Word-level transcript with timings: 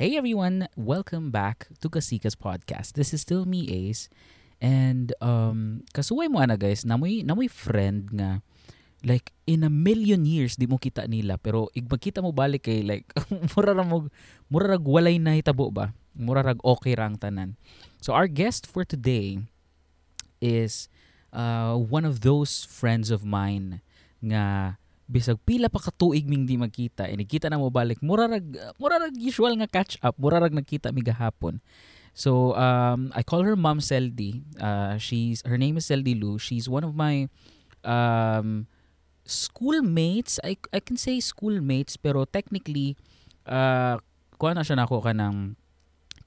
Hey 0.00 0.16
everyone, 0.16 0.64
welcome 0.80 1.28
back 1.28 1.68
to 1.84 1.92
Kasika's 1.92 2.32
podcast. 2.32 2.96
This 2.96 3.12
is 3.12 3.20
still 3.20 3.44
me, 3.44 3.68
Ace. 3.68 4.08
And 4.56 5.12
um, 5.20 5.84
kasuway 5.92 6.24
mo 6.24 6.40
ana 6.40 6.56
guys, 6.56 6.88
namoy 6.88 7.20
namoy 7.20 7.52
friend 7.52 8.08
nga 8.08 8.40
like 9.04 9.36
in 9.44 9.60
a 9.60 9.68
million 9.68 10.24
years 10.24 10.56
di 10.56 10.64
mo 10.64 10.80
kita 10.80 11.04
nila 11.04 11.36
pero 11.36 11.68
ig 11.76 11.84
magkita 11.84 12.24
mo 12.24 12.32
balik 12.32 12.64
kay 12.64 12.80
like 12.80 13.12
mura 13.52 13.76
ra 13.76 13.84
mo 13.84 14.08
mura 14.48 14.72
rag 14.72 14.88
walay 14.88 15.20
na 15.20 15.36
hitabo 15.36 15.68
ba? 15.68 15.92
Mura 16.16 16.40
rag 16.48 16.64
okay 16.64 16.96
rang 16.96 17.20
tanan. 17.20 17.60
So 18.00 18.16
our 18.16 18.24
guest 18.24 18.64
for 18.64 18.88
today 18.88 19.44
is 20.40 20.88
uh, 21.28 21.76
one 21.76 22.08
of 22.08 22.24
those 22.24 22.64
friends 22.64 23.12
of 23.12 23.20
mine 23.20 23.84
nga 24.24 24.79
bisag 25.10 25.42
pila 25.42 25.66
pa 25.66 25.82
ka 25.82 25.90
tuig 25.90 26.30
ming 26.30 26.46
di 26.46 26.54
magkita 26.54 27.10
inikita 27.10 27.50
na 27.50 27.58
mo 27.58 27.66
balik. 27.66 27.98
Mura 27.98 28.30
rag 28.30 28.46
mura 28.78 29.02
rag 29.02 29.14
usual 29.18 29.58
nga 29.58 29.66
catch 29.66 29.98
up 30.06 30.14
mura 30.14 30.38
rag 30.38 30.54
nagkita 30.54 30.94
mi 30.94 31.02
gahapon. 31.02 31.58
So 32.14 32.54
um 32.54 33.10
I 33.10 33.26
call 33.26 33.42
her 33.42 33.58
Mom 33.58 33.82
Seldi 33.82 34.46
uh, 34.62 34.94
she's 35.02 35.42
her 35.42 35.58
name 35.58 35.74
is 35.74 35.90
Seldi 35.90 36.14
Lu 36.14 36.38
she's 36.38 36.70
one 36.70 36.86
of 36.86 36.94
my 36.94 37.26
um 37.82 38.70
schoolmates. 39.26 40.38
I 40.46 40.54
I 40.70 40.78
can 40.78 40.94
say 40.94 41.18
schoolmates 41.18 41.98
pero 41.98 42.22
technically 42.30 42.94
uh 43.50 43.98
kuha 44.38 44.54
na 44.54 44.62
siya 44.62 44.78
nako 44.78 45.02
ka 45.02 45.10
ng 45.10 45.58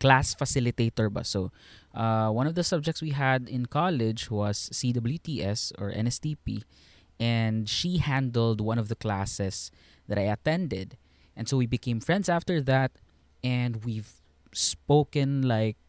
class 0.04 0.36
facilitator 0.36 1.08
ba. 1.08 1.24
So 1.24 1.56
uh, 1.96 2.28
one 2.28 2.44
of 2.44 2.60
the 2.60 2.68
subjects 2.68 3.00
we 3.00 3.16
had 3.16 3.48
in 3.48 3.72
college 3.72 4.28
was 4.28 4.68
CWTS 4.76 5.72
or 5.80 5.96
NSTP 5.96 6.68
and 7.24 7.72
she 7.72 8.04
handled 8.04 8.60
one 8.60 8.76
of 8.76 8.92
the 8.92 9.00
classes 9.00 9.72
that 10.12 10.20
I 10.20 10.28
attended. 10.28 11.00
And 11.40 11.48
so 11.48 11.56
we 11.56 11.66
became 11.66 12.04
friends 12.04 12.28
after 12.28 12.60
that, 12.68 13.00
and 13.40 13.86
we've 13.88 14.12
spoken 14.52 15.48
like 15.48 15.80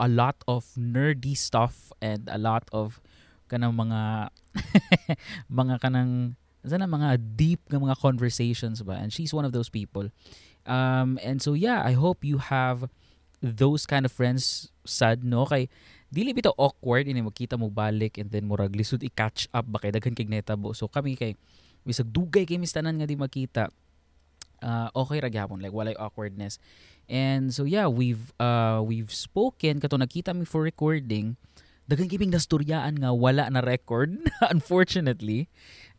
a 0.00 0.10
lot 0.10 0.42
of 0.50 0.66
nerdy 0.74 1.38
stuff 1.38 1.94
and 2.02 2.26
a 2.26 2.36
lot 2.36 2.66
of 2.74 2.98
kanang 3.46 3.78
mga 3.78 4.34
mga 5.62 5.74
kanang 5.78 6.34
sana 6.66 6.90
mga 6.90 7.38
deep 7.38 7.62
nga 7.70 7.78
mga 7.78 8.02
conversations 8.02 8.82
ba? 8.82 8.98
And 8.98 9.14
she's 9.14 9.30
one 9.30 9.46
of 9.46 9.54
those 9.54 9.70
people. 9.70 10.10
Um 10.66 11.18
and 11.26 11.42
so 11.42 11.58
yeah 11.58 11.82
i 11.82 11.90
hope 11.90 12.22
you 12.22 12.38
have 12.38 12.86
those 13.42 13.82
kind 13.82 14.06
of 14.06 14.14
friends 14.14 14.70
sad 14.86 15.26
no? 15.26 15.42
Kay 15.46 15.66
dili 16.12 16.36
bitaw 16.36 16.52
awkward 16.60 17.08
ini 17.08 17.24
makita 17.24 17.56
mo 17.56 17.72
balik 17.72 18.20
and 18.20 18.28
then 18.28 18.44
murag 18.44 18.76
lisod 18.76 19.00
i-catch 19.00 19.48
up 19.56 19.64
ba 19.64 19.80
kay 19.80 19.88
daghan 19.88 20.12
kay 20.12 20.28
netabo 20.28 20.76
so 20.76 20.84
kami 20.84 21.16
kay 21.16 21.32
bisag 21.82 22.12
dugay 22.12 22.44
kay 22.44 22.60
mistanan 22.60 23.00
nga 23.00 23.08
di 23.08 23.16
makita 23.16 23.72
uh, 24.62 24.88
okay 24.94 25.18
ra 25.18 25.28
gyapon 25.28 25.58
like 25.60 25.74
walay 25.74 25.92
awkwardness. 25.98 26.56
And 27.10 27.50
so 27.50 27.66
yeah 27.66 27.90
we've 27.90 28.32
uh, 28.38 28.80
we've 28.80 29.10
spoken. 29.10 29.82
Kato 29.82 29.98
nagkita 29.98 30.32
mi 30.32 30.46
for 30.46 30.62
recording 30.62 31.36
daghan 31.90 32.06
kay 32.06 32.22
nastoryaan 32.30 33.02
nga 33.02 33.10
wala 33.10 33.50
na 33.50 33.60
record 33.60 34.16
unfortunately. 34.54 35.50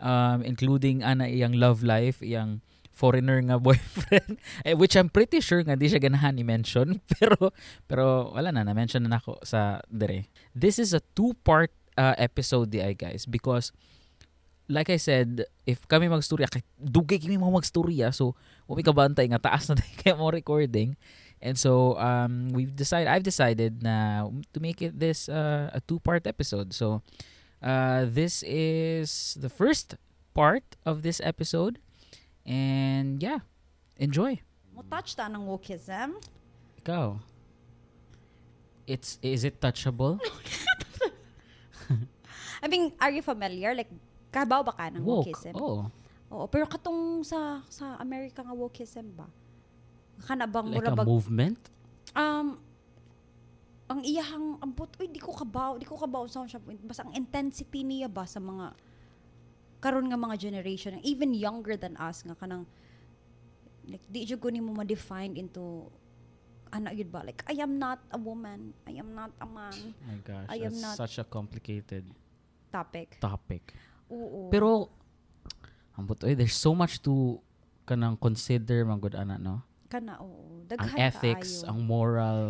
Um, 0.03 0.43
including 0.43 0.99
ana 0.99 1.31
iyang 1.31 1.55
love 1.55 1.79
life 1.79 2.19
iyang 2.19 2.59
foreigner 2.93 3.41
nga 3.41 3.57
boyfriend 3.65 4.37
eh, 4.63 4.77
which 4.77 4.93
I'm 4.93 5.09
pretty 5.09 5.41
sure 5.41 5.65
nga 5.65 5.73
di 5.73 5.89
siya 5.89 5.99
ganahan 5.99 6.37
i-mention 6.37 7.01
pero 7.17 7.51
pero 7.89 8.31
wala 8.31 8.53
na 8.53 8.61
na-mention 8.61 9.01
na 9.03 9.17
nako 9.17 9.41
sa 9.41 9.81
dire. 9.89 10.29
This 10.53 10.77
is 10.77 10.93
a 10.93 11.01
two-part 11.17 11.73
uh, 11.97 12.13
episode 12.21 12.69
di 12.69 12.79
ay 12.79 12.93
guys 12.93 13.25
because 13.25 13.73
like 14.71 14.87
I 14.87 14.95
said, 14.95 15.43
if 15.67 15.83
kami 15.91 16.07
magstorya, 16.07 16.47
kay 16.47 16.63
dugay 16.79 17.19
kami 17.19 17.35
mo 17.35 17.51
magstorya, 17.51 18.15
so 18.15 18.37
umi 18.69 18.85
ka 18.85 18.95
bantay 18.95 19.27
nga 19.27 19.41
taas 19.41 19.67
na 19.67 19.75
kaya 19.99 20.15
mo 20.15 20.29
recording. 20.31 20.95
And 21.43 21.59
so 21.59 21.99
um 21.99 22.55
we've 22.55 22.71
decided 22.71 23.11
I've 23.11 23.27
decided 23.27 23.83
na 23.83 24.29
to 24.55 24.59
make 24.63 24.79
it 24.79 24.95
this 24.95 25.27
uh, 25.27 25.73
a 25.75 25.83
two-part 25.83 26.23
episode. 26.29 26.71
So 26.71 27.03
uh 27.59 28.07
this 28.07 28.45
is 28.47 29.35
the 29.35 29.51
first 29.51 29.99
part 30.31 30.63
of 30.87 31.03
this 31.03 31.19
episode 31.19 31.83
And 32.43 33.23
yeah, 33.23 33.39
enjoy. 33.95 34.39
Mo 34.75 34.83
touch 34.87 35.15
ta 35.15 35.31
ng 35.31 35.47
wokeism. 35.47 36.19
Ikaw. 36.83 37.15
It's 38.83 39.15
is 39.23 39.47
it 39.47 39.63
touchable? 39.63 40.19
I 42.63 42.67
mean, 42.67 42.91
are 42.99 43.11
you 43.11 43.23
familiar? 43.23 43.75
Like, 43.75 43.91
kabaw 44.31 44.63
ba 44.63 44.73
ka 44.75 44.91
ng 44.91 45.03
Woke. 45.03 45.31
wokeism? 45.31 45.55
Oh. 45.55 45.87
Oo, 46.33 46.45
pero 46.49 46.67
katong 46.67 47.23
sa 47.23 47.61
sa 47.69 47.95
America 48.01 48.43
nga 48.43 48.55
wokeism 48.55 49.07
ba? 49.13 49.27
Kana 50.25 50.47
bang 50.47 50.67
Like 50.71 50.83
mura 50.83 50.91
bag 50.95 51.07
movement? 51.07 51.59
um 52.13 52.61
ang 53.89 54.01
iyahang 54.05 54.57
ambot 54.61 54.89
uy 55.01 55.09
di 55.09 55.17
ko 55.17 55.33
kabaw 55.33 55.77
di 55.81 55.85
ko 55.85 55.97
kabaw 55.97 56.25
sa 56.29 56.45
siya 56.45 56.61
basta 56.61 57.03
ang 57.03 57.13
intensity 57.17 57.81
niya 57.81 58.05
ba 58.05 58.23
sa 58.25 58.37
mga 58.37 58.73
karon 59.83 60.07
nga 60.07 60.15
mga 60.15 60.39
generation 60.39 60.95
even 61.03 61.35
younger 61.35 61.75
than 61.75 61.99
us 61.99 62.23
nga 62.23 62.31
kanang 62.33 62.63
like 63.83 64.03
di 64.07 64.23
jud 64.23 64.39
ko 64.39 64.47
nimo 64.47 64.71
ma-define 64.71 65.35
into 65.35 65.91
ana 66.71 66.89
yun 66.89 67.11
ba 67.11 67.19
like 67.21 67.43
I 67.45 67.59
am 67.59 67.75
not 67.75 67.99
a 68.09 68.17
woman 68.17 68.71
I 68.87 68.95
am 68.95 69.11
not 69.11 69.35
a 69.37 69.45
man 69.45 69.75
Oh 69.91 70.07
my 70.07 70.17
gosh, 70.23 70.47
I 70.47 70.57
am 70.63 70.71
that's 70.71 70.79
not- 70.81 70.97
such 70.97 71.19
a 71.19 71.27
complicated 71.27 72.07
topic 72.71 73.19
topic. 73.19 73.75
oo 74.07 74.47
Pero 74.49 74.87
ambot 75.93 76.17
oy, 76.23 76.33
there's 76.33 76.55
so 76.55 76.71
much 76.73 77.03
to 77.03 77.43
kanang 77.83 78.15
consider 78.17 78.81
man 78.81 78.97
gud 78.97 79.13
ana 79.13 79.35
no. 79.37 79.61
kana 79.91 80.17
oo 80.17 80.63
Ang 80.63 80.71
daghan 80.71 80.97
ethics, 80.97 81.61
kaayo. 81.61 81.69
ang 81.69 81.79
moral, 81.85 82.41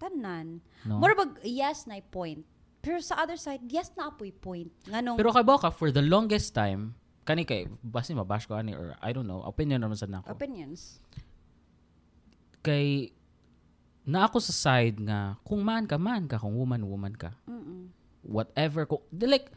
tanan 0.00 0.62
no. 0.88 0.96
Mura 0.96 1.12
bag 1.12 1.36
yes 1.44 1.84
na 1.84 1.98
point. 2.00 2.40
Pero 2.86 3.02
sa 3.02 3.18
other 3.18 3.34
side, 3.34 3.66
yes 3.66 3.90
na 3.98 4.14
apoy 4.14 4.30
point. 4.30 4.70
Nganong 4.86 5.18
Pero 5.18 5.34
kay 5.34 5.42
ka 5.42 5.74
for 5.74 5.90
the 5.90 6.04
longest 6.06 6.54
time 6.54 6.94
kani 7.26 7.42
kay 7.42 7.66
basi 7.82 8.14
mabash 8.14 8.46
ko 8.46 8.54
ani 8.54 8.70
or 8.70 8.94
I 9.02 9.10
don't 9.10 9.26
know, 9.26 9.42
opinion 9.42 9.82
naman 9.82 9.98
sa 9.98 10.06
nako. 10.06 10.30
opinions. 10.30 11.02
Kay 12.62 13.10
na 14.06 14.30
ako 14.30 14.38
sa 14.38 14.54
side 14.54 15.02
nga 15.02 15.34
kung 15.42 15.66
man 15.66 15.90
ka 15.90 15.98
man 15.98 16.30
ka, 16.30 16.38
kung 16.38 16.54
woman 16.54 16.86
woman 16.86 17.18
ka. 17.18 17.34
Mm-mm. 17.50 17.90
whatever 18.26 18.86
ko 18.86 19.06
like 19.14 19.54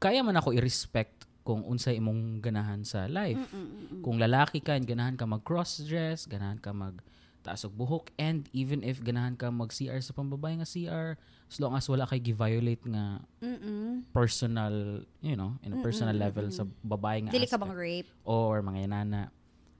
kaya 0.00 0.24
man 0.24 0.36
ako 0.36 0.56
i-respect 0.56 1.28
kung 1.44 1.60
unsay 1.64 2.00
imong 2.00 2.40
ganahan 2.40 2.80
sa 2.84 3.04
life 3.04 3.36
Mm-mm. 3.52 4.00
kung 4.00 4.16
lalaki 4.16 4.64
ka 4.64 4.76
ganahan 4.80 5.16
ka 5.16 5.28
mag 5.28 5.44
cross 5.44 5.84
dress 5.84 6.24
ganahan 6.24 6.56
ka 6.56 6.72
mag 6.72 7.00
taas 7.40 7.64
og 7.64 7.72
buhok 7.72 8.12
and 8.16 8.46
even 8.52 8.84
if 8.84 9.00
ganahan 9.00 9.32
ka 9.32 9.48
mag 9.48 9.68
CR 9.68 9.96
sa 9.98 10.12
pambabae 10.12 10.60
nga 10.60 10.68
CR 10.68 11.16
as 11.48 11.56
long 11.56 11.72
as 11.72 11.88
wala 11.88 12.04
kay 12.04 12.20
gi-violate 12.20 12.84
nga 12.84 13.24
Mm-mm. 13.40 14.04
personal 14.12 15.00
you 15.20 15.34
know 15.34 15.56
in 15.60 15.72
a 15.72 15.80
personal 15.80 16.12
Mm-mm, 16.12 16.24
level 16.28 16.46
sa 16.50 16.68
babae 16.80 17.24
nga 17.24 17.32
Dili 17.32 17.48
ka 17.48 17.56
bang 17.56 17.72
rape? 17.72 18.08
or 18.22 18.60
mga 18.60 18.84
inana 18.84 19.32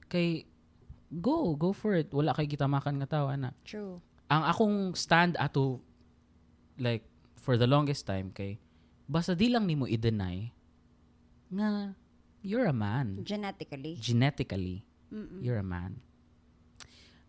kay 0.09 0.49
go 1.13 1.53
go 1.53 1.71
for 1.71 1.95
it 1.95 2.09
wala 2.11 2.33
kay 2.33 2.45
gitamakan 2.45 2.97
nga 2.99 3.21
tao 3.21 3.29
ana 3.29 3.53
True. 3.63 4.01
ang 4.27 4.43
akong 4.43 4.77
stand 4.95 5.37
ato 5.37 5.85
like 6.77 7.05
for 7.37 7.61
the 7.61 7.69
longest 7.69 8.05
time 8.05 8.33
kay 8.33 8.57
basta 9.05 9.37
di 9.37 9.53
lang 9.53 9.69
nimo 9.69 9.85
i-deny 9.85 10.49
nga 11.51 11.93
you're 12.41 12.65
a 12.65 12.75
man 12.75 13.21
Genetically. 13.21 14.01
genetically 14.01 14.81
Mm-mm. 15.13 15.45
you're 15.45 15.59
a 15.59 15.67
man 15.67 16.01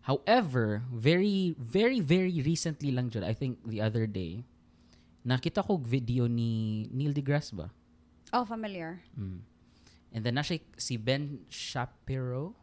however 0.06 0.82
very 0.90 1.54
very 1.58 1.98
very 2.02 2.42
recently 2.42 2.90
lang 2.90 3.10
jud 3.10 3.22
I 3.22 3.34
think 3.34 3.62
the 3.62 3.80
other 3.80 4.06
day 4.06 4.42
nakita 5.22 5.62
ko 5.62 5.78
video 5.78 6.26
ni 6.26 6.86
Neil 6.90 7.14
deGrasse 7.14 7.54
ba 7.54 7.70
Oh, 8.32 8.48
familiar. 8.48 9.04
mm. 9.12 9.44
and 10.16 10.20
then 10.24 10.40
na 10.40 10.42
siya 10.42 10.58
si 10.80 10.96
Ben 10.96 11.44
Shapiro 11.52 12.56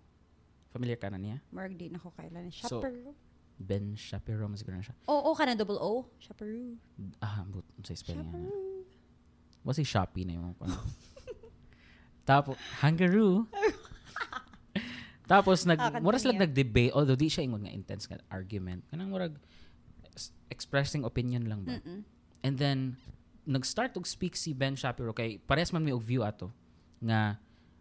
familiar 0.73 0.97
ka 0.97 1.13
na 1.13 1.21
niya 1.21 1.37
Marag 1.53 1.77
di 1.77 1.93
na 1.93 2.01
ko 2.01 2.09
kailan. 2.13 2.49
So, 2.49 2.81
Chaperu. 2.81 3.13
Ben 3.61 3.93
Shapiro 3.93 4.49
mas 4.49 4.65
na 4.65 4.81
siya 4.81 4.97
Oo, 5.05 5.29
oh, 5.29 5.33
kana 5.37 5.53
double 5.53 5.77
O. 5.77 6.09
Chaperu. 6.17 6.73
ah 7.21 7.45
but 7.45 7.61
sa 7.85 7.93
spelling 7.93 8.25
niya. 8.33 8.49
Chaperu. 8.49 8.69
Was 9.63 9.75
si 9.75 9.83
Shopee 9.83 10.25
na 10.25 10.39
yung 10.39 10.55
ano. 10.57 10.79
Tapos, 12.29 12.55
Hangaroo. 12.81 13.45
Tapos, 15.29 15.61
nag, 15.61 15.77
Ah, 15.77 16.01
mura 16.01 16.17
sila 16.17 16.33
continue. 16.33 16.49
nag-debate, 16.49 16.91
although 16.91 17.13
di 17.13 17.29
siya 17.29 17.45
ingon 17.45 17.61
nga 17.61 17.71
intense 17.71 18.09
nga 18.09 18.17
argument. 18.27 18.81
Kanang 18.89 19.13
murag 19.13 19.37
expressing 20.49 21.05
opinion 21.05 21.45
lang 21.45 21.61
ba? 21.63 21.77
Mm-mm. 21.77 22.01
And 22.41 22.55
then, 22.57 22.97
nag-start 23.45 23.93
og 23.93 24.05
speak 24.05 24.33
si 24.33 24.51
Ben 24.51 24.73
Shapiro 24.73 25.13
kay 25.13 25.37
pares 25.39 25.69
man 25.69 25.81
may 25.81 25.93
og 25.93 26.01
view 26.01 26.21
ato 26.21 26.49
nga 26.99 27.37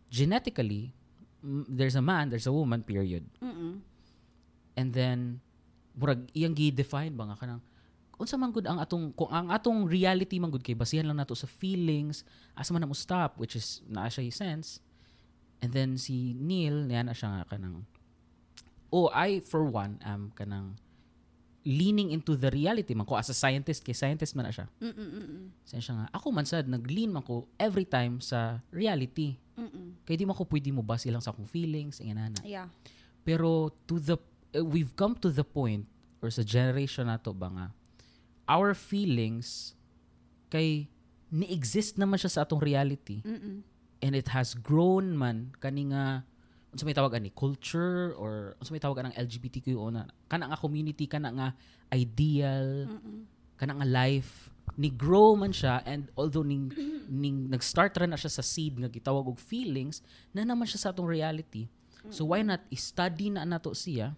genetically 0.09 0.93
m- 1.41 1.67
there's 1.69 1.93
a 1.93 2.01
man, 2.01 2.29
there's 2.29 2.49
a 2.49 2.53
woman, 2.53 2.81
period. 2.81 3.25
Mm-mm. 3.41 3.81
And 4.75 4.89
then 4.93 5.41
murag 5.93 6.31
iyang 6.31 6.55
gi-define 6.55 7.11
ba 7.11 7.27
nga 7.27 7.37
kanang 7.37 7.61
unsa 8.15 8.35
man 8.35 8.51
gud 8.51 8.67
ang 8.67 8.79
atong 8.79 9.11
kung 9.11 9.31
ang 9.31 9.51
atong 9.51 9.83
reality 9.85 10.39
man 10.39 10.51
gud 10.51 10.63
kay 10.63 10.75
basihan 10.75 11.03
lang 11.03 11.19
nato 11.19 11.35
sa 11.35 11.47
feelings 11.47 12.23
asa 12.55 12.71
man 12.71 12.83
mo 12.83 12.95
stop 12.95 13.35
which 13.35 13.55
is 13.55 13.83
naa 13.87 14.07
siya 14.07 14.27
sense 14.31 14.79
and 15.59 15.71
then 15.73 15.99
si 15.99 16.33
Neil 16.33 16.87
niya 16.87 17.03
na 17.03 17.13
siya 17.13 17.29
nga 17.33 17.43
kanang 17.49 17.83
oh 18.89 19.11
I 19.11 19.41
for 19.41 19.67
one 19.67 19.99
am 20.03 20.31
kanang 20.33 20.79
leaning 21.69 22.15
into 22.15 22.33
the 22.39 22.49
reality 22.49 22.95
man 22.97 23.05
ko 23.05 23.19
as 23.21 23.29
a 23.29 23.37
scientist 23.37 23.85
kay 23.85 23.93
scientist 23.93 24.33
man 24.33 24.49
na 24.49 24.55
siya 24.55 24.67
Mm-mm-mm. 24.81 25.53
Siya 25.69 25.93
nga 25.93 26.07
ako 26.15 26.27
man 26.33 26.47
sad 26.49 26.65
nag-lean 26.65 27.13
man 27.13 27.21
ko 27.21 27.45
every 27.61 27.85
time 27.85 28.23
sa 28.23 28.63
reality 28.73 29.37
Mm-mm. 29.59 30.01
kay 30.07 30.17
di 30.17 30.25
man 30.25 30.33
ko 30.33 30.47
pwede 30.49 30.71
mo 30.73 30.81
base 30.81 31.11
lang 31.13 31.21
sa 31.21 31.35
akong 31.35 31.45
feelings 31.45 32.01
inganana 32.01 32.41
Yeah. 32.41 32.73
pero 33.27 33.69
to 33.85 34.01
the 34.01 34.17
uh, 34.57 34.65
we've 34.65 34.95
come 34.97 35.13
to 35.19 35.29
the 35.29 35.45
point 35.45 35.85
or 36.25 36.33
sa 36.33 36.41
generation 36.41 37.11
nato 37.11 37.35
ba 37.37 37.51
nga 37.53 37.67
our 38.49 38.73
feelings 38.73 39.77
kay 40.49 40.89
ni-exist 41.29 42.01
naman 42.01 42.17
siya 42.17 42.33
sa 42.33 42.41
atong 42.49 42.63
reality 42.65 43.21
Mm-mm. 43.21 43.61
And 44.03 44.15
it 44.15 44.31
has 44.31 44.55
grown 44.55 45.17
man. 45.19 45.55
Kani 45.59 45.91
nga 45.91 46.23
unsa 46.75 46.85
may 46.85 46.95
tawag 46.95 47.17
ani 47.17 47.33
culture 47.33 48.13
or 48.15 48.55
unsa 48.61 48.71
may 48.71 48.83
tawag 48.83 49.01
anang 49.01 49.17
LGBTQ 49.17 49.73
na 49.91 50.07
kana 50.29 50.53
nga 50.53 50.59
community 50.61 51.09
kana 51.09 51.33
nga 51.33 51.49
ideal 51.91 52.87
Mm-mm. 52.87 53.25
kana 53.57 53.75
nga 53.79 53.89
life. 53.89 54.53
Ni 54.79 54.95
grow 54.95 55.35
man 55.35 55.51
siya 55.51 55.83
and 55.83 56.13
although 56.15 56.47
ning 56.47 56.71
ning 57.11 57.51
nag-start 57.51 57.97
ra 57.99 58.07
na 58.07 58.21
siya 58.21 58.31
sa 58.31 58.45
seed 58.45 58.79
nga 58.79 58.87
gitawag 58.87 59.27
og 59.27 59.41
feelings 59.41 60.05
na 60.31 60.47
naman 60.47 60.69
siya 60.69 60.79
sa 60.79 60.89
atong 60.95 61.09
reality. 61.09 61.67
So 62.09 62.31
why 62.33 62.41
not 62.41 62.65
i-study 62.73 63.35
na 63.35 63.45
nato 63.45 63.75
siya? 63.75 64.17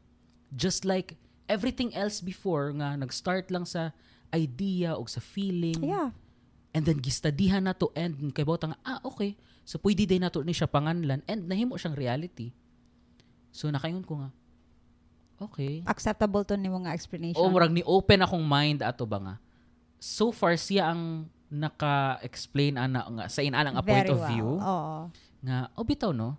Just 0.55 0.85
like 0.87 1.17
everything 1.51 1.91
else 1.97 2.23
before 2.23 2.71
nga 2.77 2.95
nag-start 2.95 3.51
lang 3.51 3.67
sa 3.67 3.91
idea 4.31 4.95
o 4.95 5.07
sa 5.11 5.19
feeling. 5.19 5.83
Yeah. 5.83 6.15
And 6.71 6.87
then 6.87 6.99
gistadihan 7.03 7.67
na 7.67 7.75
to 7.75 7.91
and 7.99 8.15
kay 8.31 8.47
bawta 8.47 8.71
nga 8.71 8.79
ah 8.87 9.01
okay. 9.03 9.35
So 9.67 9.79
pwede 9.83 10.07
din 10.07 10.23
nato 10.23 10.43
ni 10.43 10.55
siya 10.55 10.71
panganlan 10.71 11.23
and 11.27 11.47
nahimo 11.47 11.79
siyang 11.79 11.99
reality. 11.99 12.55
So 13.51 13.71
nakayon 13.71 14.07
ko 14.07 14.23
nga 14.23 14.31
okay. 15.43 15.83
Acceptable 15.87 16.47
to 16.47 16.55
ni 16.55 16.71
mga 16.71 16.95
explanation. 16.95 17.39
o 17.43 17.51
murag 17.51 17.75
ni 17.75 17.83
open 17.83 18.23
akong 18.23 18.45
mind 18.47 18.87
ato 18.87 19.03
ba 19.07 19.19
nga? 19.19 19.35
So 19.99 20.31
far 20.31 20.55
siya 20.55 20.95
ang 20.95 21.27
naka-explain 21.51 22.79
ana 22.79 23.03
nga 23.11 23.25
sa 23.27 23.43
inana 23.43 23.75
nga 23.75 23.83
point 23.83 24.07
of 24.07 24.23
well. 24.23 24.31
view 24.31 24.49
Oo. 24.63 25.11
nga 25.43 25.67
oh 25.75 25.83
bitaw 25.83 26.15
no? 26.15 26.39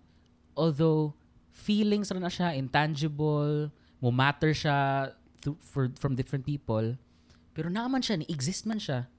Although 0.55 1.11
feelings 1.51 2.07
ra 2.15 2.19
na 2.23 2.31
siya 2.31 2.55
intangible 2.55 3.67
mo 3.99 4.09
matter 4.09 4.55
siya 4.55 5.11
th- 5.43 5.59
for 5.59 5.91
from 5.99 6.15
different 6.15 6.47
people. 6.47 6.95
Pero 7.51 7.67
naaman 7.67 7.99
siya 7.99 8.23
ni 8.23 8.25
exist 8.31 8.63
man 8.63 8.79
siya 8.79 9.11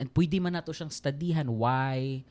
and 0.00 0.08
pwede 0.16 0.40
man 0.40 0.56
nato 0.56 0.72
siyang 0.72 0.88
studyhan 0.88 1.46
why 1.60 2.24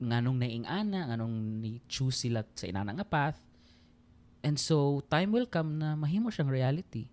nganong 0.00 0.40
naing 0.40 0.64
ana 0.64 1.12
nganong 1.12 1.60
ni 1.60 1.84
choose 1.84 2.24
sila 2.24 2.42
sa 2.56 2.64
inana 2.64 2.96
nga 2.96 3.04
path. 3.04 3.38
And 4.40 4.56
so 4.56 5.04
time 5.12 5.32
will 5.32 5.48
come 5.48 5.76
na 5.76 5.92
mahimo 5.94 6.32
siyang 6.32 6.48
reality. 6.48 7.12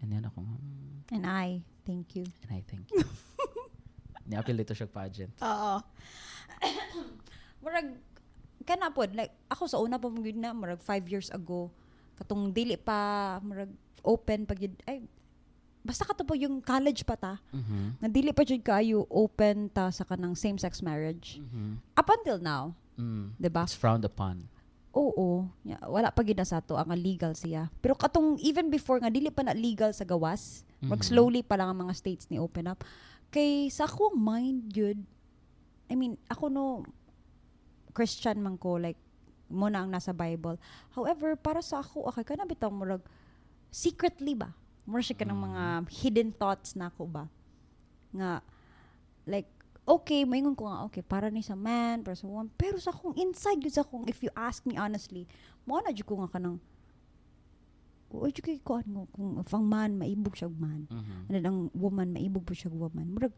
And 0.00 0.08
yan 0.12 0.24
ako 0.28 0.40
hmm, 0.40 1.12
And 1.12 1.24
I, 1.28 1.60
thank 1.84 2.16
you. 2.16 2.24
and 2.48 2.50
I 2.56 2.60
think 2.64 2.88
ni-appeal 4.28 4.56
dito 4.56 4.72
siya 4.72 4.88
pageant. 4.88 5.32
Oo. 5.44 5.80
murag, 7.64 7.88
kana 8.64 8.88
pod, 8.92 9.12
like, 9.12 9.36
ako 9.52 9.68
sa 9.68 9.80
una 9.80 10.00
pa 10.00 10.08
mo 10.08 10.20
na, 10.20 10.56
murag 10.56 10.80
five 10.80 11.04
years 11.08 11.28
ago, 11.28 11.68
katong 12.16 12.52
dili 12.52 12.80
pa, 12.80 13.36
murag 13.44 13.72
open 14.04 14.44
pag 14.48 14.60
ay, 14.88 15.04
basta 15.84 16.02
kato 16.02 16.24
po 16.24 16.32
yung 16.32 16.58
college 16.58 17.04
pa 17.04 17.14
ta, 17.14 17.34
mhm 17.52 18.00
nga 18.00 18.08
dili 18.08 18.32
pa 18.32 18.42
jud 18.42 18.64
kayo 18.64 19.04
open 19.06 19.68
ta 19.68 19.92
sa 19.92 20.02
kanang 20.02 20.32
same-sex 20.32 20.80
marriage. 20.80 21.38
mhm 21.38 21.76
Up 21.92 22.08
until 22.10 22.40
now, 22.40 22.72
mm. 22.96 23.36
'di 23.36 23.50
ba? 23.52 23.68
it's 23.68 23.76
frowned 23.76 24.02
upon 24.02 24.48
Oo, 24.94 25.50
nya, 25.66 25.74
wala 25.90 26.14
pa 26.14 26.22
gid 26.22 26.38
na 26.38 26.46
sa 26.46 26.62
to 26.62 26.78
ang 26.78 26.86
legal 26.94 27.34
siya. 27.34 27.66
Pero 27.82 27.98
katong 27.98 28.38
even 28.38 28.70
before 28.70 29.02
nga 29.02 29.10
dili 29.10 29.26
pa 29.26 29.42
na 29.42 29.50
legal 29.50 29.90
sa 29.90 30.06
gawas, 30.06 30.62
mag 30.78 31.02
Mhm. 31.02 31.08
slowly 31.10 31.42
pa 31.42 31.58
lang 31.58 31.66
ang 31.68 31.82
mga 31.82 31.98
states 31.98 32.30
ni 32.30 32.38
open 32.38 32.70
up. 32.70 32.86
Kay 33.34 33.66
sa 33.74 33.90
akong 33.90 34.14
mind 34.14 34.70
yun, 34.70 35.02
I 35.90 35.98
mean, 35.98 36.14
ako 36.30 36.46
no 36.46 36.64
Christian 37.90 38.38
man 38.38 38.54
ko 38.54 38.78
like 38.78 38.94
mo 39.50 39.66
na 39.66 39.82
ang 39.82 39.90
nasa 39.90 40.14
Bible. 40.14 40.62
However, 40.94 41.34
para 41.34 41.58
sa 41.58 41.82
ako, 41.82 42.06
okay 42.06 42.22
ka 42.22 42.38
na 42.38 42.46
bitaw 42.46 42.70
murag 42.70 43.02
secretly 43.70 44.38
ba? 44.38 44.54
Mura 44.84 45.00
siya 45.00 45.16
ka 45.16 45.24
ng 45.24 45.40
mga 45.40 45.62
hidden 45.88 46.30
thoughts 46.32 46.76
na 46.76 46.92
ako 46.92 47.08
ba? 47.08 47.24
Nga, 48.12 48.44
like, 49.24 49.48
okay, 49.84 50.24
maingon 50.24 50.56
ko 50.56 50.68
nga, 50.68 50.84
okay, 50.88 51.04
para 51.04 51.28
ni 51.28 51.44
sa 51.44 51.56
man, 51.56 52.00
para 52.04 52.16
sa 52.16 52.28
woman. 52.28 52.48
Pero 52.56 52.76
sa 52.80 52.92
akong 52.92 53.16
inside, 53.16 53.60
yun 53.60 53.72
sa 53.72 53.84
akong, 53.84 54.04
if 54.08 54.20
you 54.24 54.32
ask 54.36 54.64
me 54.64 54.76
honestly, 54.76 55.28
mo 55.64 55.80
na 55.80 55.92
ko 55.92 56.20
nga 56.24 56.36
kanang, 56.36 56.60
o 58.14 58.30
jud 58.30 58.46
kay 58.46 58.62
ko 58.62 58.78
ano, 58.78 59.10
kung 59.10 59.42
ang 59.42 59.66
man, 59.66 59.98
maibog 59.98 60.38
siya 60.38 60.46
og 60.46 60.56
man. 60.56 60.86
mhm 60.86 61.26
And 61.28 61.32
then 61.34 61.44
ang 61.48 61.58
woman, 61.74 62.14
maibog 62.14 62.46
po 62.46 62.54
siya 62.54 62.70
og 62.70 62.88
woman. 62.88 63.10
Murag, 63.10 63.34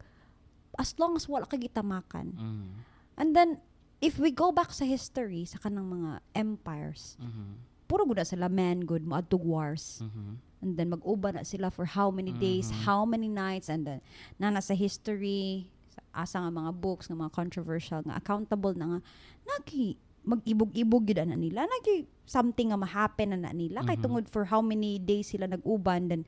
as 0.77 0.93
long 1.01 1.17
as 1.17 1.25
wala 1.25 1.49
ka 1.49 1.57
gitamakan. 1.57 2.35
mhm 2.35 2.69
And 3.17 3.33
then, 3.33 3.57
if 3.97 4.21
we 4.21 4.29
go 4.29 4.53
back 4.53 4.69
sa 4.69 4.85
history, 4.85 5.41
sa 5.49 5.57
kanang 5.57 5.89
mga 5.89 6.21
empires, 6.37 7.17
mhm 7.17 7.79
puro 7.87 8.03
gud 8.03 8.19
sila 8.19 8.51
man 8.51 8.83
good, 8.83 9.07
moadtog 9.07 9.41
wars. 9.41 10.03
mhm 10.03 10.37
And 10.61 10.73
then 10.73 10.89
mag-uba 10.89 11.37
na 11.37 11.45
sila 11.45 11.69
for 11.69 11.85
how 11.85 12.09
many 12.09 12.33
days, 12.33 12.73
Mhm. 12.73 12.77
how 12.89 13.05
many 13.05 13.29
nights, 13.29 13.69
and 13.69 13.85
then 13.85 13.99
na 14.41 14.57
sa 14.57 14.73
history, 14.73 15.69
sa 15.93 16.01
asa 16.25 16.37
nga 16.41 16.49
mga 16.49 16.71
books, 16.81 17.05
nga 17.09 17.17
mga 17.17 17.33
controversial, 17.33 18.01
nga 18.01 18.17
accountable 18.17 18.73
na 18.73 18.97
nga, 18.97 18.99
nagi, 19.45 19.97
mag-ibog-ibog 20.27 21.07
yun 21.07 21.29
na 21.29 21.37
nila. 21.37 21.63
Nagi, 21.69 22.03
something 22.25 22.73
nga 22.73 22.79
ma-happen 22.79 23.31
na 23.31 23.39
na 23.47 23.51
nila. 23.55 23.85
Kay 23.85 23.95
Mhm. 23.95 24.03
tungod 24.03 24.25
for 24.27 24.49
how 24.49 24.59
many 24.59 24.97
days 24.99 25.31
sila 25.31 25.47
nag-uban, 25.47 26.09
then 26.11 26.25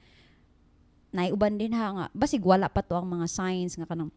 naiuban 1.09 1.57
din 1.57 1.73
ha 1.73 1.89
nga. 1.91 2.05
Basig 2.13 2.45
wala 2.45 2.69
pa 2.69 2.85
to 2.85 2.93
ang 2.93 3.09
mga 3.09 3.25
signs 3.27 3.73
nga 3.75 3.89
kanang 3.89 4.13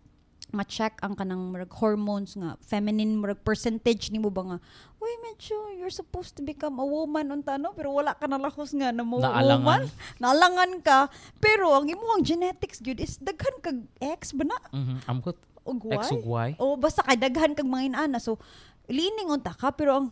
ma-check 0.53 1.01
ang 1.01 1.17
kanang 1.17 1.49
murag 1.49 1.73
hormones 1.73 2.37
nga 2.37 2.61
feminine 2.61 3.17
murag 3.17 3.41
percentage 3.41 4.13
nimo 4.13 4.29
ba 4.29 4.45
nga 4.45 4.59
uy 5.01 5.13
medyo 5.25 5.57
you're 5.81 5.91
supposed 5.91 6.37
to 6.37 6.45
become 6.45 6.77
a 6.79 6.87
woman 6.87 7.33
unta 7.33 7.57
no? 7.59 7.73
Pero 7.73 7.91
wala 7.91 8.13
ka 8.15 8.29
na 8.29 8.37
lahos 8.39 8.71
nga 8.71 8.93
na 8.95 9.03
mo 9.03 9.19
woman. 9.19 9.89
Nalangan 10.23 10.79
ka. 10.85 11.11
Pero 11.43 11.75
ang 11.75 11.89
imong 11.91 12.23
genetics 12.23 12.79
gyud 12.79 13.01
is 13.03 13.19
daghan 13.19 13.57
kag 13.65 13.83
X 13.99 14.37
ba 14.37 14.45
na? 14.47 14.59
Mhm 14.71 14.97
amkot. 15.09 15.37
X 15.67 16.13
Y 16.13 16.21
ug 16.21 16.25
Y? 16.29 16.49
O 16.61 16.77
basta 16.79 17.03
kay 17.03 17.19
daghan 17.19 17.57
kag 17.57 17.67
mga 17.67 17.91
inana 17.91 18.23
so 18.23 18.39
lining 18.87 19.33
unta 19.33 19.51
ka 19.57 19.73
pero 19.75 19.99
ang 19.99 20.07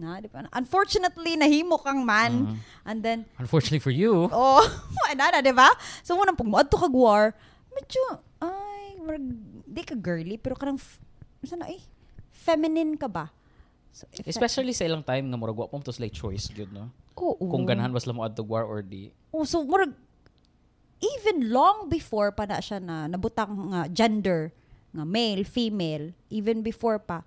na 0.00 0.18
di 0.18 0.28
ba? 0.28 0.44
Unfortunately 0.52 1.36
nahimo 1.38 1.78
kang 1.78 2.02
man. 2.02 2.32
Mhm. 2.52 2.56
and 2.86 2.98
then 3.06 3.18
unfortunately 3.38 3.82
for 3.82 3.92
you. 3.94 4.26
Oh, 4.34 4.62
ana 5.10 5.30
na, 5.30 5.38
di 5.44 5.52
ba? 5.54 5.68
So, 6.02 6.16
muna 6.16 6.34
pag 6.34 6.48
moadto 6.48 6.74
kag 6.80 6.90
war, 6.90 7.36
medyo, 7.70 8.00
ay, 9.02 9.18
marag, 9.18 9.26
di 9.66 9.82
ka 9.82 9.98
girly, 9.98 10.38
pero 10.38 10.54
kanang, 10.54 10.78
f- 10.78 11.02
sana 11.42 11.66
eh, 11.66 11.82
feminine 12.30 12.94
ka 12.94 13.10
ba? 13.10 13.34
So, 13.90 14.06
especially 14.24 14.70
sa 14.72 14.86
ilang 14.86 15.02
time 15.02 15.26
nga 15.28 15.36
murag 15.36 15.58
wa 15.58 15.66
mo 15.68 15.82
to 15.82 15.92
sila 15.92 16.08
choice 16.08 16.48
gyud 16.48 16.72
no 16.72 16.88
Oo. 17.12 17.44
kung 17.44 17.68
ganahan 17.68 17.92
ba 17.92 18.00
sila 18.00 18.16
mo 18.16 18.24
adto 18.24 18.40
war 18.40 18.64
or 18.64 18.80
di 18.80 19.12
Oh, 19.34 19.44
so, 19.44 19.60
murag, 19.66 19.92
even 21.02 21.50
long 21.50 21.90
before 21.90 22.30
pa 22.32 22.46
na 22.46 22.62
siya 22.62 22.78
na 22.80 23.10
nabutang 23.10 23.74
nga 23.74 23.90
gender, 23.90 24.54
nga 24.94 25.04
male, 25.04 25.42
female, 25.44 26.14
even 26.30 26.62
before 26.62 26.96
pa, 27.02 27.26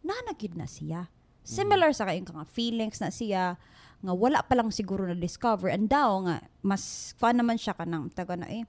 nanagid 0.00 0.56
na 0.56 0.64
siya. 0.66 1.06
Similar 1.44 1.92
sa 1.92 2.08
kayong 2.08 2.26
nga 2.26 2.46
feelings 2.48 2.98
na 2.98 3.10
siya, 3.12 3.54
nga 4.00 4.12
wala 4.16 4.40
pa 4.40 4.56
lang 4.56 4.72
siguro 4.72 5.04
na 5.04 5.12
discover 5.14 5.68
and 5.68 5.92
daw 5.92 6.24
nga 6.24 6.40
mas 6.64 7.12
fun 7.20 7.36
naman 7.36 7.60
siya 7.60 7.76
kanang 7.76 8.08
taga 8.08 8.32
na 8.32 8.48
eh 8.48 8.64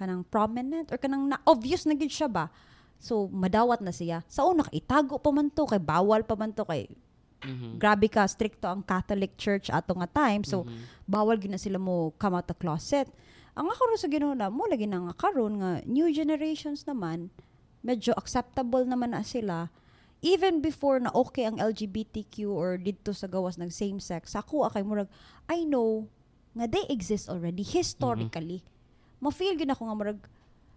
kanang 0.00 0.24
prominent 0.24 0.88
or 0.88 0.96
kanang 0.96 1.28
na 1.28 1.36
obvious 1.44 1.84
na 1.84 1.92
gid 1.92 2.08
siya 2.08 2.24
ba? 2.26 2.48
So 2.96 3.28
madawat 3.28 3.84
na 3.84 3.92
siya. 3.92 4.24
Sa 4.24 4.48
una 4.48 4.64
ka 4.64 4.72
itago 4.72 5.20
pa 5.20 5.28
man 5.28 5.52
to 5.52 5.68
kay 5.68 5.76
bawal 5.76 6.24
pa 6.24 6.32
man 6.34 6.56
to 6.56 6.64
kay 6.64 6.88
mhm 7.40 7.76
grabe 7.76 8.08
ka 8.08 8.24
stricto 8.24 8.68
ang 8.68 8.80
Catholic 8.80 9.36
Church 9.36 9.68
ato 9.68 9.92
nga 9.92 10.08
time. 10.08 10.44
So 10.44 10.64
Mhm. 10.64 10.80
bawal 11.04 11.36
gid 11.36 11.52
na 11.52 11.60
sila 11.60 11.76
mo 11.76 12.12
come 12.16 12.36
out 12.36 12.48
the 12.48 12.56
closet. 12.56 13.08
Ang 13.52 13.68
ako 13.68 13.96
sa 13.96 14.08
Ginoo 14.08 14.32
na 14.32 14.48
mo 14.48 14.64
lagi 14.64 14.84
na 14.84 15.04
nga 15.04 15.14
karon 15.16 15.60
nga 15.60 15.80
new 15.84 16.08
generations 16.08 16.84
naman 16.84 17.28
medyo 17.80 18.12
acceptable 18.16 18.84
naman 18.84 19.12
na 19.12 19.24
sila. 19.24 19.68
Even 20.20 20.60
before 20.60 21.00
na 21.00 21.08
okay 21.16 21.48
ang 21.48 21.56
LGBTQ 21.56 22.52
or 22.52 22.76
dito 22.76 23.16
sa 23.16 23.24
gawas 23.24 23.56
ng 23.56 23.72
same 23.72 23.96
sex 23.96 24.36
ako 24.36 24.68
akay 24.68 24.84
murag 24.84 25.08
I 25.48 25.64
know 25.64 26.12
nga 26.52 26.68
they 26.68 26.84
exist 26.92 27.32
already 27.32 27.64
historically 27.64 28.60
ma-feel 29.20 29.54
gyud 29.54 29.68
ako 29.68 29.82
nga 29.86 29.96
murag 29.96 30.20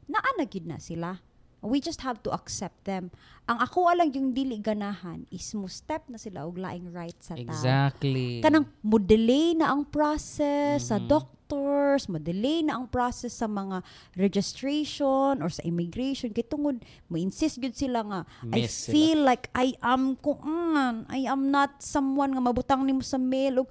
naa 0.06 0.32
na 0.36 0.44
gyud 0.44 0.68
na 0.68 0.78
sila. 0.78 1.18
We 1.64 1.80
just 1.80 2.04
have 2.04 2.20
to 2.28 2.32
accept 2.36 2.84
them. 2.84 3.08
Ang 3.48 3.56
ako 3.58 3.88
lang 3.96 4.12
yung 4.12 4.36
dili 4.36 4.60
ganahan 4.60 5.24
is 5.32 5.48
mo 5.56 5.72
step 5.72 6.04
na 6.12 6.20
sila 6.20 6.44
og 6.44 6.60
laing 6.60 6.92
right 6.92 7.16
sa 7.24 7.34
tao. 7.34 7.44
Exactly. 7.48 8.44
Kanang 8.44 8.68
mo 8.84 9.00
delay 9.00 9.56
na 9.56 9.72
ang 9.72 9.88
process 9.88 10.92
sa 10.92 11.00
Mhm. 11.00 11.08
doctors, 11.08 12.12
mo 12.12 12.20
delay 12.20 12.68
na 12.68 12.76
ang 12.76 12.84
process 12.84 13.40
sa 13.40 13.48
mga 13.48 13.80
registration 14.20 15.40
or 15.40 15.48
sa 15.48 15.64
immigration. 15.64 16.36
Kay 16.36 16.44
tungod 16.44 16.84
mo 17.08 17.16
insist 17.16 17.56
gyud 17.56 17.80
sila 17.80 18.04
nga 18.04 18.20
I 18.44 18.68
Miss 18.68 18.74
sila. 18.84 18.92
feel 18.92 19.20
like 19.24 19.48
I 19.56 19.72
am 19.80 20.20
kuan. 20.20 21.08
I 21.08 21.24
am 21.26 21.48
not 21.48 21.80
someone 21.80 22.36
nga 22.36 22.44
mabutang 22.44 22.84
nimo 22.84 23.00
sa 23.00 23.16
mail. 23.16 23.64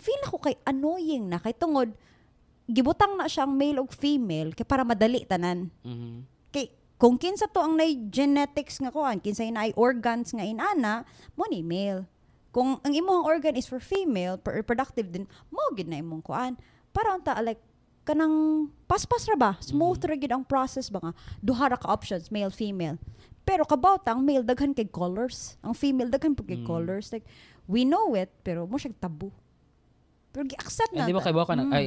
Feel 0.00 0.20
ako 0.24 0.40
kay 0.40 0.56
annoying 0.64 1.28
na. 1.28 1.36
Kay 1.36 1.52
tungod 1.52 1.92
gibutang 2.64 3.16
na 3.16 3.28
siyang 3.28 3.52
male 3.52 3.80
ug 3.80 3.92
female 3.92 4.52
kay 4.52 4.64
para 4.64 4.84
madali 4.84 5.24
tanan. 5.24 5.68
Mhm. 5.84 6.24
kay 6.48 6.70
kung 6.96 7.18
kinsa 7.18 7.50
to 7.50 7.58
ang 7.58 7.74
nay 7.74 7.98
genetics 8.08 8.78
nga 8.78 8.88
kuan 8.88 9.18
kinsa 9.18 9.44
na 9.50 9.66
organs 9.74 10.30
nga 10.30 10.46
inana 10.46 11.02
mo 11.34 11.44
ni 11.50 11.60
male. 11.60 12.06
Kung 12.54 12.78
ang 12.80 12.94
imong 12.94 13.26
organ 13.26 13.58
is 13.58 13.66
for 13.66 13.82
female 13.82 14.38
per 14.38 14.54
reproductive 14.54 15.10
din 15.10 15.26
mo 15.50 15.58
gid 15.74 15.90
na 15.90 15.98
imong 15.98 16.22
kuan. 16.22 16.54
Para 16.94 17.10
unta 17.12 17.34
like 17.42 17.58
kanang 18.06 18.70
paspas 18.86 19.26
ra 19.26 19.34
ba? 19.34 19.50
Smooth 19.58 20.06
ra 20.06 20.14
gid 20.14 20.30
ang 20.30 20.46
process 20.46 20.86
ba 20.86 21.02
nga? 21.02 21.12
Duha 21.42 21.74
ra 21.74 21.76
ka 21.76 21.90
options 21.90 22.30
male 22.30 22.54
female. 22.54 22.96
Pero 23.42 23.66
kabawta 23.66 24.14
ang 24.14 24.22
male 24.22 24.46
daghan 24.46 24.72
kay 24.72 24.86
colors. 24.86 25.58
Ang 25.60 25.74
female 25.74 26.08
daghan 26.08 26.32
po 26.38 26.46
kay 26.46 26.62
Mm. 26.62 26.64
colors. 26.64 27.10
Like 27.10 27.26
we 27.66 27.82
know 27.82 28.14
it 28.14 28.30
pero 28.46 28.64
mo 28.70 28.78
siya 28.78 28.94
tabu. 28.94 29.34
Pero 30.30 30.46
gi-accept 30.46 30.94
Eh, 30.94 31.02
na 31.02 31.10
di 31.10 31.12
ba 31.12 31.20
kay 31.20 31.34
ka 31.34 31.54
nag 31.58 31.68
Mm. 31.68 31.74
ay 31.74 31.86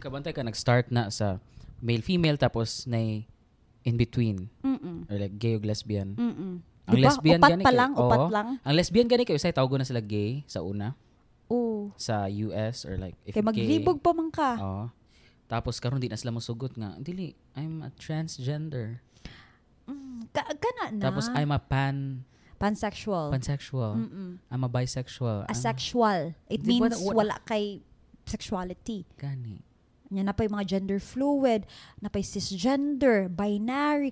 kabantay 0.00 0.32
ka 0.32 0.40
nag-start 0.40 0.88
na 0.88 1.08
sa 1.08 1.38
male 1.78 2.00
female 2.00 2.36
tapos 2.36 2.84
na 2.84 2.98
in 3.80 3.94
between 3.94 4.48
Mm-mm. 4.60 5.04
or 5.06 5.16
like 5.16 5.36
gay 5.36 5.54
ug 5.54 5.62
lesbian. 5.62 6.12
Mm-mm. 6.14 6.60
Ang 6.84 6.92
Diba? 6.92 7.06
lesbian 7.06 7.38
upat 7.38 7.50
gani 7.50 7.62
pa 7.62 7.70
lang 7.70 7.90
upat 7.92 8.18
Oo. 8.18 8.28
lang 8.28 8.48
Ang 8.60 8.74
lesbian 8.74 9.06
gani 9.06 9.22
kay 9.22 9.32
usay 9.32 9.50
tawgo 9.50 9.74
na 9.74 9.84
sila 9.84 10.00
gay 10.00 10.42
sa 10.44 10.60
una 10.60 10.98
oh 11.46 11.94
sa 11.94 12.26
US 12.26 12.82
or 12.82 12.96
like 12.96 13.14
if 13.22 13.30
kay 13.30 13.40
gay. 13.40 13.46
maglibog 13.46 13.98
pa 13.98 14.10
man 14.10 14.28
ka 14.28 14.58
Oo. 14.58 14.84
Tapos 15.46 15.76
karon 15.76 15.98
di 15.98 16.06
na 16.06 16.14
sila 16.14 16.30
mosugot 16.30 16.72
nga 16.72 16.94
dili 16.96 17.32
I'm 17.52 17.80
a 17.80 17.90
transgender. 17.92 19.02
Mm, 19.84 20.30
ka, 20.30 20.46
kana 20.48 20.84
na. 20.92 21.02
Tapos 21.04 21.26
I'm 21.28 21.50
a 21.50 21.58
pan 21.58 22.22
pansexual. 22.54 23.30
pansexual. 23.30 23.96
Mm-mm. 23.96 24.30
I'm 24.46 24.62
a 24.62 24.68
bisexual. 24.68 25.46
Asexual. 25.46 26.36
It 26.46 26.60
Di 26.60 26.76
ba 26.76 26.86
means 26.86 26.92
na- 26.92 27.02
wa- 27.02 27.16
wala 27.18 27.36
kay 27.42 27.80
sexuality. 28.24 29.06
gani. 29.16 29.62
Nya 30.10 30.26
na 30.26 30.34
pa 30.34 30.42
yung 30.42 30.58
mga 30.58 30.78
gender 30.78 30.98
fluid, 30.98 31.64
na 32.02 32.10
pa 32.10 32.18
yung 32.18 32.30
cisgender, 32.34 33.30
binary. 33.30 34.10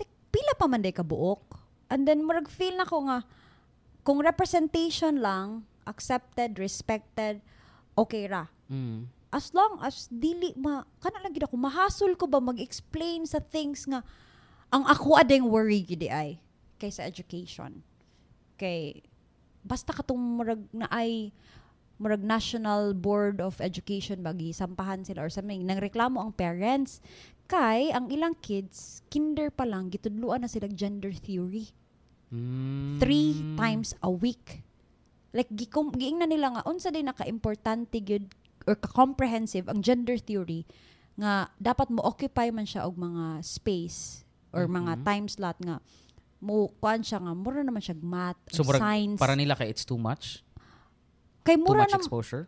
Like, 0.00 0.08
pila 0.32 0.56
pa 0.56 0.64
man 0.64 0.80
day 0.80 0.96
ka 0.96 1.04
buok. 1.04 1.60
And 1.92 2.08
then, 2.08 2.24
murag 2.24 2.48
feel 2.48 2.80
na 2.80 2.88
ko 2.88 3.04
nga, 3.04 3.28
kung 4.02 4.24
representation 4.24 5.20
lang, 5.20 5.68
accepted, 5.84 6.56
respected, 6.56 7.44
okay 7.94 8.24
ra. 8.26 8.48
Mm. 8.72 9.12
As 9.32 9.52
long 9.52 9.80
as 9.80 10.08
dili 10.12 10.52
ma, 10.56 10.84
kana 11.00 11.20
lang 11.20 11.32
gid 11.32 11.44
ako, 11.44 11.56
mahasol 11.56 12.12
ko 12.16 12.28
ba 12.28 12.40
mag-explain 12.40 13.24
sa 13.24 13.40
things 13.40 13.84
nga, 13.88 14.04
ang 14.72 14.84
ako 14.88 15.20
adeng 15.20 15.48
worry 15.48 15.84
gidi 15.84 16.08
ay, 16.08 16.40
kaysa 16.80 17.04
education. 17.04 17.84
Kay, 18.56 19.04
basta 19.60 19.92
katong 19.92 20.20
murag 20.20 20.64
na 20.72 20.88
ay, 20.88 21.32
murag 22.02 22.20
National 22.20 22.90
Board 22.92 23.38
of 23.38 23.62
Education 23.62 24.20
bagi 24.20 24.50
sampahan 24.50 25.06
sila 25.06 25.22
or 25.22 25.30
something 25.30 25.62
nang 25.62 25.78
reklamo 25.78 26.18
ang 26.18 26.34
parents 26.34 26.98
kay 27.46 27.88
ang 27.88 28.10
ilang 28.10 28.34
kids 28.36 29.06
kinder 29.06 29.48
pa 29.48 29.62
lang 29.62 29.86
gitudluan 29.86 30.42
na 30.42 30.50
sila 30.50 30.66
gender 30.66 31.14
theory 31.14 31.70
Mm. 32.32 32.96
three 32.96 33.36
times 33.54 33.92
a 34.00 34.08
week 34.08 34.64
like 35.36 35.52
gikom 35.52 35.92
giing 35.92 36.16
na 36.16 36.24
nila 36.24 36.48
nga 36.48 36.64
unsa 36.64 36.88
din 36.88 37.04
naka 37.04 37.28
importante 37.28 38.00
gyud 38.00 38.24
or 38.64 38.72
ka-comprehensive 38.72 39.68
ang 39.68 39.84
gender 39.84 40.16
theory 40.16 40.64
nga 41.12 41.52
dapat 41.60 41.92
mo 41.92 42.00
occupy 42.00 42.48
man 42.48 42.64
siya 42.64 42.88
og 42.88 42.96
mga 42.96 43.44
space 43.44 44.24
or 44.48 44.64
mga 44.64 44.96
Mhm. 44.96 45.04
time 45.04 45.26
slot 45.28 45.60
nga 45.60 45.76
mo 46.40 46.72
kuan 46.80 47.04
siya 47.04 47.20
nga 47.20 47.36
mura 47.36 47.60
naman 47.60 47.84
siya 47.84 48.00
math 48.00 48.40
So 48.48 48.64
or 48.64 48.72
murag 48.72 48.80
science 48.80 49.18
para 49.20 49.36
nila 49.36 49.52
kay 49.52 49.68
it's 49.68 49.84
too 49.84 50.00
much? 50.00 50.40
Kay 51.42 51.54
Too 51.54 51.62
mura 51.62 51.84
much 51.84 51.92
na 51.92 51.98
exposure? 51.98 52.44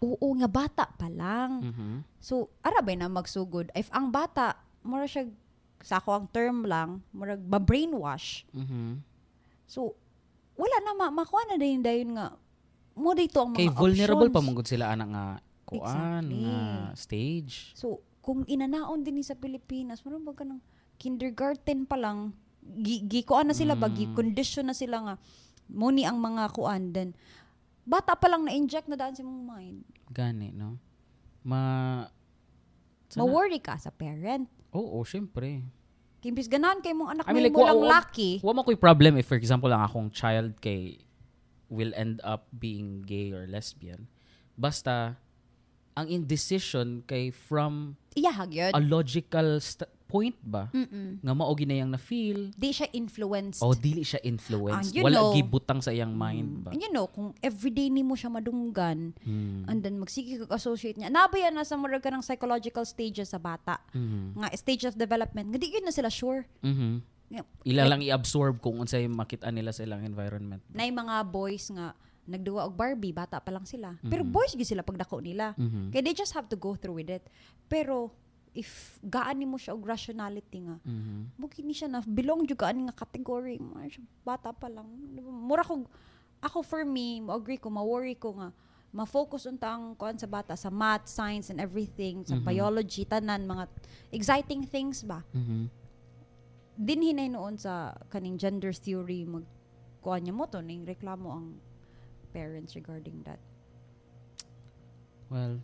oo 0.00 0.28
nga 0.34 0.48
bata 0.48 0.84
pa 0.90 1.06
lang 1.06 1.60
Mhm. 1.62 2.08
So, 2.18 2.48
arabay 2.60 2.96
na 2.96 3.08
magsugod. 3.08 3.72
If 3.72 3.88
ang 3.90 4.08
bata, 4.08 4.52
mura 4.80 5.04
siya, 5.04 5.24
sa 5.80 5.96
ako 5.96 6.08
ang 6.12 6.26
term 6.28 6.64
lang, 6.64 7.00
murag 7.10 7.40
ba-brainwash. 7.40 8.44
Mhm. 8.52 9.00
So, 9.64 9.96
wala 10.52 10.76
na, 10.82 10.92
ma 10.92 11.08
makuha 11.10 11.48
na 11.48 11.56
din 11.56 11.80
dayon 11.80 12.12
nga, 12.12 12.36
mo 12.92 13.16
dito 13.16 13.40
ang 13.40 13.52
mga 13.52 13.58
Kay 13.58 13.68
vulnerable 13.72 14.28
pa 14.28 14.36
options. 14.36 14.52
mong 14.52 14.68
sila 14.68 14.84
ana 14.90 15.04
nga 15.06 15.24
kuan 15.64 15.80
Exactly. 16.28 16.44
nga 16.44 16.58
stage. 16.94 17.54
So, 17.72 17.86
kung 18.20 18.44
inanaon 18.44 19.00
din 19.00 19.16
ni 19.16 19.24
sa 19.24 19.32
Pilipinas, 19.32 20.04
mura 20.04 20.20
ba 20.20 20.36
ka 20.36 20.44
ng 20.44 20.60
kindergarten 21.00 21.88
pa 21.88 21.96
lang, 21.96 22.36
gi, 22.60 23.00
gi 23.08 23.24
na 23.24 23.56
sila 23.56 23.72
ba, 23.72 23.88
Mm. 23.88 24.12
condition 24.12 24.68
na 24.68 24.76
sila 24.76 25.00
nga, 25.00 25.14
muni 25.66 26.04
ang 26.04 26.20
mga 26.20 26.52
kuan, 26.52 26.92
then, 26.92 27.16
bata 27.90 28.14
pa 28.14 28.30
lang 28.30 28.46
na-inject 28.46 28.86
na 28.86 28.94
daan 28.94 29.10
sa 29.10 29.20
mong 29.20 29.42
mind. 29.42 29.82
Gani, 30.08 30.54
no? 30.54 30.78
Ma 31.42 31.60
Sana- 33.10 33.26
Ma-worry 33.26 33.58
ka 33.58 33.74
sa 33.74 33.90
parent. 33.90 34.46
Oo, 34.70 35.02
syempre. 35.02 35.66
Kimbis 36.20 36.46
ganan 36.46 36.78
kay 36.78 36.94
mong 36.94 37.10
anak 37.10 37.24
I 37.26 37.32
mean, 37.32 37.42
mo 37.42 37.46
like, 37.48 37.56
mo 37.56 37.66
lang 37.66 37.80
wa- 37.80 37.90
lucky. 37.98 38.38
Wa 38.38 38.54
mo 38.54 38.62
ko'y 38.62 38.78
problem 38.78 39.18
if 39.18 39.26
for 39.26 39.34
example 39.34 39.66
ang 39.66 39.82
akong 39.82 40.08
child 40.10 40.54
kay 40.60 41.02
will 41.66 41.90
end 41.92 42.22
up 42.22 42.46
being 42.52 43.02
gay 43.02 43.32
or 43.32 43.50
lesbian. 43.50 44.06
Basta 44.54 45.18
ang 45.92 46.06
indecision 46.06 47.02
kay 47.02 47.30
from 47.30 47.98
Iyahag 48.14 48.50
yun. 48.52 48.70
a 48.70 48.78
logical 48.78 49.58
st- 49.58 49.90
point 50.10 50.34
ba 50.40 50.66
Mm-mm. 50.70 51.22
nga 51.22 51.32
mao 51.32 51.54
ginayang 51.54 51.86
na 51.86 51.96
feel 51.96 52.50
Di 52.52 52.70
siya 52.70 52.90
influenced. 52.90 53.62
o 53.62 53.70
dili 53.72 54.02
siya 54.02 54.18
influenced 54.20 54.90
you 54.90 55.00
wala 55.00 55.16
know. 55.16 55.30
gibutang 55.32 55.78
sa 55.78 55.88
iyang 55.88 56.10
mind 56.10 56.66
ba 56.66 56.70
And 56.70 56.82
you 56.82 56.90
know, 56.90 57.06
kung 57.06 57.32
everyday 57.38 57.86
ni 57.86 58.02
mo 58.02 58.12
siya 58.12 58.28
madunggan, 58.28 59.14
Hmm. 59.20 59.64
and 59.64 59.80
then 59.80 59.96
magsige 59.96 60.40
kag 60.40 60.50
associate 60.50 60.96
niya, 60.96 61.08
nabayan 61.08 61.54
na 61.54 61.62
sa 61.62 61.74
murag 61.74 62.00
ka 62.00 62.10
ng 62.10 62.20
psychological 62.20 62.82
stages 62.82 63.30
sa 63.30 63.38
bata. 63.38 63.78
Mhm. 63.92 64.34
Nga 64.34 64.48
stage 64.56 64.84
of 64.84 64.94
development, 64.94 65.46
nga 65.46 65.56
di 65.56 65.70
yun 65.70 65.82
na 65.82 65.92
sila 65.92 66.08
sure. 66.08 66.42
Mhm. 66.60 67.06
Yeah. 67.30 67.46
Ila 67.62 67.86
lang 67.86 68.02
i-absorb 68.02 68.58
kung 68.58 68.74
unsay 68.76 69.06
makita 69.06 69.46
nila 69.48 69.70
sa 69.70 69.86
ilang 69.86 70.02
environment. 70.02 70.58
Na 70.68 70.82
mga 70.82 71.22
boys 71.24 71.70
nga, 71.70 71.94
nagduwa 72.26 72.62
og 72.64 72.74
Barbie, 72.74 73.10
bata 73.10 73.38
pa 73.38 73.50
lang 73.50 73.62
sila. 73.62 73.94
Pero 74.02 74.22
Mhm. 74.22 74.30
boys 74.30 74.50
gyud 74.52 74.66
sila 74.68 74.82
pagdako 74.82 75.18
nila. 75.18 75.54
Mhm. 75.54 75.90
Kaya 75.90 76.02
they 76.02 76.12
just 76.12 76.32
have 76.32 76.46
to 76.46 76.54
go 76.54 76.74
through 76.74 76.96
with 76.96 77.06
it. 77.08 77.22
Pero, 77.66 78.10
if 78.54 78.98
gaan 79.00 79.38
ni 79.38 79.46
mo 79.46 79.54
siya 79.54 79.78
og 79.78 79.86
rationality 79.86 80.66
nga, 80.66 80.76
Mhm. 80.82 81.38
mo 81.38 81.46
kini 81.46 81.70
siya 81.70 81.86
na 81.86 82.02
belong 82.02 82.46
jud 82.46 82.58
ka 82.58 82.66
ani 82.66 82.90
nga 82.90 82.96
category 82.96 83.62
mo 83.62 83.78
bata 84.26 84.50
pa 84.50 84.66
lang 84.66 84.86
mura 85.22 85.62
ko 85.62 85.86
ako 86.42 86.58
for 86.60 86.82
me 86.82 87.20
mo 87.20 87.36
agree 87.36 87.60
ko 87.60 87.70
ma-worry 87.70 88.18
ko 88.18 88.34
nga 88.34 88.50
ma-focus 88.90 89.46
unta 89.46 89.70
ang 89.70 89.94
kuan 89.94 90.18
sa 90.18 90.26
bata 90.26 90.58
sa 90.58 90.66
math 90.66 91.06
science 91.06 91.46
and 91.46 91.62
everything 91.62 92.26
sa 92.26 92.34
Mhm. 92.34 92.42
biology 92.42 93.06
tanan 93.06 93.46
mga 93.46 93.70
exciting 94.10 94.66
things 94.66 95.06
ba 95.06 95.22
Mhm. 95.30 95.70
din 96.74 97.00
hinay 97.06 97.30
noon 97.30 97.54
sa 97.54 97.94
kaning 98.10 98.34
gender 98.34 98.74
theory 98.74 99.22
mag 99.22 99.46
kuan 100.02 100.26
niya 100.26 100.34
mo 100.34 100.50
to 100.50 100.58
ning 100.58 100.82
reklamo 100.82 101.28
ang 101.30 101.46
parents 102.34 102.74
regarding 102.74 103.22
that 103.22 103.38
Well, 105.30 105.62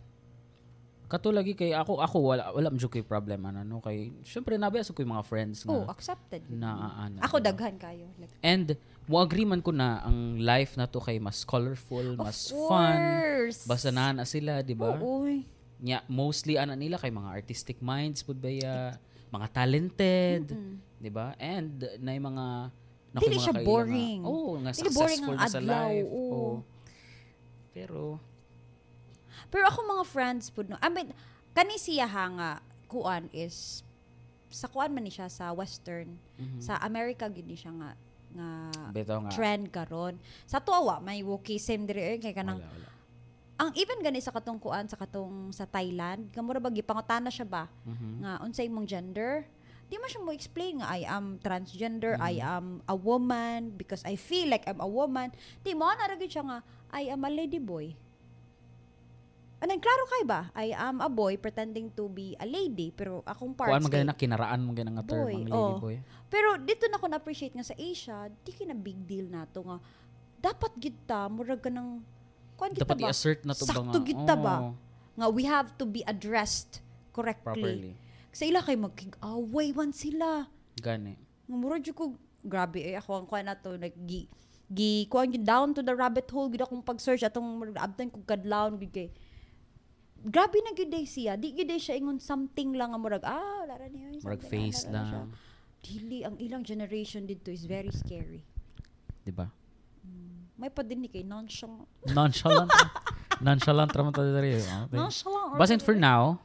kato 1.07 1.31
lagi 1.31 1.55
kay 1.55 1.71
ako 1.71 2.03
ako 2.03 2.17
wala 2.19 2.43
wala 2.51 2.67
jud 2.75 2.91
kay 2.91 2.99
problem 2.99 3.47
ano 3.47 3.63
no 3.63 3.79
kay 3.79 4.11
syempre 4.27 4.59
nabi 4.59 4.83
sa 4.83 4.91
ko 4.91 4.99
yung 4.99 5.15
mga 5.15 5.23
friends 5.23 5.63
oh 5.63 5.87
nga 5.87 5.95
accepted 5.95 6.43
na 6.51 6.91
ano, 7.07 7.23
ako 7.23 7.39
diba? 7.39 7.47
daghan 7.51 7.75
kayo 7.79 8.05
And 8.43 8.75
mo 9.07 9.23
agree 9.23 9.47
man 9.47 9.63
ko 9.63 9.71
na 9.71 10.03
ang 10.03 10.43
life 10.43 10.75
na 10.75 10.83
to 10.83 10.99
kay 10.99 11.15
mas 11.15 11.47
colorful, 11.47 12.19
mas 12.19 12.51
fun. 12.51 12.99
course. 12.99 13.63
Basta 13.63 13.87
na 13.87 14.11
na 14.11 14.27
sila, 14.27 14.59
di 14.59 14.75
ba? 14.75 14.99
Oo, 14.99 15.23
uy. 15.23 15.47
Nya 15.79 16.03
mostly 16.11 16.59
ana 16.59 16.75
nila 16.75 16.99
kay 16.99 17.07
mga 17.07 17.31
artistic 17.31 17.79
minds 17.79 18.19
pud 18.19 18.35
ba 18.35 18.51
ya, 18.51 18.75
mga 19.31 19.47
talented, 19.55 20.51
Mm-mm. 20.51 20.75
di 20.99 21.07
ba? 21.07 21.31
And 21.39 21.79
na 22.03 22.11
yung 22.19 22.35
mga 22.35 22.45
na 23.15 23.19
Dili 23.23 23.39
siya 23.39 23.55
boring. 23.63 24.27
Nga, 24.27 24.27
oh, 24.27 24.51
nga 24.59 24.71
Dili 24.75 24.89
boring 24.91 25.21
successful 25.23 25.35
ang 25.39 25.39
na 25.39 25.47
sa 25.47 25.59
adlaw, 25.63 25.87
life. 25.87 26.09
oo. 26.11 26.27
Oo. 26.27 26.53
Pero 27.71 28.01
Pero 29.47 29.63
ako 29.65 29.79
mga 29.87 30.05
friends 30.05 30.49
po, 30.49 30.61
no, 30.61 30.75
I 30.77 30.89
mean, 30.89 31.11
kani 31.51 31.75
siya 31.75 32.07
nga, 32.07 32.59
kuan 32.87 33.27
is, 33.31 33.83
sa 34.47 34.67
kuan 34.67 34.91
man 34.91 35.03
ni 35.03 35.11
siya 35.11 35.27
sa 35.27 35.51
western, 35.51 36.15
mhm. 36.35 36.59
sa 36.59 36.79
America 36.79 37.27
gid 37.27 37.43
ni 37.43 37.55
siya 37.55 37.71
nga, 37.73 37.89
nga 38.31 38.49
Beto 38.91 39.15
nga. 39.17 39.31
trend 39.31 39.71
karon. 39.71 40.15
Sa 40.43 40.59
tuwa 40.59 40.99
may 40.99 41.23
wokeism 41.23 41.83
diri 41.83 42.15
eh, 42.15 42.17
kay 42.17 42.31
kanang 42.31 42.59
Wala, 42.59 42.71
wala. 42.71 42.89
ang 43.57 43.69
even 43.73 43.99
gani 43.99 44.19
sa 44.19 44.29
katong 44.29 44.59
kuan 44.59 44.85
sa 44.85 44.95
katong 44.95 45.49
sa 45.49 45.65
Thailand, 45.65 46.29
kamura 46.31 46.59
ba 46.59 46.69
gipangutana 46.69 47.27
siya 47.27 47.47
ba 47.47 47.65
Mhm. 47.83 48.11
nga 48.21 48.31
unsay 48.43 48.67
imong 48.67 48.85
gender? 48.85 49.47
Di 49.87 49.95
mo 49.95 50.03
siya 50.05 50.19
mo 50.19 50.35
explain 50.35 50.83
nga 50.83 50.91
I 50.91 51.07
am 51.07 51.39
transgender, 51.39 52.19
Mhm. 52.19 52.21
I 52.21 52.33
am 52.37 52.65
a 52.83 52.95
woman 52.95 53.71
because 53.73 54.03
I 54.03 54.19
feel 54.19 54.51
like 54.51 54.67
I'm 54.67 54.83
a 54.83 54.87
woman. 54.87 55.31
Di 55.63 55.71
mo 55.71 55.87
na 55.87 56.05
ra 56.05 56.15
gyud 56.15 56.27
siya 56.27 56.43
nga 56.43 56.59
I 56.91 57.07
am 57.07 57.23
a 57.23 57.31
lady 57.31 57.57
boy. 57.57 57.95
And 59.57 59.73
then, 59.73 59.81
klaro 59.81 60.05
kay 60.05 60.23
ba? 60.23 60.53
I 60.53 60.69
am 60.71 61.01
a 61.01 61.09
boy 61.09 61.33
pretending 61.35 61.89
to 61.97 62.05
be 62.05 62.37
a 62.37 62.45
lady, 62.45 62.93
pero 62.93 63.25
akong 63.25 63.57
parts 63.57 63.73
Kuan 63.73 63.81
man 63.81 63.89
kay- 63.89 64.05
na 64.05 64.13
kinaraan 64.13 64.61
mo 64.61 64.69
ganang 64.71 65.01
term 65.01 65.25
Boy, 65.25 65.33
ang 65.33 65.49
lady 65.49 65.57
oh. 65.57 65.81
boy. 65.81 65.97
Pero 66.29 66.61
dito 66.61 66.85
na 66.85 67.01
ko 67.01 67.09
na-appreciate 67.09 67.57
nga 67.57 67.65
sa 67.65 67.73
Asia, 67.73 68.29
di 68.29 68.53
kina 68.53 68.77
big 68.77 69.01
deal 69.09 69.25
na 69.25 69.49
to 69.49 69.65
nga. 69.65 69.81
Dapat 70.37 70.71
gid 70.77 70.93
ta, 71.09 71.25
murag 71.25 71.65
ka 71.65 71.73
ng 71.73 72.05
kuan 72.53 72.69
kita 72.69 72.85
Dapat 72.85 72.97
ba? 73.01 73.09
i-assert 73.09 73.41
na 73.49 73.57
to 73.57 73.65
ba 73.65 73.73
nga. 73.73 73.81
Sakto 73.81 73.99
kita 74.05 74.33
ba? 74.37 74.55
Oo, 74.61 74.71
Nga 75.17 75.27
we 75.33 75.43
have 75.43 75.73
to 75.73 75.89
be 75.89 76.05
addressed 76.05 76.85
correctly. 77.09 77.41
properly. 77.41 77.91
Sa 78.29 78.45
ila 78.45 78.61
kay 78.61 78.77
magkig-away 78.77 79.73
man 79.73 79.89
sila. 79.89 80.45
Gani. 80.77 81.17
Nga 81.49 81.57
mura 81.57 81.81
jud 81.81 81.97
ko 81.97 82.13
grabe 82.45 82.85
eh 82.85 82.93
ako 82.93 83.11
ang 83.17 83.25
kuan 83.25 83.49
na 83.49 83.57
to 83.57 83.73
like 83.75 83.97
gi 84.05 84.29
gi 84.69 85.09
kuan 85.09 85.33
down 85.41 85.73
to 85.73 85.81
the 85.81 85.91
rabbit 85.91 86.29
hole 86.29 86.45
gid 86.45 86.61
akong 86.61 86.85
pag-search 86.85 87.25
atong 87.25 87.73
abtan 87.73 88.07
ko 88.07 88.21
kadlawon 88.21 88.77
gid 88.77 88.93
kay 88.93 89.09
Grabe 90.27 90.59
na 90.59 90.75
day 90.75 91.07
siya. 91.07 91.39
Di 91.39 91.55
day 91.55 91.79
siya 91.79 91.95
ingon 91.95 92.19
something 92.19 92.75
lang 92.75 92.91
nga 92.91 92.99
murag 92.99 93.23
ah 93.23 93.63
lara 93.63 93.87
niya. 93.87 94.19
Murag 94.19 94.43
ah, 94.43 94.49
face 94.51 94.83
lara 94.87 94.91
na 94.91 95.01
siya. 95.07 95.19
lang. 95.23 95.29
Dili 95.79 96.17
ang 96.27 96.35
ilang 96.43 96.63
generation 96.67 97.23
dito 97.23 97.47
is 97.47 97.63
very 97.63 97.91
scary. 97.95 98.43
Di 99.23 99.31
ba? 99.31 99.47
May 100.57 100.73
pa 100.73 100.81
din 100.81 101.05
ni 101.05 101.09
kay 101.09 101.21
nonchalant. 101.21 101.85
Nonchalant. 102.17 102.69
nonchalant 103.45 103.91
raman 103.93 104.11
to 104.11 104.25
dito. 104.25 104.65
Nonchalant. 104.89 105.53
Basin 105.55 105.79
for 105.79 105.93
now. 105.93 106.41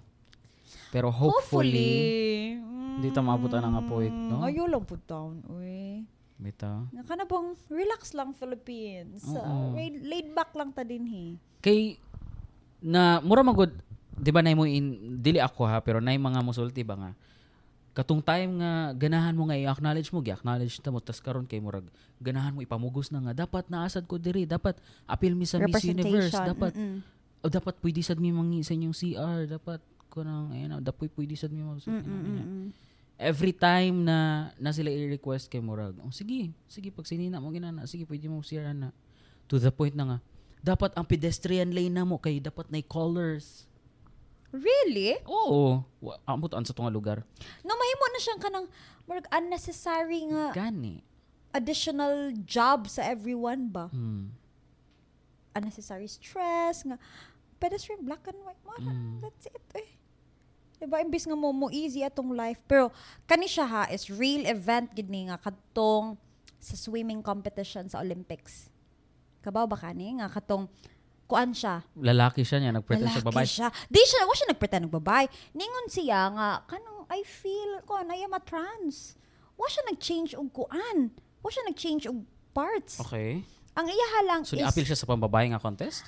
Pero 0.93 1.09
hopefully, 1.09 2.61
Hopefully. 2.61 3.01
Di 3.01 3.09
ta 3.09 3.25
maabutan 3.25 3.65
ang 3.65 3.81
apoy, 3.81 4.12
no? 4.12 4.45
Ayaw 4.45 4.69
lang 4.69 4.85
po 4.85 5.01
down. 5.01 5.41
Uy. 5.49 6.05
bitaw. 6.43 6.91
Naka 6.91 7.15
na 7.15 7.25
bang 7.25 7.55
relax 7.71 8.12
lang 8.12 8.35
Philippines. 8.35 9.23
Uh, 9.25 9.71
laid 10.03 10.35
back 10.35 10.51
lang 10.59 10.75
ta 10.75 10.83
din 10.83 11.07
he. 11.07 11.39
Kay 11.62 11.97
na 12.83 13.23
mura 13.23 13.47
magud, 13.47 13.71
'di 14.19 14.31
ba 14.35 14.43
nay 14.43 14.59
mo 14.59 14.67
in 14.67 15.19
dili 15.23 15.39
ako 15.39 15.65
ha, 15.65 15.79
pero 15.81 16.03
nay 16.03 16.19
mga 16.19 16.43
musulti 16.43 16.83
ba 16.83 16.99
nga 16.99 17.11
katong 17.93 18.25
time 18.25 18.57
nga 18.61 18.97
ganahan 18.97 19.37
mo 19.37 19.45
nga 19.49 19.57
i-acknowledge 19.57 20.09
mo, 20.17 20.25
gi-acknowledge 20.25 20.81
ta 20.81 20.89
mo 20.89 20.99
tas 21.05 21.21
karon 21.21 21.45
kay 21.45 21.61
murag 21.61 21.85
ganahan 22.25 22.57
mo 22.57 22.65
ipamugos 22.65 23.12
na 23.12 23.21
nga 23.21 23.45
dapat 23.45 23.69
naasad 23.69 24.09
ko 24.09 24.17
diri, 24.17 24.49
dapat 24.49 24.81
appeal 25.05 25.37
mi 25.37 25.45
sa 25.45 25.61
Miss 25.61 25.85
Universe, 25.85 26.33
dapat 26.33 26.73
Mm-mm. 26.73 27.05
o 27.45 27.47
dapat 27.53 27.77
pwede 27.85 28.01
sad 28.01 28.17
mi 28.17 28.33
mangi 28.33 28.65
sa 28.65 28.73
inyong 28.73 28.97
CR, 28.97 29.41
dapat 29.45 29.81
ko 30.09 30.25
nang 30.25 30.57
ayun, 30.57 30.81
dapat 30.81 31.12
pwede 31.12 31.37
sad 31.37 31.53
mi 31.53 31.61
mm-mm. 31.61 32.73
every 33.21 33.53
time 33.53 34.09
na 34.09 34.49
na 34.57 34.73
sila 34.73 34.89
i-request 34.89 35.53
kay 35.53 35.61
Murag, 35.61 36.01
oh, 36.01 36.11
sige, 36.11 36.49
sige, 36.73 36.89
pag 36.89 37.05
sinina 37.05 37.45
mo 37.45 37.53
ginana, 37.53 37.85
sige, 37.85 38.09
pwede 38.09 38.27
mo 38.27 38.41
siya 38.41 38.73
na. 38.73 38.89
To 39.53 39.61
the 39.61 39.69
point 39.69 39.93
na 39.93 40.05
nga, 40.09 40.19
dapat 40.62 40.95
ang 40.95 41.02
pedestrian 41.02 41.75
lane 41.75 41.90
na 41.90 42.07
mo 42.07 42.16
kay 42.16 42.38
dapat 42.38 42.71
na 42.71 42.78
colors. 42.81 43.66
Really? 44.49 45.19
Oo. 45.26 45.83
Wa- 45.99 46.21
Ambot 46.25 46.52
an 46.54 46.62
sa 46.62 46.71
tunga 46.71 46.88
lugar. 46.88 47.26
No, 47.61 47.75
mahimo 47.75 48.04
na 48.07 48.21
siyang 48.21 48.40
kanang 48.40 48.66
murag 49.04 49.26
unnecessary 49.28 50.28
nga 50.31 50.54
Gani. 50.54 51.02
additional 51.50 52.31
job 52.45 52.87
sa 52.87 53.02
everyone 53.02 53.69
ba? 53.69 53.90
Hmm. 53.90 54.31
Unnecessary 55.52 56.07
stress 56.07 56.87
nga 56.87 56.97
pedestrian 57.59 58.00
black 58.00 58.25
and 58.25 58.38
white 58.42 58.59
mo. 58.62 58.73
Mm. 58.75 59.21
That's 59.21 59.47
it 59.47 59.66
eh. 59.76 59.90
Diba, 60.81 60.99
imbis 60.99 61.28
nga 61.28 61.37
mo 61.37 61.54
mo 61.54 61.71
easy 61.71 62.02
atong 62.02 62.35
life. 62.35 62.59
Pero, 62.66 62.90
kani 63.23 63.47
siya 63.47 63.69
ha, 63.69 63.83
is 63.87 64.11
real 64.11 64.49
event 64.50 64.90
gid 64.90 65.07
ni 65.07 65.31
nga 65.31 65.38
katong 65.38 66.19
sa 66.59 66.75
swimming 66.75 67.23
competition 67.23 67.87
sa 67.87 68.02
Olympics. 68.02 68.72
Kabaw 69.43 69.67
ba 69.67 69.75
kani 69.75 70.23
nga 70.23 70.31
katong 70.31 70.71
kuan 71.27 71.51
siya 71.51 71.83
Lalaki 71.99 72.47
siya 72.47 72.63
niya, 72.63 72.71
nagpretend 72.71 73.11
siya 73.11 73.21
Lalaki 73.21 73.35
babae. 73.35 73.47
siya. 73.49 73.69
Di 73.91 74.03
siya, 74.03 74.23
wa 74.23 74.35
siya 74.35 74.49
nagpretend 74.55 74.83
ng 74.87 74.95
babae. 74.95 75.27
Ningon 75.53 75.87
siya 75.91 76.31
nga, 76.31 76.49
kanang 76.65 77.03
I 77.11 77.21
feel, 77.27 77.83
kuan, 77.85 78.09
I 78.09 78.23
am 78.23 78.33
a 78.33 78.41
trans. 78.41 79.19
Wa 79.59 79.67
siya 79.69 79.83
nag-change 79.91 80.33
og 80.33 80.49
kuan. 80.55 81.11
Wa 81.43 81.49
siya 81.51 81.67
nag-change 81.69 82.07
og 82.09 82.23
parts. 82.53 83.01
Okay. 83.03 83.43
Ang 83.73 83.87
iyaha 83.89 84.19
lang 84.29 84.41
So, 84.45 84.55
is, 84.57 84.65
appeal 84.65 84.85
siya 84.85 84.97
sa 84.97 85.09
pambabae 85.09 85.49
nga 85.51 85.61
contest? 85.61 86.05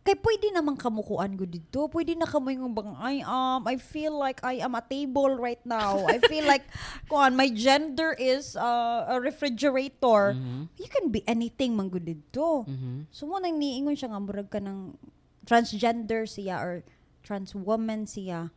Kay 0.00 0.16
pwede 0.16 0.48
naman 0.56 0.80
kamukuan 0.80 1.36
ko 1.36 1.44
dito. 1.44 1.80
Pwede 1.92 2.16
na 2.16 2.24
kamo 2.24 2.48
yung 2.48 2.72
bang, 2.72 2.96
I, 2.96 3.20
um, 3.20 3.68
I 3.68 3.76
feel 3.76 4.16
like 4.16 4.40
I 4.40 4.64
am 4.64 4.72
a 4.72 4.80
table 4.80 5.36
right 5.36 5.60
now. 5.68 6.08
I 6.08 6.16
feel 6.24 6.48
like, 6.48 6.64
kuan, 7.12 7.36
my 7.36 7.52
gender 7.52 8.16
is 8.16 8.56
uh, 8.56 9.12
a 9.12 9.20
refrigerator. 9.20 10.32
Mhm. 10.32 10.72
You 10.80 10.88
can 10.88 11.12
be 11.12 11.20
anything 11.28 11.76
man 11.76 11.92
gud 11.92 12.08
dito. 12.08 12.64
Mhm. 12.64 13.12
So 13.12 13.28
mo 13.28 13.36
nang 13.36 13.60
niingon 13.60 13.92
siya 13.92 14.08
nga 14.08 14.20
murag 14.24 14.48
ka 14.48 14.56
ng 14.56 14.96
transgender 15.44 16.24
siya 16.24 16.56
or 16.64 16.72
trans 17.20 17.52
woman 17.52 18.08
siya. 18.08 18.48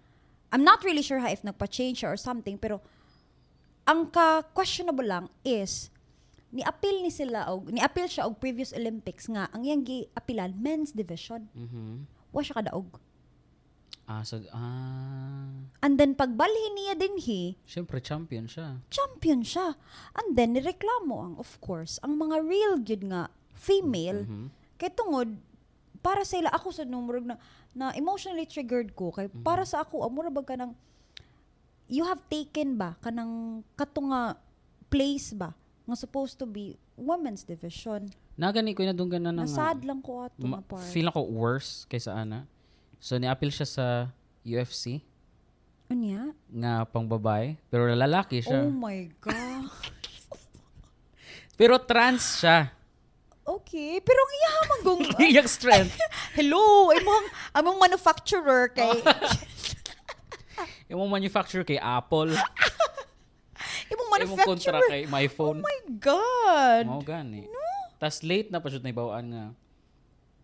I'm 0.53 0.63
not 0.63 0.85
really 0.87 1.03
sure 1.03 1.19
ha 1.19 1.33
if 1.33 1.43
nagpa-change 1.43 2.05
siya 2.05 2.13
or 2.13 2.19
something 2.19 2.61
pero 2.61 2.79
ang 3.83 4.07
ka 4.07 4.47
questionable 4.55 5.03
lang 5.03 5.25
is 5.43 5.91
ni 6.53 6.61
appeal 6.61 7.01
ni 7.01 7.09
sila 7.09 7.49
og 7.49 7.67
ni 7.67 7.81
appeal 7.81 8.05
siya 8.05 8.23
og 8.23 8.37
previous 8.37 8.69
Olympics 8.71 9.25
nga 9.25 9.49
ang 9.49 9.65
iyang 9.65 9.81
gi-appealan 9.81 10.53
men's 10.55 10.93
division. 10.93 11.49
Mhm. 11.51 12.05
Wa 12.29 12.39
siya 12.39 12.61
kadaog. 12.61 13.01
Ah, 14.03 14.19
so, 14.21 14.35
ah. 14.51 15.47
And 15.79 15.95
then 15.95 16.11
pagbalhin 16.13 16.75
niya 16.75 16.93
din 16.93 17.15
hi, 17.17 17.55
Siyempre, 17.63 17.97
champion 17.99 18.45
siya. 18.45 18.83
champion 18.91 19.41
siya. 19.41 19.79
And 20.13 20.35
then 20.35 20.53
nireklamo 20.53 21.15
ang 21.17 21.35
of 21.39 21.55
course 21.57 21.97
ang 22.03 22.19
mga 22.19 22.43
real 22.43 22.73
gyud 22.77 23.07
nga 23.07 23.31
female 23.55 24.27
Mhm. 24.27 24.47
kay 24.75 24.91
tungod 24.91 25.39
para 26.03 26.27
sa 26.27 26.35
ila 26.35 26.51
ako 26.51 26.67
sa 26.69 26.83
numero 26.83 27.23
na 27.23 27.39
na 27.71 27.95
emotionally 27.95 28.43
triggered 28.43 28.91
ko 28.91 29.09
kay 29.09 29.31
para 29.31 29.63
sa 29.63 29.81
ako 29.81 30.03
amura 30.03 30.27
bag 30.27 30.45
ka 30.45 30.59
ng 30.59 30.75
you 31.87 32.03
have 32.03 32.19
taken 32.27 32.75
ba 32.75 32.99
kanang 32.99 33.63
katunga 33.73 34.35
place 34.91 35.31
ba 35.31 35.55
nga 35.83 35.95
supposed 35.95 36.35
to 36.35 36.45
be 36.45 36.75
women's 36.95 37.43
division 37.43 38.07
Nagani 38.33 38.71
ko 38.71 38.81
na 38.81 38.95
na 39.19 39.31
nga. 39.31 39.43
nasad 39.45 39.83
lang 39.83 39.99
ko 39.99 40.25
ato 40.25 40.41
Ma- 40.41 40.59
part 40.59 40.87
feel 40.89 41.05
ako 41.05 41.27
worse 41.27 41.85
kaysa 41.85 42.15
ana. 42.15 42.47
So 42.97 43.15
ni-appeal 43.15 43.51
siya 43.51 43.67
sa 43.67 43.85
UFC 44.41 45.03
unya 45.87 46.33
nga 46.49 46.87
pang 46.87 47.05
babae, 47.05 47.53
pero 47.67 47.85
lalaki 47.85 48.39
siya. 48.39 48.63
oh 48.63 48.71
my 48.71 49.05
god 49.19 49.69
Pero 51.53 51.77
trans 51.77 52.41
siya. 52.41 52.73
okay 53.45 53.99
pero 53.99 54.17
ang 54.17 54.33
iya 54.33 54.51
manggong 54.65 55.01
Yung 55.29 55.49
strength. 55.59 55.93
hello 56.39 56.89
imong 56.89 57.25
among 57.53 57.77
manufacturer 57.77 58.71
kay 58.71 58.89
Yung 60.89 61.05
manufacturer 61.05 61.61
kay 61.61 61.77
Apple. 61.77 62.33
Imong 63.85 64.09
Yung 64.23 64.37
kontra 64.37 64.77
manufacturer 64.77 64.81
kay 64.87 65.03
my 65.05 65.25
oh 65.25 65.31
phone. 65.31 65.59
my 65.59 65.77
god 65.97 66.83
Mao 66.85 67.01
gani. 67.01 67.47
Tas 67.97 68.19
late 68.19 68.47
na 68.47 68.59
pa 68.59 68.67
siya 68.67 68.79
na 68.79 68.91
ibawaan 68.91 69.25
nga. 69.27 69.45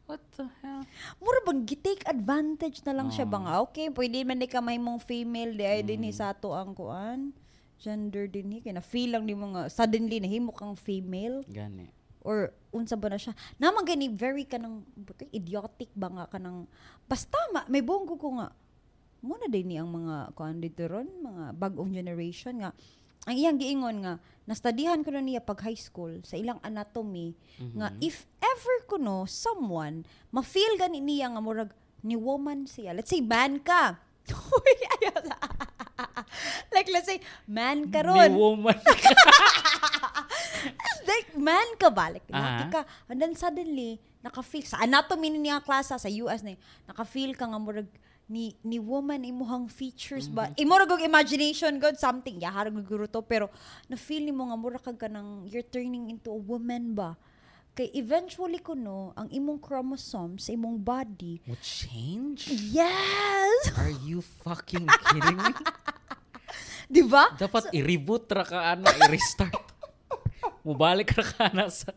What 0.05 0.25
the 0.33 0.49
hell? 0.59 0.81
Mura 1.19 1.39
bang 1.43 1.61
gitake 1.63 2.01
advantage 2.03 2.81
na 2.81 2.93
lang 2.93 3.09
siya 3.09 3.23
Oo. 3.23 3.31
bang 3.31 3.45
okay, 3.61 3.87
pwede 3.89 4.23
man 4.23 4.39
ni 4.39 4.47
ka 4.47 4.57
may 4.57 4.75
mong 4.75 4.97
female 4.99 5.53
di 5.53 5.61
ay 5.61 5.85
din 5.85 6.01
Mm. 6.01 6.07
hi 6.07 6.13
sa 6.13 6.31
ato 6.31 6.49
ang 6.49 6.73
kuan. 6.73 7.29
Gender 7.77 8.25
din 8.25 8.49
hi 8.49 8.59
kay 8.59 8.73
na 8.73 8.81
feel 8.81 9.13
lang 9.13 9.23
ni 9.23 9.31
mga 9.31 9.69
suddenly 9.69 10.17
nahimo 10.17 10.49
kang 10.49 10.73
female 10.73 11.45
Gani. 11.45 11.93
or 12.19 12.49
unsa 12.69 12.97
ba 12.97 13.07
na 13.07 13.15
siya. 13.15 13.31
Naman 13.55 13.85
gani 13.85 14.09
very 14.09 14.43
kanang 14.43 14.81
buti 14.93 15.29
idiotic 15.29 15.93
ba 15.93 16.09
nga 16.09 16.25
kanang 16.27 16.65
basta 17.05 17.37
ma, 17.51 17.63
may 17.67 17.79
bonggo 17.79 18.17
ko 18.17 18.33
nga. 18.35 18.49
Mo 19.19 19.35
na 19.35 19.45
din 19.45 19.67
ni 19.67 19.75
ang 19.75 19.87
mga 19.87 20.31
kuan 20.31 20.57
dito 20.57 20.83
ron, 20.85 21.05
mga 21.05 21.53
bagong 21.53 21.91
generation 21.91 22.55
nga 22.57 22.71
ang 23.27 23.35
iyang 23.35 23.57
giingon 23.57 23.97
nga 23.99 24.13
nastudihan 24.45 25.03
ko 25.03 25.09
na 25.11 25.19
niya 25.19 25.39
pag 25.39 25.59
high 25.61 25.77
school 25.77 26.19
sa 26.23 26.35
ilang 26.35 26.57
anatomy 26.61 27.33
nga 27.75 27.89
Mhm. 27.89 28.01
if 28.01 28.25
ever 28.39 28.75
kuno 28.87 29.25
someone 29.25 30.03
ma-feel 30.29 30.75
gani 30.75 30.97
niya 30.97 31.29
nga 31.29 31.39
murag 31.39 31.69
ni 32.01 32.15
woman 32.15 32.63
siya 32.63 32.95
let's 32.95 33.09
say 33.09 33.19
man 33.19 33.59
ka 33.59 33.97
like 36.73 36.87
let's 36.89 37.05
say 37.05 37.19
man 37.45 37.89
ka 37.89 38.01
Ni 38.01 38.07
ron 38.07 38.31
woman. 38.33 38.77
like 41.09 41.29
man 41.35 41.67
ka 41.77 41.89
ba 41.89 42.13
like 42.13 42.25
Aha. 42.29 42.69
ka 42.69 42.81
and 43.09 43.17
then 43.17 43.33
suddenly 43.33 43.97
naka-feel 44.21 44.63
sa 44.63 44.83
anatomy 44.83 45.31
niya 45.31 45.63
klasa 45.63 45.95
sa 45.95 46.09
US 46.21 46.43
na 46.43 46.53
naka-feel 46.85 47.33
ka 47.33 47.47
nga 47.47 47.57
murag 47.57 47.87
ni 48.29 48.53
ni 48.61 48.77
woman 48.77 49.25
imuhang 49.25 49.65
features 49.65 50.29
ba? 50.29 50.53
Imo 50.53 50.77
ra 50.77 50.85
gog 50.85 51.01
imagination 51.01 51.81
god 51.81 51.97
something. 51.97 52.37
Ya 52.37 52.53
harag 52.53 52.77
guro 52.85 53.09
to 53.09 53.25
pero 53.25 53.49
na 53.89 53.97
feel 53.97 54.21
nimo 54.21 54.45
nga 54.45 54.55
mura 54.55 54.77
kag 54.77 55.01
kanang 55.01 55.49
you're 55.49 55.65
turning 55.65 56.13
into 56.13 56.29
a 56.29 56.37
woman 56.37 56.93
ba? 56.93 57.17
Kay 57.73 57.89
eventually 57.97 58.61
kuno 58.61 59.17
ang 59.17 59.27
imong 59.33 59.57
chromosomes 59.57 60.45
sa 60.45 60.53
imong 60.53 60.77
body 60.77 61.41
What 61.49 61.61
change? 61.65 62.47
yes! 62.69 63.73
Are 63.81 63.93
you 64.05 64.21
fucking 64.45 64.85
kidding 65.09 65.37
me? 65.37 65.53
di 66.93 67.01
ba? 67.05 67.33
Dapat 67.33 67.73
i-reboot 67.73 68.29
ra 68.29 68.45
ka 68.45 68.77
ana, 68.77 68.89
i-restart. 69.05 69.57
Mubalik 70.65 71.13
ra 71.17 71.25
ka 71.25 71.49
ana 71.49 71.67
sa 71.73 71.91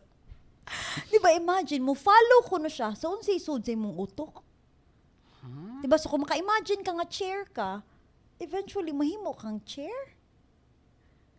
di 1.11 1.19
ba 1.19 1.35
imagine 1.35 1.83
mo 1.83 1.93
follow 1.93 2.47
kuno 2.47 2.71
siya. 2.71 2.95
Sa 2.95 3.11
unsay 3.11 3.37
sud 3.39 3.63
sa 3.63 3.71
imong 3.75 3.99
utok 3.99 4.42
Di 5.83 5.87
ba? 5.91 5.99
So, 5.99 6.07
kung 6.07 6.23
maka-imagine 6.23 6.81
ka 6.81 6.91
nga 6.95 7.07
chair 7.07 7.43
ka, 7.51 7.83
eventually, 8.39 8.95
mahimo 8.95 9.35
kang 9.35 9.59
chair. 9.67 10.15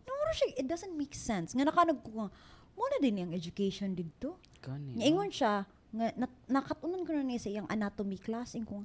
No, 0.04 0.12
siya, 0.36 0.60
it 0.60 0.66
doesn't 0.68 0.92
make 0.92 1.16
sense. 1.16 1.56
Nga 1.56 1.72
nakanag 1.72 2.00
ko 2.04 2.10
nga, 2.24 2.28
muna 2.76 2.96
din 3.00 3.24
yung 3.24 3.32
education 3.32 3.96
dito. 3.96 4.36
Gani. 4.60 5.00
Nga 5.00 5.04
ingon 5.08 5.32
siya, 5.32 5.64
nga 5.94 6.06
na, 6.18 6.26
nakatunan 6.50 7.06
ko 7.06 7.10
na 7.14 7.22
niya 7.22 7.46
sa 7.46 7.50
iyang 7.50 7.68
anatomy 7.70 8.18
class 8.18 8.58
ing 8.58 8.66
kung 8.66 8.82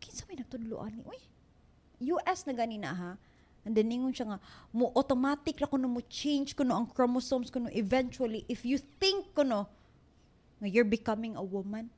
kinsa 0.00 0.24
may 0.24 0.40
nagtudloan 0.40 0.92
ni 0.96 1.02
uy 1.04 1.20
US 2.16 2.48
na 2.48 2.52
gani 2.56 2.80
na 2.80 2.92
ha 2.92 3.12
and 3.64 3.76
then 3.76 3.88
ningon 3.88 4.12
siya 4.12 4.36
nga 4.36 4.38
mo 4.72 4.92
automatic 4.96 5.60
ra 5.60 5.68
kuno 5.68 5.88
mo 5.88 6.00
change 6.08 6.56
kuno 6.56 6.72
ang 6.72 6.88
chromosomes 6.88 7.52
kuno 7.52 7.68
eventually 7.72 8.44
if 8.48 8.64
you 8.64 8.80
think 9.00 9.32
kuno 9.36 9.68
nga 10.60 10.68
you're 10.68 10.88
becoming 10.88 11.36
a 11.36 11.44
woman 11.44 11.92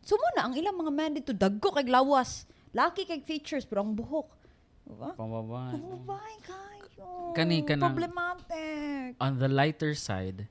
so 0.00 0.14
muna 0.14 0.40
ang 0.44 0.54
ilang 0.54 0.74
mga 0.74 0.92
man 0.92 1.12
dito 1.12 1.30
dagko 1.30 1.72
kay 1.72 1.86
lawas 1.86 2.44
laki 2.70 3.04
kay 3.04 3.20
features 3.20 3.64
pero 3.64 3.82
ang 3.82 3.92
buhok 3.92 4.28
diba? 4.84 5.14
Pambabae. 5.14 5.74
Oh 5.76 6.02
my 6.02 6.34
kayo. 6.42 7.06
Kani 7.30 7.62
ka 7.62 7.74
nang- 7.74 7.94
Problematic. 7.94 9.14
On 9.18 9.38
the 9.38 9.46
lighter 9.46 9.94
side, 9.94 10.50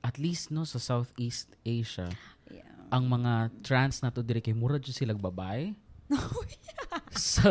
at 0.00 0.16
least 0.16 0.50
no 0.50 0.62
sa 0.62 0.76
Southeast 0.76 1.56
Asia, 1.62 2.12
Yeah. 2.46 2.62
ang 2.88 3.08
mga 3.08 3.32
trans 3.60 3.98
na 4.00 4.12
to 4.12 4.20
dire 4.20 4.38
kay 4.38 4.52
mura 4.52 4.76
jud 4.76 4.94
sila 4.94 5.16
babae. 5.16 5.74
sa 7.10 7.50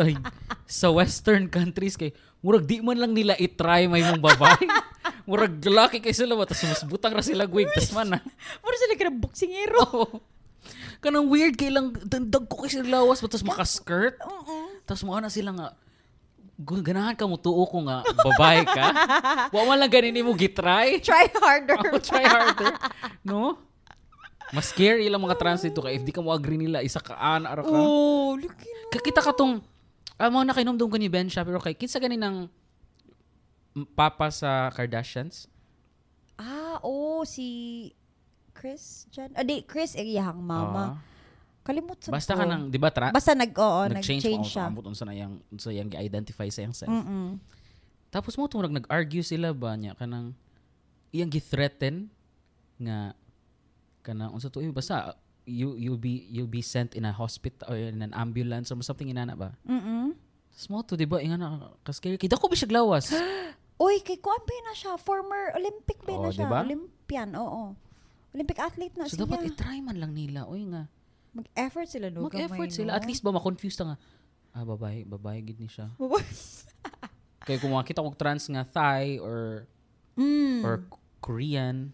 sa 0.64 0.88
western 0.88 1.46
countries 1.46 1.94
kay 1.94 2.16
murag 2.40 2.64
di 2.64 2.80
man 2.80 2.96
lang 2.96 3.12
nila 3.12 3.36
i-try 3.36 3.84
may 3.84 4.00
mong 4.00 4.22
babae. 4.22 4.64
murag 5.28 5.58
laki 5.60 5.98
kay 6.00 6.14
sila 6.14 6.32
ba 6.32 6.46
tas 6.46 6.62
mas 6.62 6.86
butang 6.86 7.12
ra 7.12 7.20
sila 7.20 7.44
gwig 7.44 7.68
tas 7.74 7.90
man 7.92 8.16
na. 8.16 8.18
Mura 8.62 8.76
sila 8.78 8.94
ka 8.94 9.12
boksingero. 9.12 9.80
Oo. 9.92 10.06
Kanang 11.00 11.28
weird 11.28 11.54
kay 11.56 11.70
lang 11.72 11.92
dandag 12.04 12.48
ko 12.48 12.64
kay 12.64 12.72
sila 12.72 13.00
lawas 13.00 13.20
tapos 13.20 13.44
maka-skirt. 13.44 14.16
Oo. 14.24 14.72
Tapos 14.86 15.02
mo 15.02 15.16
na 15.18 15.32
sila 15.32 15.52
nga 15.52 15.68
ganahan 16.56 17.12
ka 17.12 17.28
mo 17.28 17.36
tuo 17.36 17.68
ko 17.68 17.84
nga 17.84 18.00
babae 18.00 18.64
ka. 18.64 18.86
Wa 19.54 19.62
man 19.68 19.76
lang 19.76 19.92
ganin 19.92 20.24
mo 20.24 20.32
gitry. 20.32 21.04
Try 21.04 21.28
harder. 21.36 21.76
Oh, 21.76 22.00
try 22.08 22.24
harder. 22.24 22.72
No? 23.20 23.60
Mas 24.54 24.72
scary 24.72 25.10
lang 25.10 25.20
mga 25.20 25.36
trans 25.36 25.60
dito 25.60 25.82
kay 25.84 25.98
if 25.98 26.06
di 26.06 26.14
ka 26.14 26.22
mo 26.22 26.32
agree 26.32 26.56
nila 26.56 26.80
isa 26.80 27.02
ka 27.02 27.18
ana 27.18 27.52
ara 27.52 27.62
ka. 27.66 27.76
Oh, 27.76 28.38
look 28.38 28.56
Kakita 28.88 29.20
ka 29.20 29.34
tong 29.34 29.60
ah, 30.16 30.30
mga 30.30 30.54
nakainomdom 30.54 30.88
ko 30.88 30.96
ni 30.96 31.10
Ben 31.10 31.28
siya 31.28 31.44
pero 31.44 31.58
kay 31.58 31.74
kinsa 31.74 31.98
gani 31.98 32.16
ng 32.16 32.46
papa 33.92 34.32
sa 34.32 34.72
Kardashians? 34.72 35.50
Ah, 36.40 36.80
oh, 36.80 37.26
si 37.28 37.90
Chris 38.56 39.04
Jen. 39.12 39.30
Ah, 39.36 39.44
di, 39.44 39.60
Chris 39.68 39.92
iyahang 39.92 40.40
mama. 40.40 40.96
Ah. 40.96 41.14
Kalimot 41.66 41.98
sa 41.98 42.14
basta 42.14 42.32
ko. 42.32 42.40
ka 42.40 42.44
nang, 42.46 42.70
di 42.70 42.78
ba, 42.78 42.88
tra- 42.94 43.10
Basta 43.12 43.34
nag, 43.34 43.50
oo, 43.52 43.90
nag-change, 43.90 44.22
nag-change 44.22 44.48
siya. 44.54 44.70
ambot 44.70 44.86
unsa 44.86 45.02
na 45.04 45.12
yang 45.12 45.42
unsa 45.50 45.74
yang 45.74 45.90
gi-identify 45.90 46.46
sa 46.48 46.62
iyang 46.62 46.72
self. 46.72 46.88
Mm-mm. 46.88 47.36
Tapos 48.08 48.38
mo 48.38 48.46
tumurag 48.46 48.72
nag-argue 48.72 49.20
sila 49.20 49.50
ba 49.50 49.74
niya 49.74 49.98
kanang 49.98 50.32
iyang 51.10 51.28
gi-threaten 51.28 52.06
nga 52.80 53.12
kanang 54.06 54.30
unsa 54.30 54.46
to 54.46 54.62
eh, 54.62 54.70
basta 54.70 55.18
you 55.42 55.74
you'll 55.74 55.98
be 55.98 56.26
you'll 56.30 56.50
be 56.50 56.62
sent 56.62 56.94
in 56.94 57.02
a 57.02 57.10
hospital 57.10 57.66
or 57.66 57.74
in 57.76 57.98
an 57.98 58.14
ambulance 58.14 58.70
or 58.70 58.78
something 58.86 59.10
inana 59.10 59.34
ba. 59.34 59.50
Mm-mm. 59.66 60.14
Tapos 60.54 60.66
mo 60.70 60.86
to 60.86 60.94
di 60.94 61.04
ba 61.04 61.18
ingana 61.18 61.74
ka-scary 61.82 62.14
kay 62.14 62.30
dako 62.30 62.46
ba 62.46 62.54
siya 62.54 62.70
glawas. 62.70 63.10
Uy, 63.76 64.00
kay 64.00 64.16
kuan 64.22 64.40
na 64.64 64.72
siya? 64.72 64.96
Former 64.96 65.52
Olympic 65.52 66.00
ba 66.00 66.16
na 66.16 66.30
Oo, 66.30 66.32
siya? 66.32 66.48
diba? 66.48 66.64
Olympian, 66.64 67.28
oo. 67.36 67.76
Olympic 68.36 68.60
athlete 68.60 68.94
na 69.00 69.08
so 69.08 69.16
siya. 69.16 69.24
dapat 69.24 69.48
i-try 69.48 69.80
man 69.80 69.96
lang 69.96 70.12
nila 70.12 70.44
oy 70.44 70.68
nga. 70.68 70.92
Mag-effort 71.32 71.88
sila, 71.88 72.06
no? 72.12 72.28
Mag-effort 72.28 72.68
sila 72.68 72.92
no? 72.92 72.96
at 72.96 73.04
least 73.08 73.24
ba 73.24 73.32
ma-confuse 73.32 73.76
ta 73.76 73.84
nga 73.88 73.96
ah 74.56 74.64
babae 74.64 75.04
babae 75.04 75.40
gid 75.44 75.60
ni 75.60 75.68
siya. 75.68 75.92
Babae. 75.96 76.24
Kay 77.46 77.56
kung 77.60 77.76
makita 77.76 78.00
ko 78.00 78.12
trans 78.16 78.48
nga 78.48 78.64
Thai 78.64 79.20
or 79.20 79.68
mm. 80.16 80.64
or 80.64 80.84
Korean, 81.20 81.92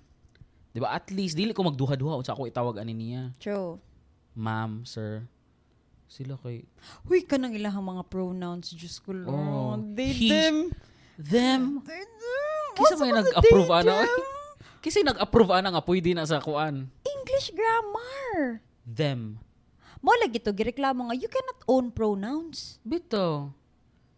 di 0.71 0.79
ba 0.79 0.95
at 0.95 1.11
least 1.11 1.35
dili 1.35 1.51
ko 1.51 1.67
magduha-duha 1.67 2.23
unsa 2.23 2.35
ako 2.35 2.47
itawag 2.47 2.79
ani 2.79 2.95
niya. 2.95 3.35
True. 3.43 3.83
Ma'am, 4.33 4.87
sir. 4.89 5.27
Sila 6.09 6.37
kay 6.41 6.65
Huy, 7.09 7.25
ka 7.25 7.41
nang 7.41 7.57
ilahang 7.57 7.85
mga 7.85 8.05
pronouns, 8.09 8.73
Diyos 8.77 9.01
ko, 9.01 9.17
Oh, 9.17 9.33
Lord. 9.33 9.97
They, 9.97 10.13
he- 10.13 10.29
them. 10.29 10.73
them. 11.17 11.81
They, 11.85 12.05
them. 12.05 12.69
Kisa 12.77 12.95
may 13.01 13.13
nag-approve 13.13 13.73
ana. 13.73 14.05
Kasi 14.83 15.01
nag-approve 15.01 15.55
ana 15.55 15.71
nga 15.71 15.81
pwede 15.81 16.11
na 16.11 16.27
sa 16.27 16.37
kuan. 16.39 16.91
English 17.01 17.55
grammar. 17.55 18.59
Them. 18.83 19.39
Mo 19.99 20.11
lagi 20.17 20.37
to 20.37 20.51
gireklamo 20.51 21.07
nga 21.07 21.15
you 21.15 21.31
cannot 21.31 21.63
own 21.65 21.89
pronouns. 21.89 22.83
Bito. 22.83 23.55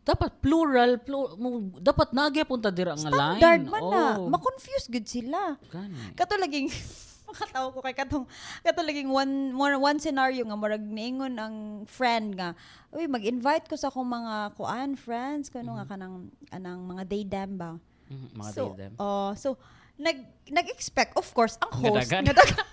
Dapat 0.00 0.36
plural, 0.38 0.96
plu- 0.98 1.32
mo- 1.34 1.72
dapat 1.78 2.12
nagya 2.12 2.44
punta 2.44 2.68
dira 2.68 2.92
nga 2.92 3.06
line. 3.06 3.36
Standard 3.36 3.62
man 3.66 3.82
na. 3.82 4.04
Oh. 4.18 4.28
Ma-confuse 4.28 4.88
good 4.88 5.04
sila. 5.04 5.56
Gani. 5.66 6.12
Kato 6.12 6.34
laging 6.34 6.68
makatawa 7.24 7.68
ko 7.68 7.80
kay 7.80 7.92
katong 7.94 8.24
kato 8.60 8.80
laging 8.80 9.08
one 9.08 9.48
more 9.50 9.76
one 9.76 9.96
scenario 9.96 10.44
nga 10.44 10.54
murag 10.54 10.84
niingon 10.84 11.32
ang 11.34 11.56
friend 11.84 12.36
nga 12.36 12.52
uy 12.90 13.08
mag-invite 13.08 13.64
ko 13.64 13.74
sa 13.74 13.88
akong 13.88 14.04
mga 14.06 14.52
kuan 14.52 14.92
friends 14.92 15.48
kuno 15.48 15.72
nga 15.72 15.88
kanang 15.88 16.28
anang 16.48 16.84
mga 16.84 17.02
daydam 17.06 17.50
ba 17.54 17.70
Mhm, 18.04 18.28
Mga 18.36 18.50
so, 18.52 18.62
day 18.62 18.76
them. 18.78 18.92
oh, 19.00 19.32
so 19.32 19.56
nag 19.94 20.18
nag-expect 20.50 21.14
of 21.14 21.26
course 21.30 21.54
ang 21.62 21.72
host 21.78 22.10
Nga 22.10 22.20
dagan. 22.20 22.22
nga 22.26 22.34
dagan. 22.34 22.64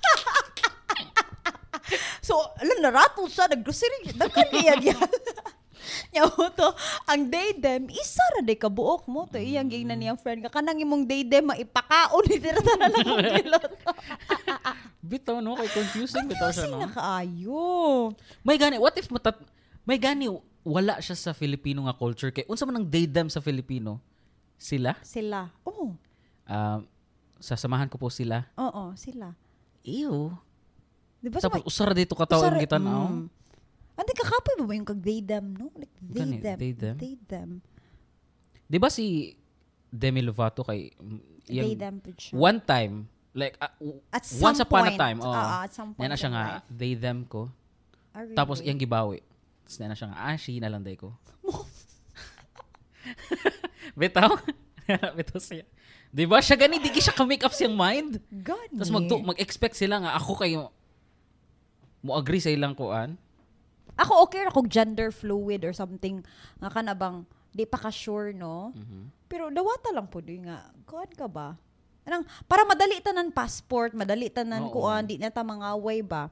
so 2.25 2.33
alam 2.57 2.77
na 2.81 2.89
rattle 2.89 3.29
siya 3.29 3.49
nag-grocery 3.51 4.13
dagan 4.17 4.47
niya 4.55 4.75
Nya 6.11 6.27
mo 6.27 6.51
to, 6.51 6.69
ang 7.07 7.31
daydem, 7.31 7.87
isa 7.87 8.23
ra 8.35 8.41
day 8.43 8.59
kabuok 8.59 9.07
mo 9.07 9.25
to. 9.31 9.39
Iyang 9.39 9.71
gingnan 9.71 9.95
niyang 9.95 10.19
friend 10.19 10.43
ka. 10.43 10.51
Kanang 10.51 10.77
imong 10.77 11.07
daydem, 11.07 11.47
maipakaon 11.47 12.27
ni 12.27 12.37
tira 12.37 12.59
na 12.59 12.87
lang 12.91 13.07
ang 13.07 13.25
kilot. 13.39 13.71
Bitaw 15.11 15.39
no 15.41 15.57
kay 15.57 15.71
confusing 15.71 16.27
bitaw 16.29 16.51
siya 16.53 16.69
no. 16.69 16.83
nakaayo. 16.85 17.65
May 18.45 18.59
gani, 18.59 18.77
what 18.77 18.93
if 18.99 19.09
matat 19.09 19.39
may 19.87 19.97
gani 19.97 20.29
wala 20.61 21.01
siya 21.01 21.17
sa 21.17 21.31
Filipino 21.33 21.89
nga 21.89 21.97
culture 21.97 22.29
kay 22.29 22.45
unsa 22.45 22.69
man 22.69 22.83
ang 22.83 22.87
day 22.87 23.09
them 23.09 23.31
sa 23.31 23.41
Filipino? 23.41 23.97
Sila? 24.61 24.93
Sila. 25.01 25.49
Oo. 25.65 25.97
Um, 26.45 26.79
sasamahan 27.41 27.89
ko 27.89 27.97
po 27.97 28.07
sila. 28.13 28.45
Oo, 28.55 28.93
sila. 28.93 29.33
Ew. 29.81 30.29
Di 31.21 31.29
ba 31.29 31.41
Tapos 31.41 31.65
usara 31.65 31.93
dito 31.97 32.13
katawag 32.13 32.61
kita 32.61 32.77
na. 32.77 33.09
Mm. 33.09 33.25
Andi 33.97 34.13
kakapoy 34.17 34.53
ba 34.57 34.65
ba 34.65 34.73
yung 34.77 34.87
kag 34.87 35.01
they 35.01 35.19
them, 35.21 35.53
no? 35.57 35.69
Like 35.77 35.93
they 36.01 36.21
Gani, 36.21 36.37
them. 36.41 36.57
they 36.57 36.73
them? 36.73 36.95
They 36.97 37.13
them. 37.17 37.49
Di 38.65 38.77
ba 38.79 38.89
si 38.89 39.35
Demi 39.91 40.23
Lovato 40.23 40.63
kay 40.63 40.89
mm, 40.95 41.21
yung 41.51 41.65
They 41.67 41.75
them 41.75 41.95
siya. 42.15 42.33
one 42.33 42.59
time 42.63 42.93
like 43.35 43.59
uh, 43.59 43.67
At 44.09 44.23
once 44.39 44.59
some 44.59 44.65
upon 44.65 44.87
point. 44.87 44.95
a 44.95 44.97
time, 44.97 45.17
oh. 45.19 45.29
Oo, 45.29 45.45
at 45.67 45.71
some 45.75 45.91
point 45.93 46.07
na 46.07 46.15
siya 46.15 46.31
nga 46.31 46.43
life. 46.63 46.67
they 46.71 46.93
them 46.95 47.27
ko. 47.27 47.51
Ah, 48.15 48.23
really? 48.23 48.37
Tapos 48.37 48.63
iyang 48.63 48.79
gibawi. 48.79 49.19
Tapos 49.67 49.77
na 49.81 49.97
siya 49.97 50.07
nga 50.09 50.19
ah 50.19 50.35
she 50.39 50.57
na 50.59 50.71
lang 50.71 50.81
day 50.81 50.95
ko. 50.95 51.11
Bitaw. 53.99 54.31
Bitaw 55.17 55.39
siya. 55.39 55.67
Di 56.11 56.27
ba 56.27 56.43
siya 56.43 56.59
gani 56.59 56.75
di 56.77 56.91
siya 56.91 57.15
ka-make 57.15 57.47
up 57.47 57.55
siyang 57.55 57.75
mind. 57.75 58.19
Gani. 58.27 58.75
Tapos 58.75 58.91
mag 58.91 59.07
mag-expect 59.07 59.79
sila 59.79 60.03
nga 60.03 60.11
ako 60.19 60.31
kayo 60.43 60.75
mo 62.03 62.17
agree 62.19 62.43
sa 62.43 62.51
ilang 62.51 62.75
kuan. 62.75 63.15
Ako 63.95 64.27
okay 64.27 64.43
ra 64.43 64.51
kog 64.51 64.67
gender 64.67 65.13
fluid 65.13 65.63
or 65.63 65.71
something 65.71 66.19
nga 66.59 66.69
kana 66.73 66.91
bang 66.91 67.23
di 67.55 67.63
pa 67.63 67.79
ka 67.79 67.91
sure 67.93 68.35
no. 68.35 68.75
Mhm. 68.75 69.01
Pero 69.31 69.47
dawata 69.47 69.95
lang 69.95 70.11
po 70.11 70.19
di 70.19 70.43
nga. 70.43 70.67
Kuan 70.83 71.07
ka 71.15 71.31
ba? 71.31 71.55
Anang 72.03 72.25
para 72.49 72.65
madali 72.65 72.97
tanan 72.99 73.29
passport, 73.29 73.93
madali 73.93 74.27
tanan 74.27 74.67
Oo. 74.67 74.73
kuan, 74.73 75.05
di 75.05 75.21
na 75.21 75.29
ta 75.29 75.45
mangaway 75.45 76.01
ba. 76.01 76.27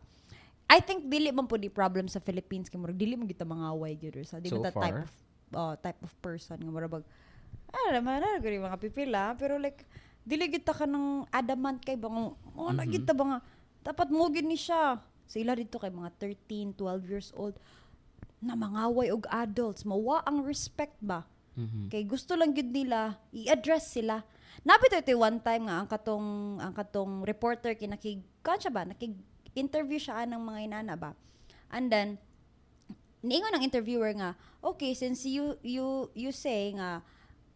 I 0.69 0.81
think 0.83 1.07
dili 1.09 1.33
man 1.33 1.49
po 1.49 1.57
di 1.57 1.69
problem 1.69 2.05
sa 2.05 2.21
Philippines 2.21 2.69
kay 2.69 2.77
murag 2.77 2.97
dili 2.97 3.17
man 3.17 3.25
kita 3.25 3.41
mangaway 3.47 3.97
gyud 3.97 4.21
sa 4.25 4.37
di 4.37 4.51
So 4.51 4.59
man 4.59 4.69
ta 4.69 4.73
type 4.75 5.01
of 5.05 5.11
oh, 5.55 5.73
type 5.77 6.01
of 6.05 6.11
person 6.21 6.61
nga 6.61 6.69
murag 6.69 7.05
ah 7.69 7.89
naman 7.93 8.21
na 8.21 8.41
gani 8.41 8.57
mga 8.57 8.81
pipila 8.81 9.33
pero 9.37 9.57
like 9.61 9.85
dili 10.25 10.45
gyud 10.49 10.65
ta 10.65 10.73
ka 10.73 10.85
ng 10.85 11.25
adamant 11.29 11.79
kay 11.81 11.97
bang 11.97 12.33
oh 12.33 12.69
na 12.73 12.85
Mhm. 12.85 12.91
gyud 12.91 13.05
ta 13.05 13.13
ba 13.17 13.23
nga 13.25 13.39
dapat 13.83 14.11
mo 14.11 14.27
ni 14.29 14.59
siya. 14.59 14.99
Sila 15.29 15.53
dito 15.53 15.77
kay 15.77 15.93
mga 15.93 16.09
13, 16.17 16.73
12 16.73 17.05
years 17.05 17.29
old 17.37 17.55
na 18.41 18.55
mangaway 18.55 19.11
og 19.13 19.27
adults, 19.29 19.83
mawa 19.85 20.23
ang 20.25 20.41
respect 20.41 20.95
ba? 21.03 21.27
Mhm. 21.53 21.91
Kay 21.91 22.03
gusto 22.07 22.33
lang 22.33 22.55
gid 22.55 22.71
nila 22.71 23.19
i-address 23.35 23.93
sila. 23.93 24.23
Napito 24.65 24.97
ito 24.97 25.13
one 25.15 25.39
time 25.39 25.69
nga 25.69 25.83
ang 25.83 25.87
katong 25.87 26.27
ang 26.59 26.73
katong 26.75 27.23
reporter 27.23 27.75
kinakig 27.77 28.19
siya 28.43 28.73
ba 28.73 28.83
nakig 28.83 29.13
interview 29.53 30.01
siya 30.01 30.25
ng 30.25 30.41
mga 30.41 30.59
inana 30.65 30.95
ba. 30.97 31.13
And 31.69 31.87
then 31.93 32.17
niingon 33.21 33.53
ang 33.53 33.63
interviewer 33.63 34.09
nga, 34.15 34.33
okay, 34.63 34.95
since 34.95 35.27
you 35.27 35.59
you 35.61 36.09
you 36.15 36.31
say 36.33 36.71
nga 36.73 37.03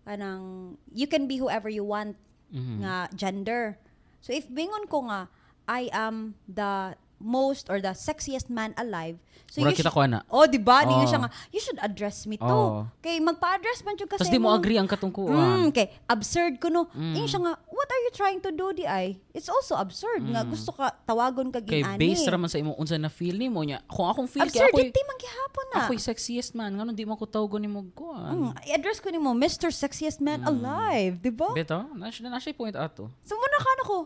anang 0.04 0.76
you 0.92 1.08
can 1.08 1.28
be 1.28 1.38
whoever 1.40 1.68
you 1.70 1.84
want 1.84 2.16
Mhm. 2.54 2.86
nga 2.86 3.10
gender. 3.18 3.80
So 4.22 4.30
if 4.32 4.46
bingon 4.48 4.86
ko 4.88 5.10
nga 5.10 5.28
I 5.66 5.88
am 5.90 6.36
the 6.46 6.94
most 7.24 7.72
or 7.72 7.80
the 7.80 7.96
sexiest 7.96 8.52
man 8.52 8.76
alive. 8.76 9.18
So 9.48 9.62
Murag 9.62 9.78
you 9.78 9.86
kita 9.86 9.94
ko 9.94 10.04
ana. 10.04 10.26
Oh, 10.34 10.50
di 10.50 10.58
ba? 10.58 10.82
Ninyo 10.84 11.06
siya 11.06 11.22
nga, 11.24 11.32
you 11.54 11.62
should 11.62 11.78
address 11.80 12.26
me 12.26 12.42
too. 12.42 12.46
Oo. 12.50 12.90
Kay 13.00 13.22
magpa-address 13.22 13.86
man 13.86 13.94
jud 13.96 14.10
kasi 14.10 14.26
Tapos 14.26 14.34
di 14.34 14.42
mo 14.42 14.50
agree 14.50 14.82
ang 14.82 14.90
katungkuan. 14.90 15.30
Mm, 15.30 15.68
kay 15.70 15.94
absurd 16.10 16.58
ko 16.58 16.74
no. 16.74 16.90
Mm. 16.92 17.16
Inyo 17.22 17.28
siya 17.30 17.42
nga, 17.46 17.54
what 17.70 17.88
are 17.88 18.02
you 18.02 18.12
trying 18.12 18.42
to 18.42 18.50
do 18.50 18.74
di 18.74 18.84
ay? 18.90 19.16
It's 19.30 19.48
also 19.48 19.78
absurd 19.78 20.26
nga 20.26 20.42
gusto 20.42 20.74
ka 20.74 20.92
tawagon 21.06 21.54
ka 21.54 21.62
Mm. 21.62 21.70
Kay 21.70 21.82
ginani. 21.86 22.00
based 22.02 22.26
raman 22.28 22.50
sa 22.50 22.58
imo 22.60 22.74
unsa 22.76 22.98
na 22.98 23.14
feel 23.14 23.38
nimo 23.38 23.62
nya. 23.62 23.80
Kung 23.86 24.10
akong 24.10 24.26
feel 24.26 24.44
kay 24.50 24.58
ako 24.60 24.74
Absurdity 24.74 25.02
man 25.06 25.18
gihapon 25.22 25.66
na. 25.70 25.78
ako'y 25.86 26.00
sexiest 26.02 26.52
man 26.58 26.74
ngano 26.74 26.92
di 26.92 27.06
mo 27.06 27.16
ko 27.16 27.30
tawgon 27.30 27.62
nimo 27.62 27.86
kuan. 27.94 28.50
Mm, 28.50 28.52
i-address 28.74 29.00
ko 29.00 29.14
nimo 29.14 29.38
Mr. 29.38 29.70
Sexiest 29.70 30.18
Man 30.24 30.42
Alive, 30.48 31.20
di 31.22 31.30
ba? 31.30 31.52
Beto, 31.54 31.84
na 31.94 32.10
na 32.10 32.40
point 32.58 32.76
ato. 32.76 33.12
So 33.22 33.36
muna 33.38 33.58
ka 33.60 33.72
na 33.78 33.84
ko, 33.86 33.98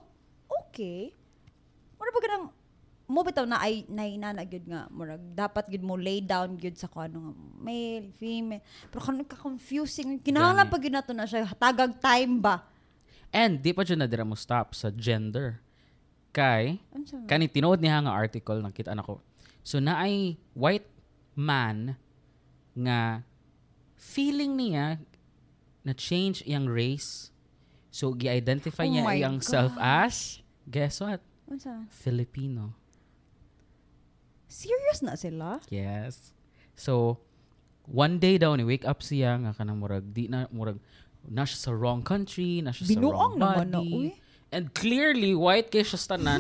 okay. 0.50 1.14
Mura 1.98 2.12
ba 2.14 2.20
ganang 2.22 2.46
mo 3.08 3.24
bitaw 3.24 3.48
na 3.48 3.64
ay 3.64 3.88
nainana 3.88 4.44
gyud 4.44 4.68
nga 4.68 4.86
murag 4.92 5.24
dapat 5.32 5.72
gyud 5.72 5.84
mo 5.84 5.96
lay 5.96 6.20
down 6.20 6.60
gyud 6.60 6.76
sa 6.76 6.92
kung 6.92 7.08
ano 7.08 7.18
nga 7.32 7.34
male 7.64 8.12
female 8.20 8.64
pero 8.92 9.00
kanu 9.00 9.24
ka 9.24 9.40
confusing 9.40 10.20
kinahanglan 10.20 10.68
Gani. 10.68 10.74
pa 10.76 10.78
gyud 10.78 10.96
nato 10.96 11.12
na 11.16 11.24
siya 11.24 11.48
tagag 11.56 11.96
time 11.98 12.44
ba 12.44 12.68
And 13.28 13.60
di 13.60 13.76
pa 13.76 13.84
dyan 13.84 14.00
na 14.00 14.08
dira 14.08 14.24
mo 14.24 14.40
stop 14.40 14.72
sa 14.72 14.88
gender. 14.88 15.60
Kay, 16.32 16.80
Ano 16.96 17.28
kani 17.28 17.52
tinuod 17.52 17.84
niya 17.84 18.00
nga 18.00 18.16
article 18.16 18.64
nakita 18.64 18.96
na 18.96 19.04
ko. 19.04 19.20
So 19.68 19.84
na 19.84 20.00
ay 20.00 20.40
white 20.56 20.88
man 21.36 22.00
nga 22.72 23.28
feeling 24.00 24.56
niya 24.56 25.04
na 25.84 25.92
change 25.92 26.40
iyang 26.48 26.72
race. 26.72 27.36
So 27.92 28.16
gi-identify 28.16 28.88
Oh 28.88 28.92
niya 28.96 29.04
iyang 29.12 29.44
God. 29.44 29.50
self 29.52 29.74
as 29.76 30.40
guess 30.64 31.04
what? 31.04 31.20
Unsa? 31.52 31.84
Filipino. 31.92 32.72
Serious 34.48 35.00
na 35.04 35.20
sila 35.20 35.60
Yes. 35.68 36.34
So 36.74 37.20
one 37.88 38.20
day 38.20 38.40
daw 38.40 38.56
ni 38.56 38.68
wake 38.68 38.84
up 38.84 39.00
siya 39.00 39.40
nga 39.40 39.52
kanang 39.56 39.80
murag 39.80 40.04
di 40.12 40.28
na 40.28 40.48
murag 40.52 40.80
na 41.28 41.44
siya 41.44 41.60
sa 41.60 41.72
wrong 41.76 42.02
country, 42.04 42.64
na 42.64 42.72
siya 42.72 42.88
sa 42.88 42.96
wrong 42.96 42.96
binuang 43.04 43.34
naman 43.36 43.68
na 43.72 43.80
body. 43.84 43.92
uy 43.92 44.10
And 44.48 44.72
clearly, 44.72 45.36
white 45.36 45.68
kay 45.68 45.84
siya 45.84 46.00
tanan. 46.16 46.40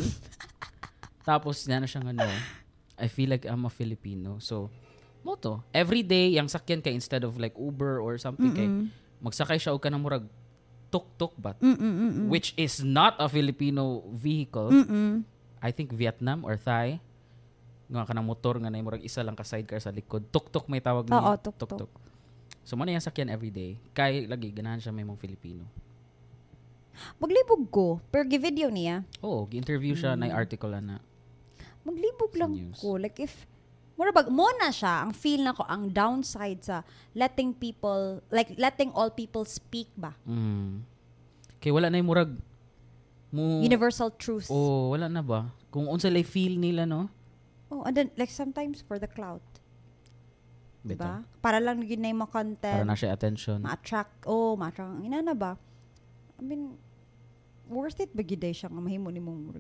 Tapos, 1.28 1.68
niya 1.68 1.84
na 1.84 1.88
siya 1.92 2.00
ano, 2.08 2.24
I 2.96 3.12
feel 3.12 3.28
like 3.28 3.44
I'm 3.44 3.68
a 3.68 3.72
Filipino. 3.72 4.40
So, 4.40 4.72
moto. 5.28 5.68
Every 5.76 6.08
day, 6.08 6.40
yung 6.40 6.48
sakyan 6.48 6.80
kay 6.80 6.96
instead 6.96 7.28
of 7.28 7.36
like 7.36 7.60
Uber 7.60 8.00
or 8.00 8.16
something 8.16 8.56
kay, 8.56 8.68
magsakay 9.20 9.60
siya 9.60 9.76
o 9.76 9.80
ka 9.80 9.92
ng 9.92 10.00
murag 10.00 10.24
tuk-tuk 10.88 11.36
ba? 11.36 11.60
Mm-mm-mm. 11.60 12.32
Which 12.32 12.56
is 12.56 12.80
not 12.80 13.20
a 13.20 13.28
Filipino 13.28 14.08
vehicle. 14.08 14.72
Mm-mm. 14.72 15.28
I 15.60 15.76
think 15.76 15.92
Vietnam 15.92 16.48
or 16.48 16.56
Thai. 16.56 17.04
Nga 17.88 18.08
ka 18.08 18.14
ng 18.16 18.28
motor 18.28 18.56
nga 18.60 18.70
na 18.72 18.84
murag 18.84 19.04
isa 19.04 19.24
lang 19.24 19.36
ka 19.36 19.48
sidecar 19.48 19.80
sa 19.80 19.96
likod. 19.96 20.28
Tuk-tuk 20.28 20.68
may 20.68 20.84
tawag 20.84 21.08
Oo, 21.08 21.12
niya. 21.12 21.40
tuk-tuk. 21.40 21.92
So, 22.68 22.76
mo 22.76 22.84
na 22.84 23.00
yung 23.00 23.04
sakyan 23.04 23.32
every 23.32 23.48
day. 23.48 23.80
Kay, 23.96 24.28
lagi, 24.28 24.52
ganahan 24.52 24.84
siya 24.84 24.92
may 24.92 25.08
mong 25.08 25.20
Filipino. 25.20 25.64
maglibog 27.22 27.70
ko 27.70 27.88
per 28.10 28.26
video 28.26 28.74
niya 28.74 29.06
Oo, 29.22 29.46
gi-interview 29.46 29.94
siya 29.94 30.18
na 30.18 30.34
yung 30.34 30.38
article 30.38 30.74
na. 30.82 30.98
maglibog 31.86 32.34
lang 32.34 32.52
news. 32.58 32.82
ko 32.82 32.98
like 32.98 33.22
if 33.22 33.46
Mura 33.98 34.14
bag, 34.14 34.30
mo 34.30 34.46
na 34.62 34.70
siya, 34.70 35.02
ang 35.02 35.10
feel 35.10 35.42
na 35.42 35.58
ko, 35.58 35.66
ang 35.66 35.90
downside 35.90 36.62
sa 36.62 36.86
letting 37.18 37.50
people, 37.50 38.22
like 38.30 38.54
letting 38.62 38.94
all 38.94 39.10
people 39.10 39.42
speak 39.42 39.90
ba? 39.98 40.14
Mm. 40.22 40.86
Kay 41.58 41.74
wala 41.74 41.90
na 41.90 41.98
yung 41.98 42.06
murag 42.06 42.30
mo 43.34 43.66
Universal 43.66 44.14
truth. 44.14 44.54
Oh, 44.54 44.94
wala 44.94 45.10
na 45.10 45.26
ba? 45.26 45.50
Kung 45.74 45.90
unsa 45.90 46.14
lay 46.14 46.22
feel 46.22 46.62
nila 46.62 46.86
no? 46.86 47.10
Oh, 47.68 47.84
and 47.84 47.96
then, 47.96 48.08
like 48.16 48.32
sometimes 48.32 48.80
for 48.80 48.96
the 48.98 49.08
clout. 49.10 49.44
Bito. 50.88 51.04
Diba? 51.04 51.28
Para 51.44 51.60
lang 51.60 51.84
yun 51.84 52.00
na 52.00 52.08
yung 52.12 52.22
mga 52.24 52.32
Para 52.32 52.40
content. 52.44 52.88
na 52.88 52.96
siya 52.96 53.12
attention. 53.12 53.60
ma-attract, 53.60 54.24
oh, 54.24 54.56
ma-attract. 54.56 54.88
Ang 54.88 55.04
ina 55.04 55.20
na 55.20 55.36
ba? 55.36 55.60
I 56.40 56.44
mean, 56.48 56.80
worth 57.68 58.00
it 58.00 58.16
ba 58.16 58.24
giday 58.24 58.56
siya 58.56 58.72
nga 58.72 58.80
mahimo 58.80 59.12
ni 59.12 59.20
mong 59.20 59.60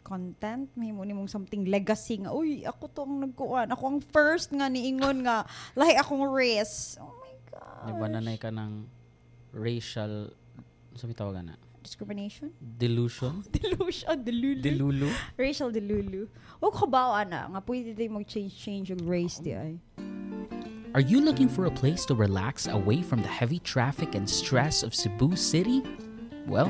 content, 0.00 0.66
mahimo 0.74 1.04
ni 1.04 1.12
mong 1.12 1.28
something 1.28 1.68
legacy 1.68 2.24
nga, 2.24 2.32
uy, 2.32 2.64
ako 2.64 2.84
tong 2.90 3.20
nagkuan, 3.20 3.68
ako 3.70 3.84
ang 3.94 4.00
first 4.00 4.50
nga 4.50 4.66
niingon 4.66 5.22
nga, 5.22 5.44
lahi 5.76 5.94
akong 6.00 6.24
race. 6.24 6.96
Oh 6.98 7.12
my 7.20 7.34
God. 7.52 7.84
Di 7.86 7.92
ba 7.94 8.06
nanay 8.08 8.36
ka 8.40 8.48
ng 8.48 8.88
racial 9.54 10.32
sa 10.96 11.04
may 11.04 11.14
tawagan 11.14 11.52
na? 11.52 11.56
Discrimination? 11.82 12.52
Delusion? 12.78 13.42
Delusion, 13.52 14.24
delulu. 14.24 14.62
Delulu? 14.62 15.08
Racial 15.36 15.72
delulu. 15.72 16.28
Huwag 16.60 16.72
ko 16.76 16.86
ba, 16.86 17.24
ana, 17.24 17.48
nga 17.48 17.60
pwede 17.64 17.96
mag-change 18.10 18.52
change 18.52 18.92
yung 18.92 19.02
race 19.08 19.40
di 19.40 19.52
ay. 19.56 19.80
Are 20.92 21.00
you 21.00 21.20
looking 21.22 21.48
for 21.48 21.66
a 21.66 21.70
place 21.70 22.04
to 22.06 22.14
relax 22.14 22.66
away 22.66 23.00
from 23.00 23.22
the 23.22 23.30
heavy 23.30 23.60
traffic 23.60 24.14
and 24.14 24.28
stress 24.28 24.82
of 24.82 24.94
Cebu 24.94 25.36
City? 25.36 25.82
Well, 26.50 26.68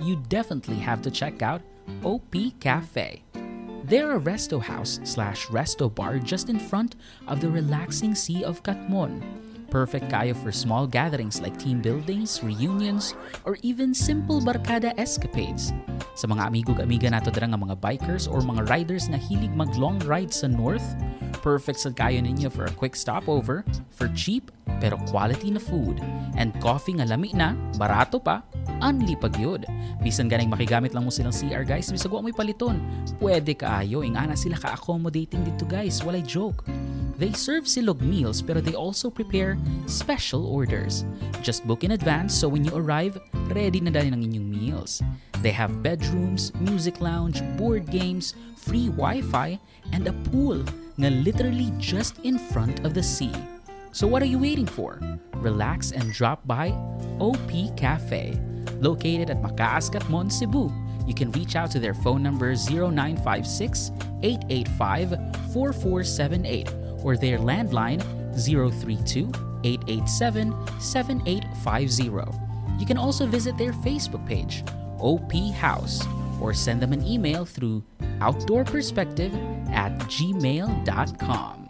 you 0.00 0.16
definitely 0.32 0.80
have 0.80 1.02
to 1.02 1.10
check 1.10 1.42
out 1.42 1.60
OP 2.02 2.34
Cafe. 2.58 3.22
They're 3.84 4.16
a 4.16 4.20
resto 4.20 4.62
house 4.62 5.00
slash 5.04 5.46
resto 5.48 5.92
bar 5.92 6.18
just 6.18 6.48
in 6.48 6.58
front 6.58 6.96
of 7.28 7.40
the 7.40 7.50
relaxing 7.50 8.14
Sea 8.14 8.44
of 8.44 8.62
Katmon. 8.62 9.20
Perfect 9.70 10.10
kayo 10.10 10.34
for 10.34 10.50
small 10.50 10.90
gatherings 10.90 11.38
like 11.38 11.54
team 11.54 11.78
buildings, 11.78 12.42
reunions, 12.42 13.14
or 13.46 13.54
even 13.62 13.94
simple 13.94 14.42
barkada 14.42 14.90
escapades. 14.98 15.70
Sa 16.18 16.26
mga 16.26 16.50
amigo-amiga 16.50 17.06
nato 17.06 17.30
dira 17.30 17.46
nga 17.46 17.54
mga 17.54 17.78
bikers 17.78 18.26
or 18.26 18.42
mga 18.42 18.66
riders 18.66 19.06
na 19.06 19.14
hilig 19.14 19.54
mag 19.54 19.70
long 19.78 20.02
ride 20.10 20.34
sa 20.34 20.50
north, 20.50 20.82
perfect 21.38 21.86
sa 21.86 21.94
kayo 21.94 22.18
ninyo 22.18 22.50
for 22.50 22.66
a 22.66 22.74
quick 22.74 22.98
stopover 22.98 23.62
for 23.94 24.10
cheap 24.10 24.50
pero 24.78 25.00
quality 25.10 25.50
na 25.50 25.58
food 25.58 25.98
and 26.38 26.54
coffee 26.62 26.94
nga 26.94 27.08
lami 27.08 27.34
na, 27.34 27.56
barato 27.80 28.22
pa, 28.22 28.46
unli 28.80 29.18
pag 29.18 29.34
yun. 29.36 29.66
Bisan 30.00 30.30
ganing 30.30 30.48
makigamit 30.48 30.94
lang 30.94 31.04
mo 31.04 31.12
silang 31.12 31.34
CR 31.34 31.66
guys, 31.66 31.90
bisag 31.90 32.12
mo'y 32.12 32.32
paliton. 32.32 32.80
Pwede 33.18 33.58
kaayo, 33.58 34.06
ingana 34.06 34.38
sila 34.38 34.56
ka-accommodating 34.56 35.44
dito 35.44 35.66
guys, 35.66 36.00
walay 36.06 36.24
joke. 36.24 36.64
They 37.20 37.36
serve 37.36 37.68
silog 37.68 38.00
meals 38.00 38.40
pero 38.40 38.64
they 38.64 38.72
also 38.72 39.12
prepare 39.12 39.60
special 39.84 40.48
orders. 40.48 41.04
Just 41.44 41.68
book 41.68 41.84
in 41.84 41.92
advance 41.92 42.32
so 42.32 42.48
when 42.48 42.64
you 42.64 42.72
arrive, 42.72 43.20
ready 43.52 43.84
na 43.84 43.92
dali 43.92 44.08
ng 44.08 44.24
inyong 44.24 44.48
meals. 44.48 45.04
They 45.44 45.52
have 45.52 45.84
bedrooms, 45.84 46.52
music 46.56 47.04
lounge, 47.04 47.44
board 47.60 47.92
games, 47.92 48.32
free 48.56 48.88
Wi-Fi, 48.88 49.60
and 49.92 50.08
a 50.08 50.16
pool 50.32 50.64
na 50.96 51.12
literally 51.20 51.72
just 51.76 52.24
in 52.24 52.40
front 52.40 52.84
of 52.88 52.96
the 52.96 53.04
sea. 53.04 53.32
So 53.92 54.06
what 54.06 54.22
are 54.22 54.26
you 54.26 54.38
waiting 54.38 54.66
for? 54.66 55.00
Relax 55.36 55.92
and 55.92 56.12
drop 56.12 56.46
by 56.46 56.70
OP 57.18 57.76
Cafe, 57.76 58.38
located 58.80 59.30
at 59.30 59.42
Makaas 59.42 59.90
Katmon, 59.90 60.30
Cebu. 60.30 60.72
You 61.06 61.14
can 61.14 61.32
reach 61.32 61.56
out 61.56 61.70
to 61.72 61.80
their 61.80 61.94
phone 61.94 62.22
number 62.22 62.54
0956 62.54 63.90
885 64.22 65.10
4478 65.52 66.72
or 67.02 67.16
their 67.16 67.38
landline 67.38 68.00
032 68.34 69.32
887 69.64 70.80
7850. 70.80 72.38
You 72.78 72.86
can 72.86 72.96
also 72.96 73.26
visit 73.26 73.58
their 73.58 73.72
Facebook 73.72 74.24
page, 74.26 74.64
OP 75.00 75.32
House, 75.54 76.06
or 76.40 76.54
send 76.54 76.80
them 76.80 76.92
an 76.92 77.04
email 77.04 77.44
through 77.44 77.82
outdoorperspective 78.20 79.34
at 79.70 79.98
gmail.com. 79.98 81.69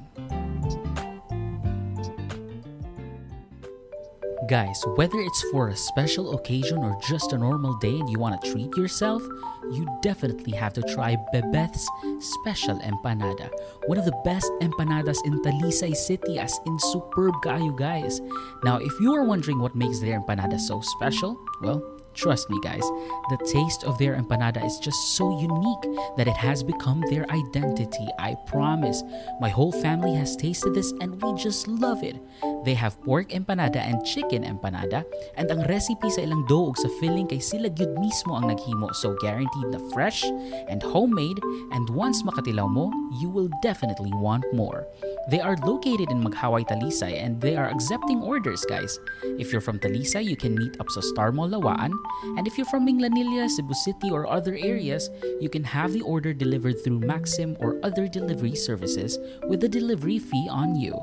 Guys, 4.51 4.83
whether 4.97 5.21
it's 5.21 5.43
for 5.53 5.69
a 5.69 5.77
special 5.77 6.35
occasion 6.35 6.79
or 6.79 6.99
just 7.09 7.33
a 7.33 7.39
normal 7.39 7.73
day 7.75 8.01
and 8.01 8.11
you 8.11 8.19
want 8.19 8.35
to 8.43 8.51
treat 8.51 8.77
yourself, 8.77 9.23
you 9.71 9.87
definitely 10.03 10.53
have 10.53 10.73
to 10.73 10.83
try 10.93 11.17
Bebeth's 11.33 11.89
Special 12.19 12.77
Empanada. 12.81 13.49
One 13.87 13.97
of 13.97 14.07
the 14.07 14.21
best 14.25 14.51
empanadas 14.61 15.19
in 15.25 15.41
Talisay 15.43 15.95
City 15.95 16.41
as 16.41 16.59
in 16.67 16.77
superb 16.81 17.35
kayo 17.45 17.79
guys. 17.79 18.21
Now, 18.65 18.79
if 18.79 18.91
you 18.99 19.15
are 19.15 19.23
wondering 19.23 19.61
what 19.61 19.77
makes 19.77 20.01
their 20.01 20.19
empanada 20.19 20.59
so 20.59 20.81
special, 20.81 21.39
well, 21.63 22.00
Trust 22.15 22.51
me, 22.51 22.59
guys, 22.61 22.83
the 23.31 23.39
taste 23.47 23.85
of 23.85 23.97
their 23.99 24.17
empanada 24.17 24.65
is 24.65 24.79
just 24.79 25.17
so 25.17 25.41
unique 25.41 25.85
that 26.17 26.29
it 26.29 26.37
has 26.37 26.63
become 26.63 27.01
their 27.09 27.25
identity. 27.31 28.09
I 28.19 28.37
promise. 28.47 29.03
My 29.41 29.49
whole 29.49 29.73
family 29.73 30.15
has 30.15 30.37
tasted 30.37 30.75
this 30.75 30.93
and 31.01 31.21
we 31.23 31.35
just 31.39 31.69
love 31.69 32.03
it. 32.03 32.17
They 32.65 32.75
have 32.75 33.01
pork 33.03 33.31
empanada 33.31 33.81
and 33.81 34.05
chicken 34.05 34.45
empanada, 34.45 35.05
and 35.37 35.49
ang 35.49 35.65
recipe 35.65 36.13
sa 36.13 36.21
ilang 36.21 36.45
doog 36.45 36.77
sa 36.77 36.93
filling 37.01 37.25
kay 37.25 37.41
sila 37.41 37.73
gyud 37.73 37.97
mismo 37.97 38.37
ang 38.37 38.53
naghimo, 38.53 38.93
so 38.93 39.17
guaranteed 39.25 39.73
na 39.73 39.81
fresh 39.97 40.29
and 40.69 40.85
homemade, 40.85 41.41
and 41.73 41.89
once 41.89 42.21
makatilaw 42.21 42.69
mo, 42.69 42.93
you 43.17 43.33
will 43.33 43.49
definitely 43.65 44.13
want 44.13 44.45
more. 44.53 44.85
They 45.33 45.41
are 45.41 45.57
located 45.65 46.13
in 46.13 46.21
Maghawa, 46.21 46.69
Talisay, 46.69 47.17
and 47.17 47.41
they 47.41 47.57
are 47.57 47.73
accepting 47.73 48.21
orders, 48.21 48.61
guys. 48.69 49.01
If 49.41 49.53
you're 49.53 49.65
from 49.65 49.81
Talisay, 49.81 50.25
you 50.25 50.37
can 50.37 50.53
meet 50.53 50.77
up 50.81 50.93
sa 50.93 51.01
Star 51.01 51.33
Mall 51.33 51.49
Lawaan. 51.49 51.97
And 52.37 52.47
if 52.47 52.57
you're 52.57 52.67
from 52.67 52.87
Minglanilla, 52.87 53.49
Cebu 53.49 53.75
City, 53.75 54.11
or 54.11 54.27
other 54.27 54.55
areas, 54.55 55.11
you 55.41 55.49
can 55.49 55.65
have 55.65 55.93
the 55.93 56.03
order 56.03 56.33
delivered 56.33 56.83
through 56.83 57.01
Maxim 57.01 57.57
or 57.61 57.79
other 57.83 58.09
delivery 58.09 58.55
services 58.55 59.19
with 59.49 59.65
a 59.65 59.69
delivery 59.69 60.19
fee 60.19 60.49
on 60.51 60.77
you. 60.77 60.95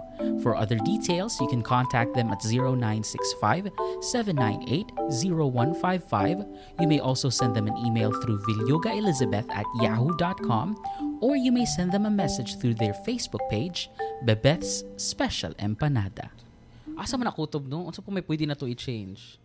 For 0.41 0.55
other 0.55 0.77
details, 0.85 1.39
you 1.41 1.47
can 1.47 1.61
contact 1.61 2.13
them 2.13 2.29
at 2.29 2.43
0965 2.43 3.71
798 4.01 4.91
0155. 5.31 6.45
You 6.79 6.87
may 6.87 6.99
also 6.99 7.29
send 7.29 7.55
them 7.55 7.67
an 7.67 7.77
email 7.77 8.11
through 8.21 8.39
vilyogaelizabeth 8.45 9.49
at 9.49 9.65
yahoo.com 9.81 10.77
or 11.21 11.35
you 11.35 11.51
may 11.51 11.65
send 11.65 11.91
them 11.91 12.05
a 12.05 12.13
message 12.13 12.59
through 12.59 12.75
their 12.75 12.93
Facebook 13.05 13.41
page, 13.49 13.89
Bebeth's 14.23 14.83
Special 14.97 15.53
Empanada. 15.57 16.29
Asa 16.97 17.17
man 17.17 17.29
nakutob? 17.29 17.65
Unsa 17.69 18.01
po 18.01 18.09
may 18.09 18.25
pwede 18.25 18.49
na 18.49 18.57
to 18.57 18.65
i-change? 18.65 19.37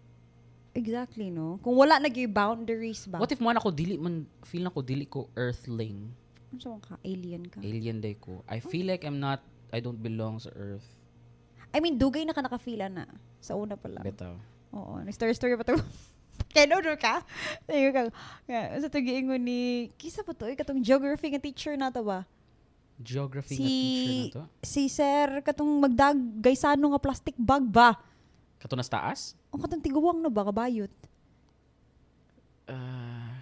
Exactly, 0.73 1.29
no? 1.29 1.61
Kung 1.61 1.77
wala 1.77 2.01
nag 2.01 2.17
boundaries 2.29 3.05
ba? 3.05 3.21
What 3.21 3.29
if 3.29 3.39
man 3.39 3.57
ako 3.57 3.69
dili 3.69 4.01
man 4.01 4.25
feel 4.43 4.65
na 4.65 4.73
ko 4.73 4.81
dili 4.81 5.05
ko 5.05 5.29
earthling, 5.37 6.09
Ano 6.49 6.59
sa 6.59 6.77
ka? 6.81 6.95
Alien 7.05 7.45
ka? 7.45 7.61
alien 7.61 8.01
day 8.01 8.17
ko. 8.17 8.41
I 8.49 8.57
feel 8.59 8.89
like 8.89 9.05
I'm 9.05 9.21
not 9.21 9.45
I 9.69 9.81
don't 9.81 10.01
belong 10.01 10.37
sa 10.37 10.49
earth. 10.53 10.85
I 11.73 11.81
mean, 11.81 11.97
dugay 11.97 12.25
na 12.25 12.33
ka 12.33 12.41
nakafila 12.41 12.89
na. 12.89 13.09
Sa 13.41 13.57
una 13.57 13.77
pa 13.77 13.89
lang. 13.89 14.05
Bitaw. 14.05 14.37
Oo. 14.73 15.01
Nag-story-story 15.01 15.57
pa 15.57 15.65
to. 15.65 15.81
Kaya 16.53 16.69
no, 16.69 16.85
no 16.85 16.93
ka? 16.97 17.25
Ayun 17.65 17.93
ka. 17.93 18.01
Sa 18.77 18.93
tugiingon 18.93 19.41
ni... 19.41 19.89
Kisa 19.97 20.21
pa 20.21 20.37
to? 20.37 20.45
eh, 20.45 20.53
Katong 20.53 20.85
geography 20.85 21.33
nga 21.33 21.41
teacher 21.41 21.73
na 21.81 21.89
to 21.89 22.05
ba? 22.05 22.29
Geography 23.01 23.57
Si- 23.57 23.65
nga 23.65 23.69
teacher 23.69 24.13
na 24.13 24.37
to. 24.37 24.43
Si 24.61 24.83
sir, 24.93 25.41
katong 25.41 25.73
magdagay 25.81 26.53
sa 26.53 26.77
ano 26.77 26.93
nga 26.93 27.01
plastic 27.01 27.33
bag 27.41 27.65
ba? 27.65 27.97
Kato 28.61 28.77
nas 28.77 28.93
taas? 28.93 29.33
O 29.53 29.61
katong 29.61 29.81
tiguwang 29.81 30.19
na 30.19 30.29
ba? 30.29 30.43
Kabayot. 30.43 30.91
Ah, 32.65 33.37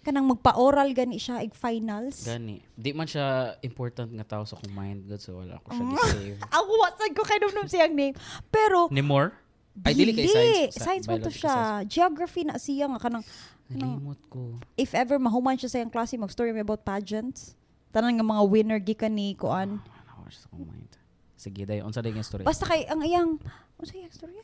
Kanang 0.00 0.30
magpa-oral 0.30 0.94
gani 0.94 1.18
siya 1.18 1.42
ig 1.42 1.50
finals. 1.50 2.22
gani. 2.22 2.62
Di 2.72 2.94
man 2.94 3.04
siya 3.04 3.58
important 3.60 4.06
nga 4.08 4.22
tao 4.24 4.46
sa 4.46 4.54
akong 4.54 4.70
mind 4.70 5.02
good 5.04 5.18
so 5.18 5.42
wala 5.42 5.58
ko 5.58 5.68
siya 5.68 5.82
Ah. 5.82 5.90
gi-save. 5.90 6.38
Ako 6.62 6.70
wasag 6.78 7.10
ko 7.10 7.22
kay 7.26 7.38
num 7.42 7.66
siyang 7.66 7.90
name. 7.90 8.14
Pero 8.46 8.86
Ni 8.88 9.02
more? 9.02 9.34
Ay, 9.82 9.92
dili 9.92 10.14
kay 10.14 10.24
science. 10.24 10.78
Science 10.78 11.04
mo 11.04 11.18
to 11.18 11.28
siya. 11.28 11.82
Geography 11.84 12.46
na 12.46 12.54
siya 12.54 12.86
nga 12.86 13.02
kanang 13.02 13.26
science. 13.66 13.82
Nalimot 13.82 14.20
ko. 14.30 14.62
if 14.78 14.94
ever 14.94 15.18
mahuman 15.18 15.58
siya 15.58 15.66
sa 15.66 15.76
iyang 15.76 15.90
klase 15.90 16.14
mag-story 16.14 16.54
me 16.54 16.62
about 16.62 16.80
pageants. 16.80 17.58
Tanan 17.90 18.14
nga 18.14 18.24
mga 18.24 18.42
winner 18.46 18.78
gikan 18.78 19.10
ni 19.10 19.34
kuan. 19.34 19.82
Siya 20.30 20.38
sa 20.38 20.46
akong 20.46 20.64
mind. 20.64 20.92
Sige, 21.34 21.66
dayo. 21.66 21.82
Unsa 21.82 21.98
dayo 21.98 22.14
yung 22.14 22.22
story? 22.22 22.46
Basta 22.46 22.62
kay 22.62 22.86
ang 22.86 23.02
iyang 23.02 23.42
unsa 23.76 23.92
iyang 23.92 24.14
story? 24.14 24.38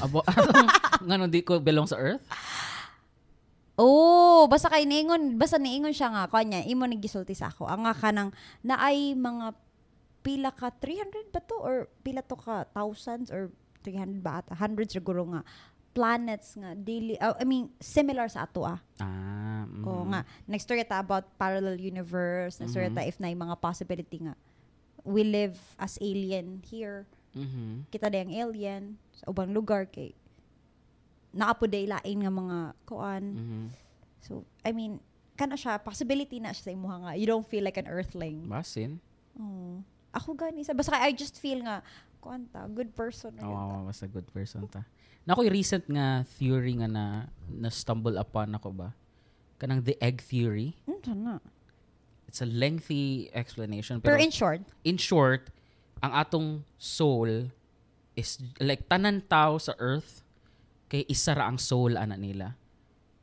Abo, 0.00 0.20
nga 1.06 1.26
di 1.28 1.40
ko 1.44 1.58
belong 1.60 1.88
sa 1.88 1.96
earth? 1.96 2.24
Oh, 3.80 4.44
basta 4.44 4.68
kay 4.68 4.84
niingon, 4.84 5.40
basta 5.40 5.56
niingon 5.56 5.96
siya 5.96 6.12
nga 6.12 6.24
kanya, 6.28 6.60
imo 6.68 6.84
gisulti 7.00 7.32
sa 7.32 7.48
ako. 7.48 7.64
Ang 7.64 7.88
nga 7.88 7.94
kanang 7.96 8.30
naay 8.60 9.16
mga 9.16 9.56
pila 10.20 10.52
ka 10.52 10.68
300 10.68 11.32
ba 11.32 11.40
to 11.40 11.56
or 11.56 11.88
pila 12.04 12.20
to 12.20 12.36
ka 12.36 12.68
thousands 12.76 13.32
or 13.32 13.48
300 13.84 14.20
ba 14.20 14.44
ata? 14.44 14.52
Hundreds 14.52 14.92
siguro 14.92 15.24
nga 15.32 15.40
planets 15.90 16.54
nga 16.54 16.76
daily 16.78 17.18
uh, 17.18 17.34
I 17.40 17.44
mean 17.48 17.72
similar 17.82 18.28
sa 18.30 18.46
ato 18.46 18.62
ah. 18.62 18.78
Ah, 19.02 19.66
mm. 19.66 19.82
Oo 19.82 20.04
nga. 20.12 20.22
Next 20.46 20.68
story 20.68 20.84
ta 20.86 21.02
about 21.02 21.34
parallel 21.40 21.80
universe. 21.80 22.60
Next 22.62 22.76
story 22.76 22.92
Mhm. 22.92 22.96
ta 23.00 23.02
if 23.08 23.18
na 23.18 23.32
mga 23.32 23.56
possibility 23.58 24.22
nga 24.22 24.36
we 25.02 25.24
live 25.24 25.56
as 25.80 25.96
alien 26.04 26.60
here. 26.68 27.08
Mhm. 27.34 27.86
Kita 27.90 28.10
dayang 28.10 28.32
alien 28.34 28.98
sa 29.14 29.30
ubang 29.30 29.54
lugar 29.54 29.86
kay 29.86 30.14
naapo 31.30 31.70
day 31.70 31.86
lain 31.86 32.18
nga 32.26 32.32
mga 32.32 32.58
kuan. 32.86 33.24
Mhm. 33.34 33.64
So, 34.20 34.42
I 34.66 34.74
mean, 34.74 34.98
kana 35.38 35.56
siya, 35.56 35.80
possibility 35.80 36.42
na 36.42 36.52
siya 36.52 36.70
sa 36.70 36.72
imuha 36.74 36.96
nga. 37.06 37.12
You 37.16 37.24
don't 37.30 37.46
feel 37.46 37.64
like 37.64 37.78
an 37.80 37.88
earthling. 37.88 38.44
Basin. 38.50 39.00
Oh. 39.38 39.80
Ako 40.10 40.34
gani 40.34 40.66
sa 40.66 40.74
basta 40.74 40.98
I 40.98 41.14
just 41.14 41.38
feel 41.38 41.62
nga 41.62 41.86
kuan 42.20 42.50
ta, 42.50 42.66
good 42.68 42.92
person. 42.92 43.32
na 43.38 43.46
oh, 43.46 43.86
basta 43.88 44.04
good 44.10 44.26
person 44.34 44.66
ta. 44.68 44.84
Na 45.24 45.32
ako'y 45.38 45.48
recent 45.48 45.86
nga 45.86 46.26
theory 46.36 46.76
nga 46.82 46.90
na 46.90 47.04
na 47.46 47.70
stumble 47.70 48.18
upon 48.18 48.52
ako 48.52 48.74
ba. 48.74 48.88
Kanang 49.62 49.86
the 49.86 49.96
egg 50.02 50.20
theory. 50.20 50.76
Hmm, 50.84 51.00
sana. 51.00 51.34
It's 52.26 52.42
a 52.42 52.48
lengthy 52.48 53.30
explanation 53.34 53.98
Pero 54.02 54.14
pero 54.14 54.22
in 54.22 54.30
short, 54.30 54.62
in 54.86 54.96
short, 54.98 55.50
ang 56.00 56.12
atong 56.16 56.48
soul 56.80 57.52
is 58.16 58.40
like 58.60 58.88
tanan 58.88 59.24
tao 59.24 59.60
sa 59.60 59.76
earth 59.76 60.24
kay 60.90 61.06
isa 61.06 61.36
ra 61.36 61.46
ang 61.46 61.60
soul 61.60 61.94
ana 61.94 62.18
nila. 62.18 62.56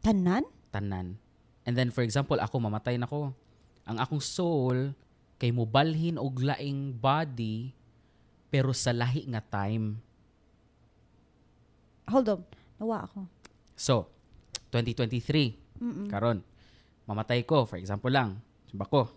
tanan? 0.02 0.46
tanan. 0.72 1.20
And 1.68 1.76
then 1.76 1.92
for 1.92 2.06
example, 2.06 2.40
ako 2.40 2.64
mamatay 2.64 2.96
na 2.96 3.10
ko. 3.10 3.36
Ang 3.84 3.98
akong 4.00 4.24
soul 4.24 4.96
kay 5.36 5.52
mobalhin 5.52 6.16
og 6.16 6.40
laing 6.40 6.96
body 6.96 7.76
pero 8.48 8.72
sa 8.72 8.96
lahi 8.96 9.28
nga 9.28 9.44
time. 9.44 10.00
Hold 12.08 12.32
on. 12.32 12.42
Nawa 12.80 13.04
ako. 13.04 13.28
So, 13.76 14.08
2023 14.72 15.84
Mm-mm. 15.84 16.08
karon 16.10 16.42
mamatay 17.08 17.48
ko 17.48 17.64
for 17.64 17.80
example 17.80 18.12
lang, 18.12 18.40
simba 18.68 18.86
ko. 18.86 19.08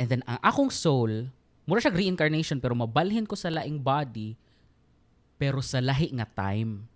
And 0.00 0.08
then 0.08 0.22
ang 0.24 0.40
akong 0.40 0.72
soul, 0.72 1.28
mura 1.70 1.78
siya 1.78 1.94
reincarnation 1.94 2.58
pero 2.58 2.74
mabalhin 2.74 3.22
ko 3.22 3.38
sa 3.38 3.46
laing 3.46 3.78
body 3.78 4.34
pero 5.38 5.62
sa 5.62 5.78
lahi 5.78 6.10
nga 6.18 6.26
time. 6.26 6.90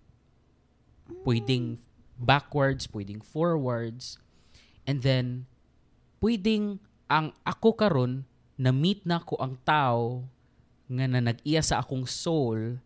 Pwedeng 1.23 1.79
backwards, 2.19 2.91
pwedeng 2.91 3.23
forwards. 3.23 4.19
And 4.83 4.99
then 4.99 5.47
pwedeng 6.19 6.83
ang 7.07 7.31
ako 7.47 7.79
karon 7.79 8.27
na 8.59 8.75
meet 8.75 9.07
na 9.07 9.23
ko 9.23 9.39
ang 9.39 9.55
tao 9.63 10.27
nga 10.91 11.07
na 11.07 11.23
nag-iya 11.23 11.63
sa 11.63 11.79
akong 11.79 12.05
soul 12.11 12.83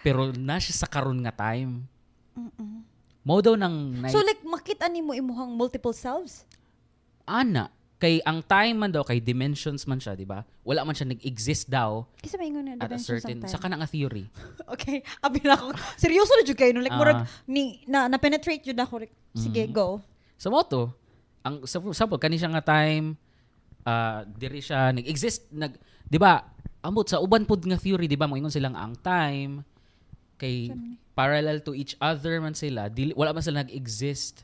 pero 0.00 0.32
na 0.32 0.56
siya 0.56 0.80
sa 0.82 0.88
karon 0.88 1.20
nga 1.20 1.36
time. 1.52 1.84
Mm-mm. 2.32 2.88
Mo 3.22 3.38
daw 3.38 3.54
nang 3.54 4.00
So 4.08 4.24
like 4.24 4.40
makita 4.42 4.88
nimo 4.88 5.12
imuhang 5.12 5.52
multiple 5.52 5.94
selves? 5.94 6.48
ana 7.26 7.70
kay 8.02 8.18
ang 8.20 8.42
time 8.42 8.74
man 8.76 8.90
daw 8.90 9.00
kay 9.00 9.22
dimensions 9.22 9.86
man 9.86 9.96
siya 9.96 10.12
di 10.12 10.26
ba 10.26 10.42
wala 10.60 10.82
man 10.82 10.90
siya 10.90 11.06
nag-exist 11.06 11.70
daw 11.70 12.02
Kasi 12.18 12.34
may 12.34 12.50
ingon 12.50 12.66
na 12.66 12.74
at 12.76 12.90
a 12.90 12.98
certain 12.98 13.38
sa 13.40 13.54
time. 13.54 13.62
kana 13.62 13.78
nga 13.78 13.86
theory 13.86 14.26
Okay, 14.74 15.06
abi 15.22 15.38
na 15.40 15.54
ako. 15.54 15.70
Seryoso 15.94 16.34
na 16.34 16.42
jud 16.42 16.56
kayo 16.56 16.72
no 16.72 16.80
like 16.80 16.90
murag 16.90 17.22
Ah. 17.22 17.26
ni 17.46 17.78
na, 17.84 18.06
na 18.06 18.18
penetrate 18.18 18.64
jud 18.64 18.74
ako. 18.76 18.98
Like, 19.00 19.14
Sige, 19.32 19.64
Mm. 19.64 19.70
go. 19.70 20.02
sa 20.34 20.50
mo 20.50 20.58
to 20.60 20.90
ang 21.40 21.62
sa 21.62 21.78
example 21.80 22.18
kani 22.18 22.34
siya 22.34 22.50
nga 22.50 22.64
time 22.64 23.14
ah 23.82 24.26
diri 24.26 24.58
siya 24.58 24.90
nag-exist 24.90 25.46
nag 25.48 25.78
di 26.04 26.18
ba 26.18 26.42
ambot 26.80 27.06
sa 27.06 27.18
uban 27.18 27.42
pud 27.42 27.62
nga 27.62 27.74
theory 27.76 28.04
di 28.04 28.14
ba 28.14 28.26
mo 28.26 28.34
ingon 28.34 28.50
silang 28.50 28.74
ang 28.74 28.94
time 28.96 29.62
kay 30.34 30.74
parallel 31.12 31.58
to 31.60 31.70
each 31.72 31.94
other 31.96 32.38
man 32.38 32.52
sila 32.52 32.86
dili 32.86 33.10
wala 33.12 33.30
man 33.30 33.38
sila 33.40 33.62
nag-exist 33.62 34.42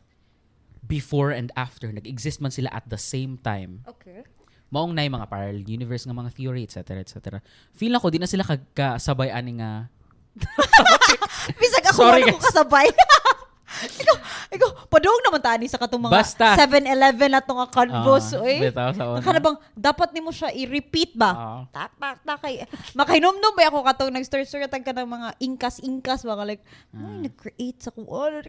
before 0.89 1.31
and 1.31 1.53
after 1.55 1.93
nag-exist 1.93 2.41
man 2.41 2.51
sila 2.51 2.73
at 2.73 2.89
the 2.89 2.99
same 2.99 3.37
time 3.39 3.85
Okay. 3.85 4.25
maong 4.69 4.97
na 4.97 5.05
mga 5.05 5.29
parallel 5.29 5.63
universe 5.63 6.09
nga 6.09 6.17
mga 6.17 6.33
theory 6.33 6.65
etc 6.65 6.99
etc 6.99 7.39
feel 7.77 7.93
ako 7.93 8.09
di 8.09 8.19
na 8.19 8.29
sila 8.29 8.43
kagkasabay 8.43 9.29
ani 9.29 9.61
nga 9.61 9.93
Bisag 11.61 11.85
ako 11.91 11.99
Sorry, 11.99 12.23
wala 12.25 12.37
ko 12.37 12.41
kasabay. 12.41 12.87
ikaw, 14.03 14.17
ikaw, 14.51 14.71
padung 14.89 15.21
naman 15.23 15.43
tani 15.43 15.67
sa 15.69 15.79
katong 15.79 16.01
mga 16.01 16.15
Basta. 16.15 16.47
7-Eleven 16.57 17.31
na 17.31 17.43
tong 17.45 17.63
convos. 17.69 18.35
Ah, 18.35 18.43
eh. 18.49 18.69
bitaw 18.69 18.91
sa 18.97 19.05
una. 19.07 19.19
Nakana 19.21 19.41
bang, 19.43 19.57
dapat 19.77 20.09
nimo 20.17 20.31
siya 20.33 20.51
i-repeat 20.51 21.15
ba? 21.15 21.31
Ah. 21.31 21.63
Tak, 21.71 21.91
tak, 22.01 22.17
tak. 22.25 22.39
Kay, 22.43 22.55
makainom-nom 22.97 23.55
ba 23.55 23.69
ako 23.69 23.85
katong 23.85 24.15
nag-story-story 24.15 24.67
tag 24.67 24.83
ka 24.83 24.95
ng 24.97 25.09
mga 25.09 25.29
inkas-inkas, 25.43 26.25
mga 26.25 26.45
like, 26.49 26.63
Ah. 26.95 27.03
ay, 27.03 27.29
nag-create 27.29 27.79
sa 27.83 27.91
kung 27.93 28.09
ano. 28.09 28.41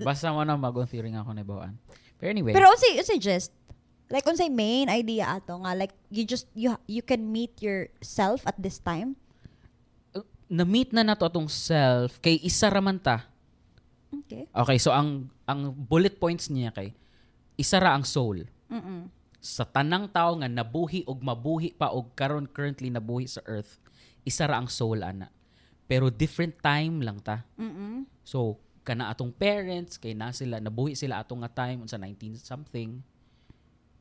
Basta 0.00 0.32
mo 0.32 0.42
na 0.44 0.58
magong 0.58 0.88
theory 0.88 1.12
nga 1.14 1.24
ako 1.24 1.30
na 1.32 1.44
bawaan. 1.46 1.74
Pero 2.20 2.28
anyway, 2.30 2.52
Pero 2.52 2.68
unsay 2.68 3.00
unsay 3.00 3.18
just 3.18 3.50
like 4.10 4.26
unsay 4.26 4.50
main 4.50 4.90
idea 4.90 5.38
ato 5.38 5.56
nga 5.62 5.72
like 5.72 5.94
you 6.12 6.26
just 6.26 6.50
you 6.52 6.74
you 6.90 7.00
can 7.00 7.30
meet 7.30 7.54
yourself 7.62 8.42
at 8.44 8.58
this 8.58 8.82
time. 8.82 9.16
na-meet 10.50 10.90
na 10.90 11.06
nato 11.06 11.22
atong 11.22 11.46
self 11.46 12.18
kay 12.18 12.34
isa 12.42 12.66
ra 12.66 12.82
man 12.82 12.98
ta. 12.98 13.30
Okay. 14.10 14.50
Okay, 14.50 14.78
so 14.82 14.90
ang 14.90 15.30
ang 15.46 15.70
bullet 15.70 16.18
points 16.18 16.50
niya 16.50 16.74
kay 16.74 16.90
isa 17.54 17.78
ra 17.78 17.94
ang 17.94 18.02
soul. 18.02 18.42
Mm. 18.66 19.06
Sa 19.38 19.62
tanang 19.62 20.10
tao 20.10 20.34
nga 20.42 20.50
nabuhi 20.50 21.06
og 21.06 21.22
mabuhi 21.22 21.70
pa 21.70 21.94
og 21.94 22.10
karon 22.18 22.50
currently 22.50 22.90
nabuhi 22.90 23.30
sa 23.30 23.46
earth, 23.46 23.78
isa 24.26 24.50
ra 24.50 24.58
ang 24.58 24.66
soul 24.66 25.06
ana. 25.06 25.30
Pero 25.86 26.10
different 26.10 26.58
time 26.58 26.98
lang 26.98 27.22
ta. 27.22 27.46
Mm. 27.54 28.10
So 28.26 28.58
kana 28.90 29.06
atong 29.14 29.30
parents 29.30 29.94
kay 30.02 30.18
na 30.18 30.34
sila 30.34 30.58
nabuhi 30.58 30.98
sila 30.98 31.22
atong 31.22 31.46
nga 31.46 31.52
time 31.62 31.86
unsa 31.86 31.94
19 31.94 32.42
something. 32.42 32.98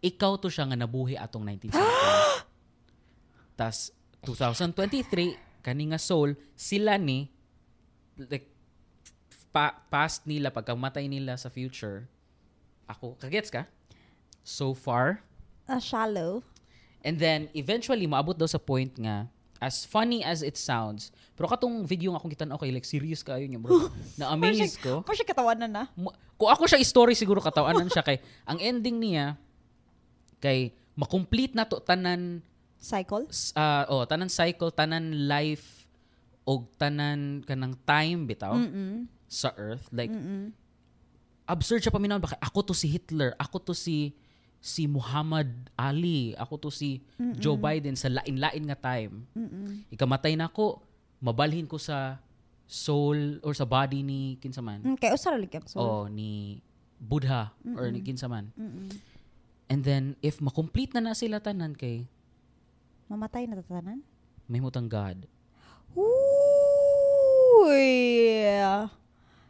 ikaw 0.01 0.33
to 0.41 0.49
siya 0.49 0.65
nga 0.65 0.79
nabuhi 0.79 1.13
atong 1.13 1.45
1970. 1.45 1.77
Tas 3.59 3.93
2023 4.25 5.37
kani 5.61 5.93
nga 5.93 6.01
soul 6.01 6.33
sila 6.57 6.97
ni 6.97 7.29
like 8.17 8.49
pa, 9.53 9.77
past 9.93 10.25
nila 10.25 10.49
pagkamatay 10.49 11.05
nila 11.05 11.37
sa 11.37 11.53
future. 11.53 12.09
Ako, 12.89 13.13
kagets 13.21 13.53
ka? 13.53 13.69
So 14.41 14.73
far, 14.73 15.21
Ah, 15.69 15.77
shallow. 15.77 16.41
And 17.05 17.21
then, 17.21 17.45
eventually, 17.53 18.09
maabot 18.09 18.33
daw 18.33 18.49
sa 18.49 18.57
point 18.57 18.89
nga, 18.97 19.29
as 19.59 19.83
funny 19.83 20.23
as 20.23 20.39
it 20.39 20.55
sounds, 20.55 21.11
pero 21.35 21.47
katong 21.47 21.83
video 21.83 22.15
nga 22.15 22.19
akong 22.19 22.31
kitan, 22.31 22.51
okay, 22.51 22.71
like, 22.71 22.87
serious 22.87 23.19
kayo 23.21 23.43
niya, 23.43 23.59
bro. 23.59 23.91
Na-amaze 24.19 24.79
ko. 24.79 25.03
Pa 25.03 25.11
siya 25.11 25.27
katawanan 25.27 25.67
na. 25.67 25.83
Mo- 25.93 26.15
Kung 26.39 26.47
ako 26.47 26.63
siya 26.65 26.79
story, 26.81 27.11
siguro 27.11 27.43
katawanan 27.43 27.91
siya 27.91 27.99
kay, 27.99 28.23
ang 28.47 28.59
ending 28.59 28.95
niya, 28.99 29.35
kay, 30.39 30.71
makomplete 30.95 31.55
na 31.55 31.67
to, 31.67 31.83
tanan, 31.83 32.39
Cycle? 32.79 33.27
ah, 33.59 33.83
oh, 33.91 34.07
tanan 34.07 34.31
cycle, 34.31 34.71
tanan 34.71 35.27
life, 35.27 35.83
o 36.47 36.63
tanan 36.79 37.43
kanang 37.43 37.75
time, 37.83 38.23
bitaw, 38.23 38.55
Mm-mm. 38.55 39.03
sa 39.27 39.51
earth. 39.59 39.91
Like, 39.91 40.09
Mm-mm. 40.09 40.55
absurd 41.43 41.83
siya 41.83 41.91
paminaw, 41.91 42.23
baka 42.23 42.39
ako 42.39 42.71
to 42.71 42.73
si 42.73 42.87
Hitler, 42.87 43.35
ako 43.35 43.59
to 43.59 43.73
si 43.75 44.15
si 44.59 44.85
Muhammad 44.85 45.47
Ali, 45.73 46.35
ako 46.35 46.59
to 46.59 46.69
si 46.69 46.99
Joe 47.35 47.55
Biden 47.55 47.95
sa 47.95 48.11
lain-lain 48.11 48.63
nga 48.65 48.77
time. 48.77 49.23
Mm-mm. 49.31 49.87
Ikamatay 49.89 50.35
na 50.35 50.47
ako, 50.47 50.83
mabalhin 51.17 51.63
ko 51.63 51.75
sa 51.75 52.19
soul 52.65 53.39
or 53.41 53.51
sa 53.51 53.63
body 53.63 54.03
ni 54.03 54.19
kinsaman. 54.37 54.83
Mm, 54.83 54.95
kaya 54.95 55.15
usara 55.15 55.35
ligam. 55.35 55.63
So, 55.65 55.79
o 55.79 55.85
ni 56.05 56.59
Buddha 56.95 57.55
or 57.73 57.87
ni 57.87 57.99
kinsaman. 57.99 58.51
Mm-mm. 58.53 58.91
And 59.67 59.81
then 59.81 60.03
if 60.19 60.37
makomplete 60.39 60.91
na 60.91 61.01
na 61.01 61.13
sila 61.13 61.39
tanan 61.39 61.73
kay 61.73 62.03
mamatay 63.07 63.47
na 63.47 63.57
tatanan? 63.57 64.03
may 64.45 64.57
mutang 64.57 64.89
God. 64.89 65.29
Uy! 67.59 68.49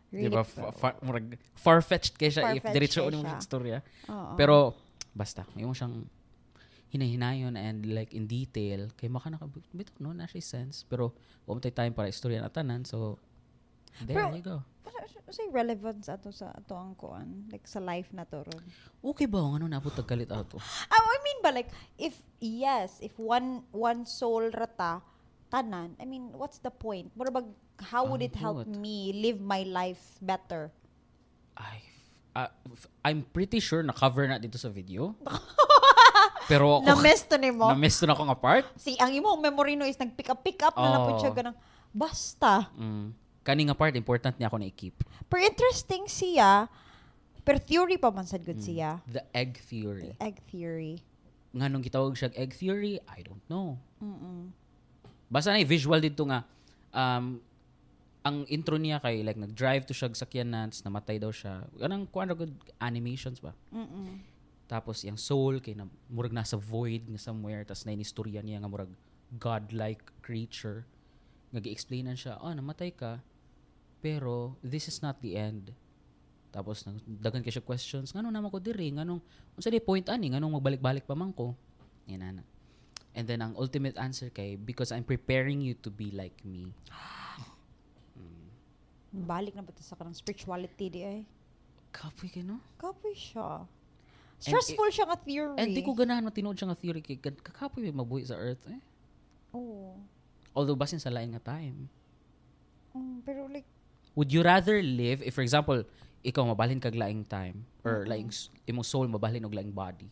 Di 0.10 0.28
ba? 0.28 0.42
Fa- 0.44 0.74
fa- 0.74 0.98
murag- 1.00 1.38
far-fetched 1.56 2.18
kay 2.18 2.28
siya 2.28 2.52
if 2.52 2.60
Far-fetched 2.60 2.76
diretso 2.76 3.02
kay 3.02 3.16
mo 3.16 3.24
siya. 3.24 3.38
istorya. 3.38 3.78
Pero 4.36 4.76
basta, 5.20 5.44
may 5.52 5.68
mo 5.68 5.76
siyang 5.76 6.08
hinahinayon 6.90 7.54
and 7.54 7.86
like 7.92 8.16
in 8.16 8.26
detail 8.26 8.88
kay 8.98 9.06
maka 9.12 9.30
nakabito 9.30 9.92
no 10.02 10.10
na 10.10 10.26
siya 10.26 10.42
sense 10.42 10.82
pero 10.88 11.14
wa 11.46 11.54
mo 11.54 11.62
tay 11.62 11.70
time 11.70 11.94
para 11.94 12.10
istorya 12.10 12.42
na 12.42 12.50
tanan 12.50 12.82
so 12.82 13.20
there 14.08 14.18
Pero- 14.18 14.34
you 14.34 14.42
go 14.42 14.58
Sa 15.30 15.46
relevance 15.54 16.10
ato 16.10 16.34
sa 16.34 16.50
ato 16.50 16.74
ang 16.74 16.98
kuan 16.98 17.46
like 17.54 17.70
sa 17.70 17.78
life 17.78 18.10
na 18.18 18.26
to 18.26 18.42
ron. 18.42 18.66
okay 19.06 19.30
ba 19.30 19.38
ano 19.38 19.70
na 19.70 19.78
po 19.78 19.94
tagkalit 19.94 20.26
ato 20.34 20.58
Ah, 20.90 20.98
I 20.98 21.18
mean 21.22 21.38
ba 21.46 21.54
like 21.54 21.70
if 22.02 22.18
yes, 22.42 22.98
if 22.98 23.14
one 23.22 23.62
one 23.70 24.10
soul 24.10 24.50
rata 24.50 25.06
tanan, 25.54 25.94
I 26.02 26.06
mean, 26.06 26.30
what's 26.34 26.58
the 26.62 26.70
point? 26.74 27.10
Mura 27.18 27.30
bag 27.30 27.46
how 27.94 28.06
would 28.10 28.26
Ang 28.26 28.30
it 28.34 28.36
help 28.38 28.66
buot. 28.66 28.74
me 28.74 29.14
live 29.14 29.38
my 29.42 29.62
life 29.66 30.18
better? 30.22 30.74
I 31.54 31.82
f- 32.70 32.88
I'm 33.02 33.26
pretty 33.26 33.60
sure 33.60 33.82
na 33.82 33.92
cover 33.92 34.24
na 34.24 34.38
dito 34.38 34.56
sa 34.56 34.68
video 34.68 35.12
pero 36.46 36.80
ako 36.80 36.86
Na-miss 36.90 37.22
to 37.24 37.36
ni 37.36 37.50
mo. 37.50 37.68
na-miss 37.68 37.96
to 37.96 38.06
na 38.06 38.14
akong 38.14 38.28
apart 38.28 38.66
si 38.76 38.96
ang 38.96 39.10
imong 39.10 39.38
memory 39.40 39.74
no 39.74 39.84
is 39.84 39.96
nag-pick 39.96 40.28
up 40.28 40.40
pick 40.40 40.60
up 40.60 40.74
na 40.74 40.90
lang 40.90 41.02
po 41.04 41.12
siya 41.18 41.30
Oo. 41.30 41.36
ganang 41.36 41.58
basta. 41.90 42.70
mm. 42.74 43.08
kaning 43.42 43.68
apart 43.68 43.94
important 43.94 44.36
niya 44.36 44.48
ako 44.48 44.58
na 44.58 44.68
i-keep 44.68 44.96
Pero 45.26 45.42
interesting 45.42 46.06
siya. 46.06 46.66
Pero 47.40 47.58
theory 47.58 47.98
pa 47.98 48.10
man 48.10 48.24
sad 48.24 48.42
good 48.42 48.58
siya. 48.58 49.02
the 49.06 49.22
egg 49.32 49.58
theory 49.60 50.14
Egg 50.18 50.38
theory. 50.46 51.02
nganong 51.52 51.82
gitawag 51.82 52.14
siya 52.14 52.30
egg 52.34 52.54
theory 52.54 53.02
I 53.06 53.22
don't 53.22 53.42
know 53.46 53.78
Mm-mm. 53.98 54.54
Basta 55.28 55.50
na 55.50 55.62
visual 55.62 55.98
dito 55.98 56.26
nga 56.26 56.46
um 56.92 57.38
ang 58.20 58.44
intro 58.52 58.76
niya 58.76 59.00
kay 59.00 59.24
like 59.24 59.40
nag-drive 59.40 59.88
to 59.88 59.96
siya 59.96 60.12
sa 60.12 60.28
sakyanan 60.28 60.70
tapos 60.70 60.84
namatay 60.84 61.18
daw 61.18 61.32
siya. 61.32 61.64
Anong 61.80 62.12
kuan 62.12 62.28
good 62.36 62.52
animations 62.84 63.40
ba? 63.40 63.56
Mm-mm. 63.72 64.20
Tapos 64.70 65.02
yung 65.08 65.18
soul 65.18 65.64
kay 65.64 65.74
na, 65.74 65.88
murag 66.12 66.36
nasa 66.36 66.60
void 66.60 67.08
nga 67.10 67.18
somewhere 67.18 67.64
tapos 67.64 67.88
na 67.88 67.96
istorya 67.96 68.44
niya 68.44 68.60
nga 68.60 68.70
murag 68.70 68.92
godlike 69.40 70.04
creature. 70.22 70.84
Nga 71.50 71.66
gi-explainan 71.66 72.14
siya, 72.14 72.38
"Oh, 72.44 72.54
namatay 72.54 72.94
ka, 72.94 73.24
pero 74.04 74.60
this 74.62 74.86
is 74.92 75.02
not 75.02 75.18
the 75.24 75.34
end." 75.40 75.74
Tapos 76.50 76.86
dagan 77.06 77.42
kay 77.42 77.54
siya 77.54 77.66
questions, 77.66 78.14
ngano 78.14 78.30
naman 78.30 78.50
ko 78.50 78.62
diri, 78.62 78.94
nganong 78.94 79.22
unsa 79.58 79.70
di 79.70 79.82
point 79.82 80.06
ani, 80.10 80.34
nganong 80.34 80.58
magbalik-balik 80.60 81.06
pa 81.06 81.18
man 81.18 81.34
ko. 81.34 81.54
Yan 82.10 82.42
na. 82.42 82.44
And 83.18 83.26
then 83.26 83.42
ang 83.42 83.58
ultimate 83.58 83.98
answer 83.98 84.30
kay 84.30 84.54
because 84.58 84.94
I'm 84.94 85.06
preparing 85.06 85.62
you 85.66 85.74
to 85.82 85.90
be 85.90 86.14
like 86.14 86.38
me. 86.46 86.74
Balik 89.10 89.58
na 89.58 89.66
ba 89.66 89.74
to 89.74 89.82
sa 89.82 89.98
kanang 89.98 90.14
spirituality 90.14 90.88
di 90.88 91.02
ay? 91.02 91.20
Kapoy 91.90 92.30
kay 92.30 92.46
no? 92.46 92.62
Kapoy 92.78 93.18
siya. 93.18 93.66
Stressful 94.40 94.88
siya 94.94 95.10
nga 95.10 95.18
theory. 95.20 95.58
And 95.58 95.74
di 95.74 95.82
ko 95.82 95.92
ganahan 95.92 96.24
na 96.24 96.32
tinuod 96.32 96.56
siya 96.56 96.70
nga 96.70 96.78
theory 96.78 97.02
kay 97.02 97.18
kakapoy 97.20 97.84
may 97.84 97.92
mabuhi 97.92 98.24
sa 98.24 98.38
earth 98.38 98.70
eh. 98.70 98.80
Oo. 99.52 99.98
Although 100.54 100.78
basin 100.78 101.02
sa 101.02 101.10
lain 101.10 101.34
nga 101.34 101.58
time. 101.58 101.90
Mm, 102.94 103.26
pero 103.26 103.50
like, 103.50 103.66
Would 104.14 104.34
you 104.34 104.42
rather 104.42 104.82
live 104.82 105.22
if 105.22 105.34
for 105.34 105.46
example 105.46 105.82
ikaw 106.22 106.44
mabalhin 106.44 106.82
kag 106.82 106.98
laing 106.98 107.24
time 107.24 107.64
or 107.86 108.04
laing 108.04 108.28
s- 108.28 108.52
imong 108.68 108.84
soul 108.84 109.08
mabalhin 109.08 109.46
og 109.46 109.54
laing 109.54 109.72
body? 109.72 110.10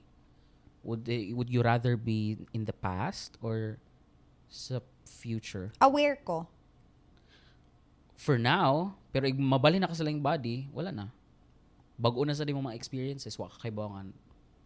Would 0.81 1.03
they, 1.03 1.33
would 1.35 1.51
you 1.51 1.59
rather 1.61 1.97
be 1.99 2.37
in 2.55 2.63
the 2.63 2.71
past 2.71 3.35
or 3.43 3.77
sa 4.47 4.79
future? 5.03 5.71
aware 5.83 6.15
ko. 6.23 6.47
For 8.18 8.41
now, 8.41 8.97
pero 9.13 9.30
ig 9.30 9.38
mabalhin 9.38 9.86
na 9.86 9.88
ka 9.88 9.95
sa 9.95 10.01
laing 10.03 10.20
body, 10.20 10.65
wala 10.74 10.89
na. 10.89 11.07
Bago 11.97 12.26
na 12.26 12.34
sa 12.34 12.41
di 12.41 12.53
mo 12.53 12.65
mga 12.65 12.76
experiences, 12.78 13.38
wa 13.38 13.45
ka 13.47 13.61
kay 13.61 13.74
bawangan. 13.74 14.09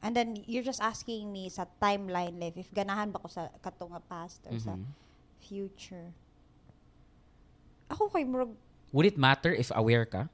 And 0.02 0.18
then, 0.18 0.39
you're 0.49 0.66
just 0.66 0.82
asking 0.82 1.30
me 1.30 1.52
sa 1.52 1.70
timeline 1.78 2.41
life, 2.41 2.58
if 2.58 2.72
ganahan 2.74 3.14
ba 3.14 3.22
ko 3.22 3.28
sa 3.30 3.54
kato 3.62 3.86
nga 3.91 4.02
past 4.02 4.41
or 4.49 4.58
sa 4.58 4.74
Mhm. 4.74 4.88
future. 5.38 6.10
Ako 7.91 8.10
kay 8.10 8.24
murag, 8.26 8.56
Would 8.91 9.08
it 9.08 9.20
matter 9.20 9.54
if 9.54 9.72
aware 9.72 10.04
ka? 10.04 10.28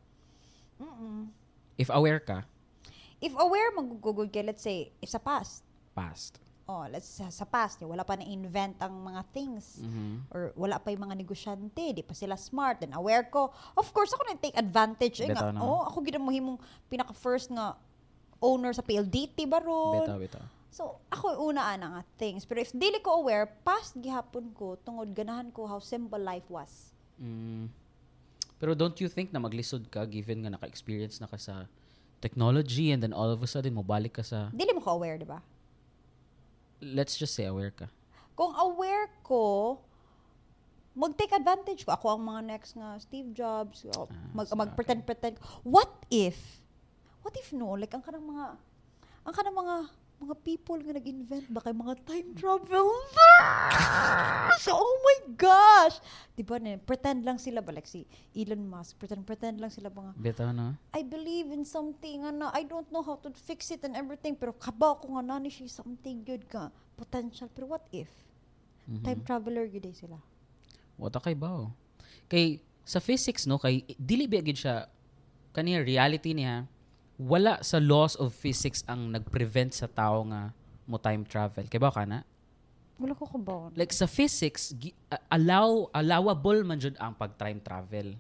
mm 0.80 1.30
If 1.78 1.94
aware 1.94 2.18
ka, 2.18 2.46
if 3.22 3.34
aware 3.38 3.70
magugugod 3.74 4.34
kay, 4.34 4.42
let's 4.42 4.66
say, 4.66 4.90
if 4.98 5.10
sa 5.10 5.22
past, 5.22 5.62
past. 5.94 6.42
Oh, 6.68 6.86
let's 6.92 7.08
sa, 7.08 7.32
sa 7.32 7.48
past, 7.48 7.80
wala 7.82 8.04
pa 8.04 8.20
na-invent 8.20 8.76
ang 8.84 8.92
mga 8.92 9.22
things. 9.32 9.80
Mhm. 9.80 10.28
Or 10.30 10.52
wala 10.60 10.78
pa 10.78 10.92
yung 10.92 11.08
mga 11.08 11.16
negosyante, 11.16 11.96
di 11.96 12.04
pa 12.04 12.12
sila 12.12 12.36
smart, 12.36 12.84
then 12.84 12.92
aware 12.92 13.24
ko. 13.32 13.50
Of 13.74 13.90
course, 13.96 14.12
ako 14.12 14.28
na 14.28 14.36
take 14.36 14.60
advantage. 14.60 15.24
Eh, 15.24 15.32
nga, 15.32 15.48
Bitaw 15.48 15.52
na. 15.56 15.60
oh, 15.64 15.88
ako 15.88 15.98
gina 16.04 16.20
mo 16.20 16.30
himong 16.30 16.60
pinaka-first 16.92 17.50
nga 17.56 17.80
owner 18.44 18.76
sa 18.76 18.84
PLDT 18.84 19.48
ba 19.48 19.64
ron? 19.64 20.04
Bitaw, 20.04 20.20
bitaw. 20.20 20.46
So, 20.68 21.00
ako 21.10 21.42
una 21.42 21.74
ana 21.74 21.88
nga 21.98 22.02
things. 22.20 22.44
Pero 22.44 22.62
if 22.62 22.76
dili 22.76 23.00
ko 23.02 23.24
aware, 23.24 23.50
past 23.66 23.98
gihapon 23.98 24.52
ko, 24.54 24.76
tungod 24.84 25.10
ganahan 25.16 25.50
ko 25.50 25.66
how 25.66 25.80
simple 25.80 26.20
life 26.20 26.46
was. 26.52 26.94
Mm. 27.18 27.72
Pero 28.60 28.76
don't 28.76 28.94
you 29.02 29.10
think 29.10 29.32
na 29.32 29.42
maglisod 29.42 29.88
ka 29.90 30.06
given 30.06 30.44
nga 30.46 30.54
naka-experience 30.54 31.18
na 31.18 31.26
ka 31.26 31.40
sa 31.40 31.66
technology 32.20 32.90
and 32.94 33.02
then 33.02 33.14
all 33.14 33.30
of 33.30 33.42
a 33.42 33.50
sudden 33.50 33.74
mobalik 33.74 34.18
ka 34.18 34.26
sa 34.26 34.50
Dili 34.50 34.74
mo 34.74 34.82
ko 34.82 34.98
aware, 34.98 35.18
di 35.18 35.26
ba? 35.26 35.42
Let's 36.82 37.18
just 37.18 37.34
say 37.34 37.46
aware 37.46 37.72
ka. 37.72 37.90
Kung 38.38 38.54
aware 38.54 39.10
ko, 39.26 39.78
mag-take 40.98 41.34
advantage 41.34 41.86
ko. 41.86 41.94
Ako 41.94 42.18
ang 42.18 42.24
mga 42.26 42.42
next 42.46 42.74
nga 42.78 42.98
Steve 42.98 43.34
Jobs, 43.34 43.86
o 43.94 44.10
mag, 44.34 44.50
sa 44.50 44.58
mag-pretend-pretend. 44.58 45.38
What 45.62 45.90
if? 46.10 46.38
What 47.22 47.38
if 47.38 47.54
no? 47.54 47.78
Like, 47.78 47.94
ang 47.94 48.02
kanang 48.06 48.26
mga, 48.26 48.46
ang 49.26 49.34
kanang 49.34 49.58
mga, 49.58 49.76
mga 50.18 50.36
people 50.42 50.80
nga 50.82 50.98
nag-invent 50.98 51.46
ba 51.54 51.62
kay 51.62 51.76
mga 51.78 51.96
time 52.04 52.30
travel? 52.34 52.90
so, 54.66 54.74
oh 54.74 54.98
my 55.06 55.20
gosh! 55.38 56.02
Di 56.34 56.42
ba, 56.42 56.58
pretend 56.82 57.22
lang 57.22 57.38
sila 57.38 57.62
ba? 57.62 57.70
Like 57.70 57.86
si 57.86 58.02
Elon 58.34 58.66
Musk, 58.66 58.98
pretend-pretend 58.98 59.62
lang 59.62 59.70
sila 59.70 59.94
ba 59.94 60.10
nga, 60.10 60.14
Bitaw 60.18 60.50
na. 60.50 60.74
I 60.98 61.06
believe 61.06 61.54
in 61.54 61.62
something 61.62 62.26
ano, 62.26 62.50
I 62.50 62.66
don't 62.66 62.90
know 62.90 63.06
how 63.06 63.22
to 63.22 63.30
fix 63.30 63.70
it 63.70 63.86
and 63.86 63.94
everything 63.94 64.34
pero 64.34 64.58
kabaw 64.58 64.98
ko 64.98 65.14
nga 65.14 65.38
nani 65.38 65.54
siya 65.54 65.70
something 65.70 66.26
good 66.26 66.50
ka 66.50 66.74
potential 66.98 67.46
pero 67.54 67.70
what 67.70 67.86
if 67.94 68.10
Mhm. 68.88 69.04
time 69.04 69.22
traveler 69.28 69.68
gid 69.68 69.86
sila 69.94 70.18
Wata 70.98 71.20
kay 71.22 71.36
ba? 71.38 71.70
Kay 72.32 72.64
sa 72.88 73.04
physics 73.04 73.46
no 73.46 73.60
kay 73.60 73.84
dili 74.00 74.26
ba 74.26 74.40
siya 74.42 74.88
kaniya 75.52 75.84
reality 75.84 76.32
niya 76.34 76.66
wala 77.18 77.60
sa 77.66 77.82
laws 77.82 78.14
of 78.18 78.34
physics 78.34 78.86
ang 78.86 79.10
nagprevent 79.10 79.74
sa 79.74 79.90
tao 79.90 80.22
nga 80.30 80.54
mo 80.86 81.02
time 81.02 81.26
travel. 81.26 81.66
Kay 81.66 81.82
ba 81.82 81.92
kana? 81.94 82.24
wala 82.98 83.14
ko 83.14 83.30
kabaw 83.30 83.70
like 83.78 83.94
sa 83.94 84.10
physics 84.10 84.74
allow 85.30 85.86
allowable 85.94 86.66
man 86.66 86.82
jud 86.82 86.98
ang 86.98 87.14
pag 87.14 87.30
time 87.38 87.62
travel 87.62 88.18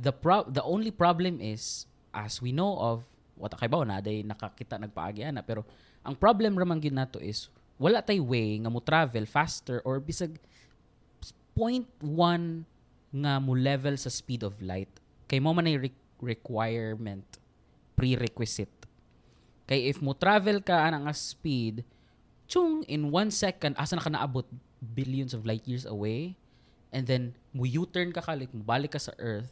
the 0.00 0.08
pro- 0.08 0.48
the 0.48 0.64
only 0.64 0.88
problem 0.88 1.36
is 1.36 1.84
as 2.16 2.40
we 2.40 2.48
know 2.48 2.80
of 2.80 3.04
what 3.36 3.52
kay 3.52 3.68
ba 3.68 3.84
na 3.84 4.00
day 4.00 4.24
nakakita 4.24 4.80
nagpaagi 4.80 5.28
ana 5.28 5.44
pero 5.44 5.68
Ang 6.04 6.14
problem 6.20 6.52
raman 6.60 6.78
gyud 6.78 6.92
nato 6.92 7.16
is 7.16 7.48
wala 7.80 8.04
tay 8.04 8.20
way 8.20 8.60
nga 8.60 8.68
mo 8.68 8.78
travel 8.84 9.24
faster 9.24 9.80
or 9.82 9.96
bisag 9.98 10.36
0.1 11.56 11.88
nga 13.14 13.32
mo 13.40 13.56
level 13.56 13.96
sa 13.96 14.12
speed 14.12 14.44
of 14.44 14.52
light. 14.60 14.92
Kay 15.24 15.40
mo 15.40 15.56
man 15.56 15.64
ay 15.64 15.88
re- 15.88 16.04
requirement, 16.20 17.24
prerequisite. 17.94 18.72
Kay 19.64 19.88
if 19.88 20.04
mo 20.04 20.12
travel 20.12 20.60
ka 20.60 20.86
nga 20.92 21.14
speed, 21.16 21.82
chung 22.44 22.84
in 22.84 23.08
one 23.08 23.32
second 23.32 23.74
asa 23.80 23.96
na 23.96 24.04
ka 24.04 24.12
naabot? 24.12 24.46
Billions 24.84 25.32
of 25.32 25.48
light 25.48 25.64
years 25.64 25.88
away? 25.88 26.36
And 26.92 27.08
then 27.08 27.34
mo 27.50 27.64
U-turn 27.64 28.12
ka 28.12 28.20
kalik, 28.20 28.52
mo 28.52 28.62
balik 28.62 28.94
ka 28.94 29.00
sa 29.00 29.16
Earth 29.16 29.50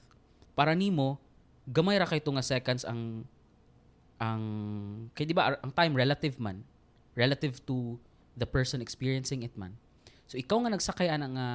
para 0.52 0.76
nimo 0.76 1.16
gamay 1.64 1.96
ra 1.96 2.06
kay 2.06 2.20
nga 2.20 2.44
seconds 2.44 2.84
ang 2.84 3.24
ang 4.20 4.42
kay 5.16 5.26
di 5.26 5.34
ba 5.34 5.58
ang 5.58 5.72
time 5.74 5.96
relative 5.96 6.38
man 6.38 6.62
relative 7.18 7.58
to 7.66 7.98
the 8.36 8.46
person 8.46 8.78
experiencing 8.84 9.42
it 9.42 9.54
man. 9.56 9.74
So 10.28 10.38
ikaw 10.38 10.64
nga 10.64 10.72
nagsakay 10.72 11.08
ana 11.10 11.26
nga 11.28 11.48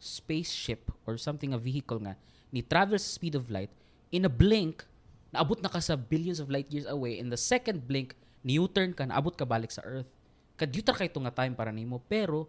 spaceship 0.00 0.92
or 1.08 1.16
something 1.16 1.56
a 1.56 1.60
vehicle 1.60 2.00
nga 2.00 2.16
ni 2.52 2.62
travel 2.62 3.00
sa 3.00 3.08
speed 3.08 3.34
of 3.34 3.50
light 3.50 3.72
in 4.14 4.24
a 4.28 4.32
blink 4.32 4.86
naabot 5.34 5.58
na 5.58 5.66
ka 5.66 5.82
sa 5.82 5.98
billions 5.98 6.38
of 6.38 6.46
light 6.46 6.70
years 6.70 6.86
away 6.86 7.18
in 7.18 7.28
the 7.28 7.38
second 7.38 7.82
blink 7.82 8.14
ni 8.46 8.62
U-turn 8.62 8.94
ka 8.94 9.02
naabot 9.02 9.34
ka 9.34 9.42
balik 9.42 9.74
sa 9.74 9.82
earth. 9.82 10.08
Kadyuta 10.54 10.94
kay 10.94 11.10
nga 11.10 11.34
time 11.34 11.58
para 11.58 11.74
nimo 11.74 11.98
pero 12.06 12.46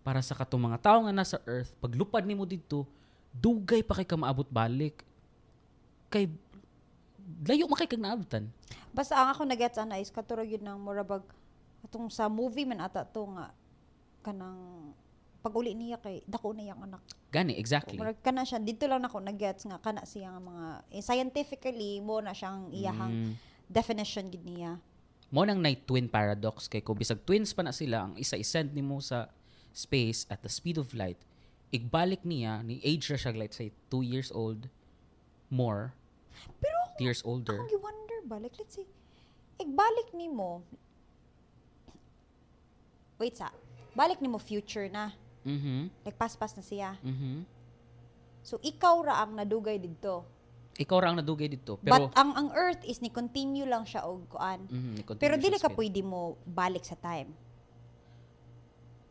para 0.00 0.24
sa 0.24 0.32
katong 0.32 0.72
mga 0.72 0.78
tao 0.80 1.04
nga 1.04 1.12
nasa 1.12 1.38
earth 1.44 1.76
paglupad 1.78 2.24
nimo 2.24 2.48
didto 2.48 2.88
dugay 3.36 3.84
pa 3.84 4.00
kay 4.00 4.08
ka 4.08 4.16
maabot 4.16 4.48
balik. 4.48 5.04
Kay 6.08 6.32
layo 7.44 7.68
makay 7.68 7.86
kag 7.86 8.02
naabutan 8.02 8.48
Basta 8.92 9.16
ang 9.16 9.32
ako 9.32 9.48
nagets 9.48 9.80
ana 9.80 9.96
is 9.96 10.12
katurog 10.12 10.44
yun 10.44 10.60
ng 10.60 10.76
murabag. 10.76 11.24
Atong 11.80 12.12
sa 12.12 12.28
movie 12.28 12.68
man 12.68 12.84
ata 12.84 13.08
to 13.08 13.24
nga 13.32 13.50
kanang 14.20 14.92
pag 15.42 15.52
uli 15.52 15.74
niya 15.74 15.98
kay 15.98 16.22
dako 16.24 16.54
na 16.54 16.62
yang 16.62 16.78
anak. 16.80 17.02
gani 17.28 17.58
exactly 17.58 17.98
Murag 17.98 18.22
kana 18.22 18.46
siya 18.46 18.56
dito 18.56 18.86
lang 18.86 19.02
nako 19.02 19.18
nagets 19.18 19.66
nga 19.66 19.76
kana 19.76 20.06
siya 20.06 20.30
nga 20.30 20.40
mga 20.40 20.66
eh, 20.88 21.02
scientifically 21.02 21.98
mo 21.98 22.22
na 22.22 22.30
siyang 22.30 22.70
iyahang 22.70 23.12
Mm. 23.12 23.34
definition 23.66 24.30
gid 24.30 24.44
niya. 24.44 24.78
mo 25.28 25.42
nang 25.42 25.58
night 25.58 25.82
twin 25.82 26.06
paradox 26.06 26.66
kay 26.66 26.78
kung 26.78 26.94
bisag 26.94 27.18
twins 27.22 27.50
pa 27.50 27.60
na 27.60 27.72
sila 27.72 28.06
ang 28.06 28.14
isa 28.14 28.36
isend 28.36 28.70
nimo 28.70 29.02
sa 29.02 29.26
space 29.72 30.28
at 30.28 30.38
the 30.40 30.48
speed 30.48 30.76
of 30.76 30.92
light 30.92 31.18
igbalik 31.70 32.22
niya 32.22 32.60
ni 32.60 32.78
age 32.80 33.08
ra 33.08 33.16
siya 33.16 33.32
like 33.32 33.50
say 33.50 33.72
2 33.88 34.04
years 34.04 34.28
old 34.30 34.68
more 35.48 35.96
Pero 36.60 36.76
years 37.00 37.24
older 37.24 37.56
Akong 37.56 37.72
gi-wonder 37.72 38.18
ba, 38.24 38.36
like 38.36 38.54
let's 38.56 38.76
say, 38.76 38.86
igbalik 39.58 40.12
ni 40.12 40.28
mo, 40.28 40.62
wait 43.18 43.36
sa, 43.36 43.50
balik 43.94 44.18
ni 44.18 44.28
mo 44.28 44.38
future 44.38 44.88
na, 44.88 45.14
mhm 45.42 45.90
like 46.02 46.16
pas-pas 46.16 46.52
na 46.52 46.62
siya. 46.62 46.96
mhm 47.00 47.46
So, 48.42 48.58
ikaw 48.58 49.06
ra 49.06 49.22
ang 49.22 49.38
nadugay 49.38 49.78
dito. 49.78 50.26
ikaw 50.74 50.98
ra 50.98 51.06
ang 51.10 51.18
nadugay 51.18 51.46
dito 51.46 51.78
pero 51.78 52.10
But 52.10 52.18
ang 52.18 52.34
ang 52.34 52.48
Earth 52.50 52.82
is 52.82 52.98
ni 52.98 53.06
continue 53.06 53.62
lang 53.62 53.84
siya 53.84 54.02
og 54.02 54.26
kuan. 54.26 54.66
mhm, 54.66 55.04
continue 55.04 55.20
Pero 55.20 55.34
dili 55.36 55.56
ka 55.56 55.68
pwede 55.68 56.00
mo 56.00 56.34
balik 56.42 56.82
sa 56.82 56.96
time. 56.96 57.30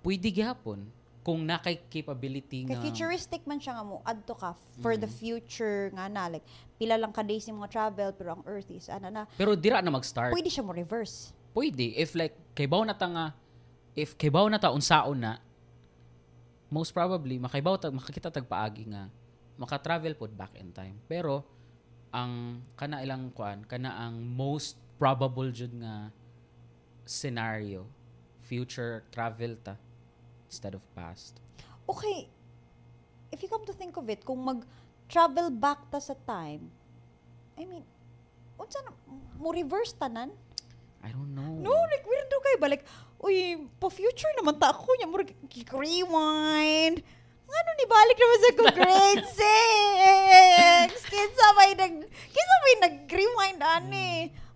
pwede 0.02 0.28
gyapon 0.28 0.90
kung 1.22 1.46
nakay 1.46 1.78
capability 1.86 2.66
Kay 2.66 2.74
nga 2.74 2.82
futuristic 2.82 3.46
man 3.46 3.62
siya 3.62 3.78
nga 3.78 3.86
mo 3.86 4.02
adto 4.02 4.34
ka 4.34 4.58
for 4.82 4.98
the 4.98 5.06
future 5.06 5.94
nga 5.94 6.10
na 6.10 6.26
like 6.28 6.42
pila 6.76 6.98
lang 6.98 7.14
ka 7.14 7.22
days 7.22 7.46
mga 7.46 7.70
travel 7.70 8.10
pero 8.12 8.34
ang 8.34 8.44
Earth 8.44 8.68
is 8.68 8.90
ana 8.90 9.08
na 9.08 9.24
pero 9.38 9.54
dira 9.54 9.78
na 9.80 9.94
mag-start 9.94 10.34
pwede 10.34 10.50
siya 10.50 10.66
mo 10.66 10.74
reverse. 10.74 11.30
pwede 11.54 11.94
if 11.94 12.18
like 12.18 12.34
kay 12.52 12.66
baw 12.66 12.82
na 12.82 12.92
ta 12.92 13.06
nga 13.06 13.26
if 13.94 14.18
kay 14.18 14.28
baw 14.28 14.50
na 14.50 14.58
ta 14.58 14.74
unsaon 14.74 15.22
na 15.22 15.38
most 16.72 16.96
probably 16.96 17.38
makaibaw 17.38 17.76
ta 17.78 17.92
makakita 17.92 18.32
tag 18.32 18.48
paagi 18.48 18.88
nga 18.88 19.12
maka-travel 19.60 20.16
pod 20.18 20.32
back 20.34 20.56
in 20.58 20.72
time 20.72 20.98
pero 21.06 21.44
ang 22.16 22.64
kana 22.80 23.04
ilang 23.04 23.30
kuan 23.36 23.62
kana 23.68 24.08
ang 24.08 24.18
most 24.24 24.80
probable 24.96 25.52
jud 25.52 25.72
nga 25.78 26.10
scenario 27.06 27.86
future 28.42 29.04
travel 29.14 29.54
ta 29.60 29.76
instead 30.48 30.74
of 30.74 30.82
past 30.96 31.42
Okay, 31.92 32.30
if 33.36 33.44
you 33.44 33.50
come 33.52 33.68
to 33.68 33.76
think 33.76 34.00
of 34.00 34.08
it, 34.08 34.24
kung 34.24 34.40
mag-travel 34.40 35.52
back 35.52 35.92
ta 35.92 36.00
sa 36.00 36.16
time, 36.24 36.72
I 37.60 37.68
mean, 37.68 37.84
unsa 38.56 38.80
mo 39.36 39.52
reverse 39.52 39.92
tanan? 40.00 40.32
I 41.02 41.10
don't 41.10 41.34
know 41.34 41.50
No, 41.58 41.74
like, 41.90 42.06
weirdo 42.06 42.38
kayo 42.46 42.58
ba? 42.62 42.68
Like, 42.72 42.86
uy, 43.22 43.70
pa-future 43.78 44.34
naman 44.38 44.58
ta 44.58 44.74
ako 44.74 44.90
niya, 44.98 45.08
murag, 45.10 45.32
rewind. 45.70 46.98
Ano 47.52 47.70
ni 47.76 47.86
balik 47.86 48.18
naman 48.18 48.38
sa 48.40 48.50
ko 48.56 48.64
grade 48.72 49.28
6? 50.96 51.12
Kinsa 51.12 51.46
may 51.60 51.72
nag, 51.76 51.96
kinsa 52.08 52.56
may 52.64 52.76
nag-rewind 52.88 53.60
ani? 53.60 54.12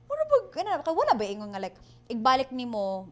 Mura 0.08 0.24
ba, 0.26 0.36
ano, 0.64 0.82
kay 0.82 0.96
wala 0.96 1.14
ba 1.14 1.24
ingon 1.28 1.52
nga 1.52 1.62
like, 1.62 1.78
igbalik 2.08 2.50
ni 2.56 2.64
mo, 2.64 3.12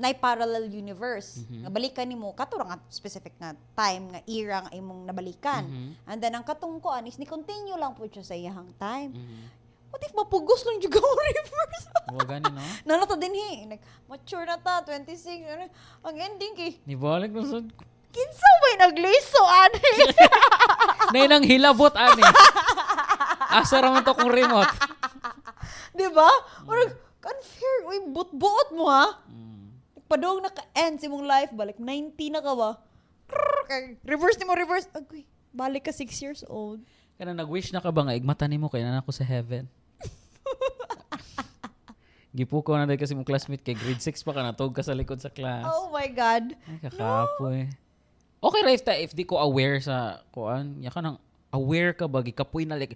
na 0.00 0.16
parallel 0.16 0.72
universe. 0.72 1.44
Mhm. 1.44 1.68
Nga 1.68 1.70
balikan 1.70 2.08
nimo 2.08 2.32
kato 2.32 2.56
nga 2.56 2.80
specific 2.88 3.36
nga 3.36 3.52
time 3.76 4.16
nga 4.16 4.20
era 4.24 4.64
nga 4.64 4.72
imong 4.72 5.04
nabalikan. 5.04 5.68
Mhm. 5.68 6.08
And 6.08 6.18
then 6.24 6.32
ang 6.40 6.48
katungkuan 6.48 7.04
is 7.04 7.20
ni 7.20 7.28
continue 7.28 7.76
lang 7.76 7.92
po 7.92 8.08
siya 8.08 8.24
sa 8.24 8.32
iyang 8.32 8.72
time. 8.80 9.12
Mhm. 9.12 9.59
What 9.90 10.02
if 10.06 10.14
mapugos 10.14 10.62
lang 10.66 10.78
juga 10.78 11.02
mo 11.04 11.10
reverse? 11.18 11.86
Wa 12.10 12.22
gani 12.26 12.50
no 12.50 12.62
Nano 12.86 13.04
ta 13.06 13.18
din 13.18 13.34
hi. 13.34 13.66
Nag 13.66 13.80
mature 14.06 14.46
na 14.46 14.56
ta 14.58 14.82
26 14.86 15.46
ano. 15.46 15.66
Ang 16.06 16.16
ending 16.18 16.54
kay 16.54 16.70
nibalik 16.86 17.34
na 17.34 17.42
sad 17.46 17.66
kinsa 18.10 18.48
may 18.62 18.74
nagliso 18.82 19.42
ani. 19.46 19.90
nay 21.14 21.24
nang 21.30 21.46
hilabot 21.46 21.94
ani 21.94 22.26
asa 23.50 23.78
ra 23.82 23.90
man 23.94 24.02
to 24.02 24.14
kung 24.14 24.30
remote 24.30 24.70
Di 25.94 26.06
ba? 26.10 26.30
Murag 26.66 26.94
unfair 27.20 27.76
uy 27.90 27.98
but-buot 28.14 28.68
mo 28.72 28.86
ha. 28.88 29.20
Mm. 29.26 29.74
Padong 30.06 30.40
naka-end 30.42 31.02
si 31.02 31.06
mong 31.10 31.26
life 31.26 31.52
balik 31.52 31.76
90 31.78 32.34
na 32.34 32.40
ka 32.40 32.54
ba? 32.54 32.78
Reverse 34.06 34.38
ni 34.38 34.46
mo 34.46 34.54
reverse. 34.54 34.86
Agoy, 34.94 35.26
balik 35.54 35.90
ka 35.90 35.92
6 35.94 36.24
years 36.24 36.42
old. 36.46 36.82
Kana 37.20 37.36
nag-wish 37.36 37.74
na 37.74 37.82
ka 37.84 37.90
ba 37.92 38.06
nga 38.06 38.16
igmata 38.16 38.48
nimo 38.48 38.70
kay 38.72 38.82
na 38.82 39.02
ako 39.02 39.12
sa 39.12 39.26
heaven. 39.26 39.68
Gipuko 42.30 42.78
na 42.78 42.86
dahil 42.86 43.00
kasi 43.00 43.18
mong 43.18 43.26
classmate 43.26 43.66
kay 43.66 43.74
grade 43.74 43.98
6 43.98 44.22
pa 44.22 44.30
ka 44.30 44.42
natog 44.46 44.70
ka 44.70 44.86
sa 44.86 44.94
likod 44.94 45.18
sa 45.18 45.34
class. 45.34 45.66
Oh 45.66 45.90
my 45.90 46.06
god. 46.14 46.54
Ay 46.70 46.78
kakapoy. 46.86 47.66
Okay 48.40 48.60
ra 48.62 48.70
if, 48.70 48.82
ta, 48.86 48.94
if 48.94 49.12
di 49.12 49.26
ko 49.26 49.36
aware 49.36 49.82
sa 49.82 50.22
kuan, 50.30 50.78
ya 50.78 50.94
ka 50.94 51.02
nang 51.02 51.18
aware 51.50 51.90
ka 51.92 52.06
ba 52.06 52.22
gikapoy 52.22 52.64
na 52.64 52.78
like 52.78 52.94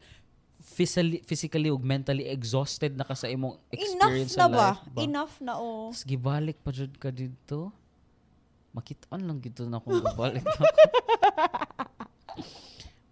physically, 0.63 1.21
physically 1.27 1.69
ug 1.69 1.83
mentally 1.83 2.31
exhausted 2.31 2.95
na 2.97 3.05
ka 3.05 3.13
sa 3.13 3.29
imong 3.29 3.59
Enough 3.69 3.75
experience 3.75 4.33
na 4.39 4.39
sa 4.39 4.47
ba? 4.47 4.69
life 4.79 4.87
ba? 4.89 5.01
Enough 5.03 5.35
na 5.43 5.53
oh. 5.59 5.91
Tapos 5.91 6.07
gibalik 6.07 6.57
pa 6.63 6.71
jud 6.71 6.95
ka 6.97 7.11
dito. 7.11 7.75
Makitaan 8.71 9.23
lang 9.23 9.39
gito 9.43 9.67
na 9.67 9.83
kung 9.83 9.99
gabalik 9.99 10.43
na. 10.55 10.67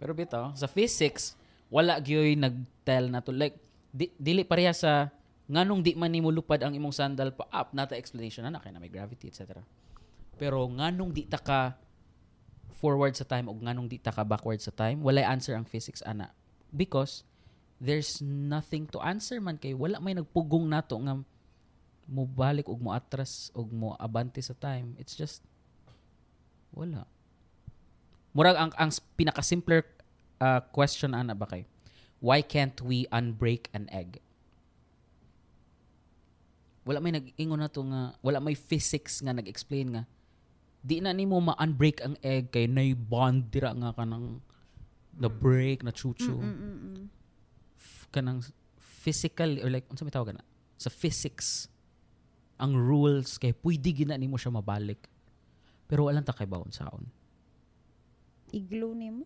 Pero 0.02 0.10
bitaw, 0.18 0.50
sa 0.58 0.66
physics, 0.66 1.38
wala 1.70 2.02
gyoy 2.02 2.34
nag-tell 2.34 3.06
na 3.06 3.22
to. 3.22 3.30
Like, 3.30 3.54
di, 3.94 4.10
dili 4.18 4.42
pareha 4.42 4.74
sa 4.74 5.06
nganong 5.50 5.80
di 5.82 5.98
man 5.98 6.12
nimo 6.12 6.30
lupad 6.30 6.62
ang 6.62 6.74
imong 6.74 6.94
sandal 6.94 7.34
pa 7.34 7.50
up 7.50 7.74
nata 7.74 7.98
explanation 7.98 8.46
na 8.46 8.62
kay 8.62 8.70
na 8.70 8.78
may 8.78 8.92
gravity 8.92 9.26
etc. 9.26 9.58
Pero 10.38 10.66
nganong 10.70 11.10
di 11.10 11.26
ta 11.26 11.38
ka 11.38 11.74
forward 12.70 13.14
sa 13.14 13.26
time 13.26 13.50
o 13.50 13.54
nganong 13.54 13.86
di 13.86 13.98
ta 13.98 14.10
ka 14.10 14.22
backward 14.26 14.62
sa 14.62 14.74
time, 14.74 15.02
wala 15.02 15.22
answer 15.22 15.54
ang 15.54 15.66
physics 15.66 16.02
ana. 16.02 16.34
Because 16.72 17.26
there's 17.82 18.22
nothing 18.22 18.86
to 18.90 19.02
answer 19.02 19.42
man 19.42 19.58
kay 19.58 19.74
wala 19.74 19.98
may 19.98 20.14
nagpugong 20.14 20.70
nato 20.70 20.98
nga 21.02 21.18
mo 22.06 22.22
balik 22.26 22.66
ug 22.66 22.78
mo 22.82 22.90
atras 22.94 23.50
ug 23.54 23.70
mo 23.70 23.94
abante 23.98 24.42
sa 24.42 24.54
time. 24.54 24.94
It's 24.98 25.14
just 25.14 25.42
wala. 26.74 27.06
Murag 28.32 28.56
ang 28.56 28.72
ang 28.80 28.90
pinaka 29.18 29.44
simpler 29.44 29.84
uh, 30.40 30.64
question 30.72 31.12
ana 31.12 31.36
ba 31.36 31.46
kay 31.46 31.68
why 32.22 32.40
can't 32.40 32.78
we 32.80 33.04
unbreak 33.12 33.68
an 33.76 33.90
egg? 33.92 34.22
Wala 36.82 36.98
may 36.98 37.14
nag-ingon 37.14 37.60
na 37.62 37.70
to 37.70 37.86
nga 37.86 38.14
wala 38.20 38.42
may 38.42 38.58
physics 38.58 39.22
nga 39.22 39.30
nag-explain 39.30 39.94
nga. 39.94 40.02
Di 40.82 40.98
na 40.98 41.14
nimo 41.14 41.38
ma-unbreak 41.38 42.02
ang 42.02 42.18
egg 42.26 42.50
kay 42.50 42.66
nay 42.66 42.90
bond 42.94 43.54
dira 43.54 43.70
nga 43.70 43.94
kanang 43.94 44.42
na 45.14 45.30
break 45.30 45.86
na 45.86 45.94
chuchu. 45.94 46.34
Mm-mm-mm. 46.34 47.06
f- 47.78 48.08
kanang 48.10 48.42
physical 48.78 49.62
or 49.62 49.70
like 49.70 49.86
unsa 49.86 50.02
may 50.02 50.10
tawag 50.10 50.34
na? 50.34 50.42
Sa 50.80 50.90
physics 50.90 51.70
ang 52.58 52.74
rules 52.74 53.38
kay 53.38 53.54
pwede 53.62 53.94
gina 53.94 54.18
nimo 54.18 54.34
siya 54.34 54.50
mabalik. 54.50 55.06
Pero 55.86 56.10
walang 56.10 56.26
ta 56.26 56.34
kay 56.34 56.48
bawon 56.48 56.72
saon 56.72 57.04
Iglo 58.52 58.92
ni 58.92 59.08
mo. 59.08 59.24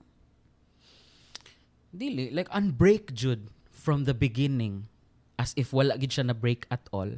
dili 1.96 2.28
like 2.28 2.50
unbreak 2.52 3.14
jud 3.16 3.48
from 3.72 4.04
the 4.04 4.12
beginning 4.12 4.84
as 5.40 5.56
if 5.56 5.72
wala 5.72 5.96
gid 5.96 6.12
siya 6.12 6.28
na 6.28 6.36
break 6.36 6.68
at 6.68 6.84
all 6.92 7.08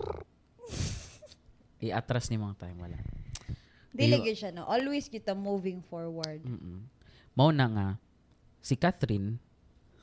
I-atras 1.82 2.28
ni 2.28 2.36
mga 2.36 2.56
time 2.58 2.76
wala. 2.78 2.98
Dili 3.90 4.20
gyud 4.20 4.36
siya 4.36 4.50
no. 4.50 4.64
Always 4.64 5.06
kita 5.06 5.32
moving 5.32 5.80
forward. 5.82 6.40
Mm-mm. 6.40 6.84
Mao 7.32 7.50
na 7.50 7.66
nga 7.66 7.88
si 8.58 8.74
Catherine 8.74 9.40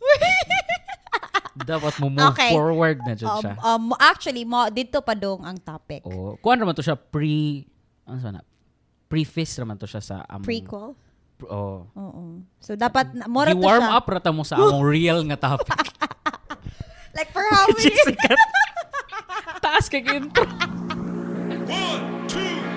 dapat 1.57 1.97
mo 1.97 2.07
move 2.07 2.21
Okay. 2.31 2.51
forward 2.51 2.97
na 3.01 3.13
jud 3.13 3.27
Um, 3.27 3.41
siya. 3.41 3.53
um, 3.59 3.83
actually, 3.95 4.43
mo 4.43 4.69
dito 4.69 5.01
pa 5.01 5.13
dong 5.13 5.41
ang 5.41 5.57
topic. 5.57 6.01
Oh, 6.03 6.37
kuan 6.37 6.55
raman 6.55 6.71
to 6.71 6.81
siya 6.81 6.93
pre 6.93 7.65
ano 8.03 8.17
sa 8.17 8.29
na? 8.31 8.41
Preface 9.05 9.57
raman 9.57 9.75
to 9.75 9.85
siya 9.85 9.99
sa 9.99 10.15
among 10.27 10.45
Prequel. 10.45 10.93
pr- 11.35 11.47
Oh. 11.47 11.85
Oo. 11.91 12.41
So 12.57 12.73
dapat 12.73 13.13
na- 13.13 13.25
mora 13.25 13.49
to 13.49 13.55
Gi-warm 13.55 13.83
siya. 13.83 13.93
up 13.95 14.05
rata 14.07 14.29
mo 14.29 14.41
sa 14.41 14.57
among 14.57 14.81
real 14.89 15.21
nga 15.23 15.37
topic. 15.39 15.85
Like 17.11 17.29
for 17.29 17.45
how 17.47 17.65
many 17.67 17.93
Taas 19.67 19.89
kay 19.91 19.99
intro. 19.99 20.47
One, 21.67 22.23
two, 22.31 22.76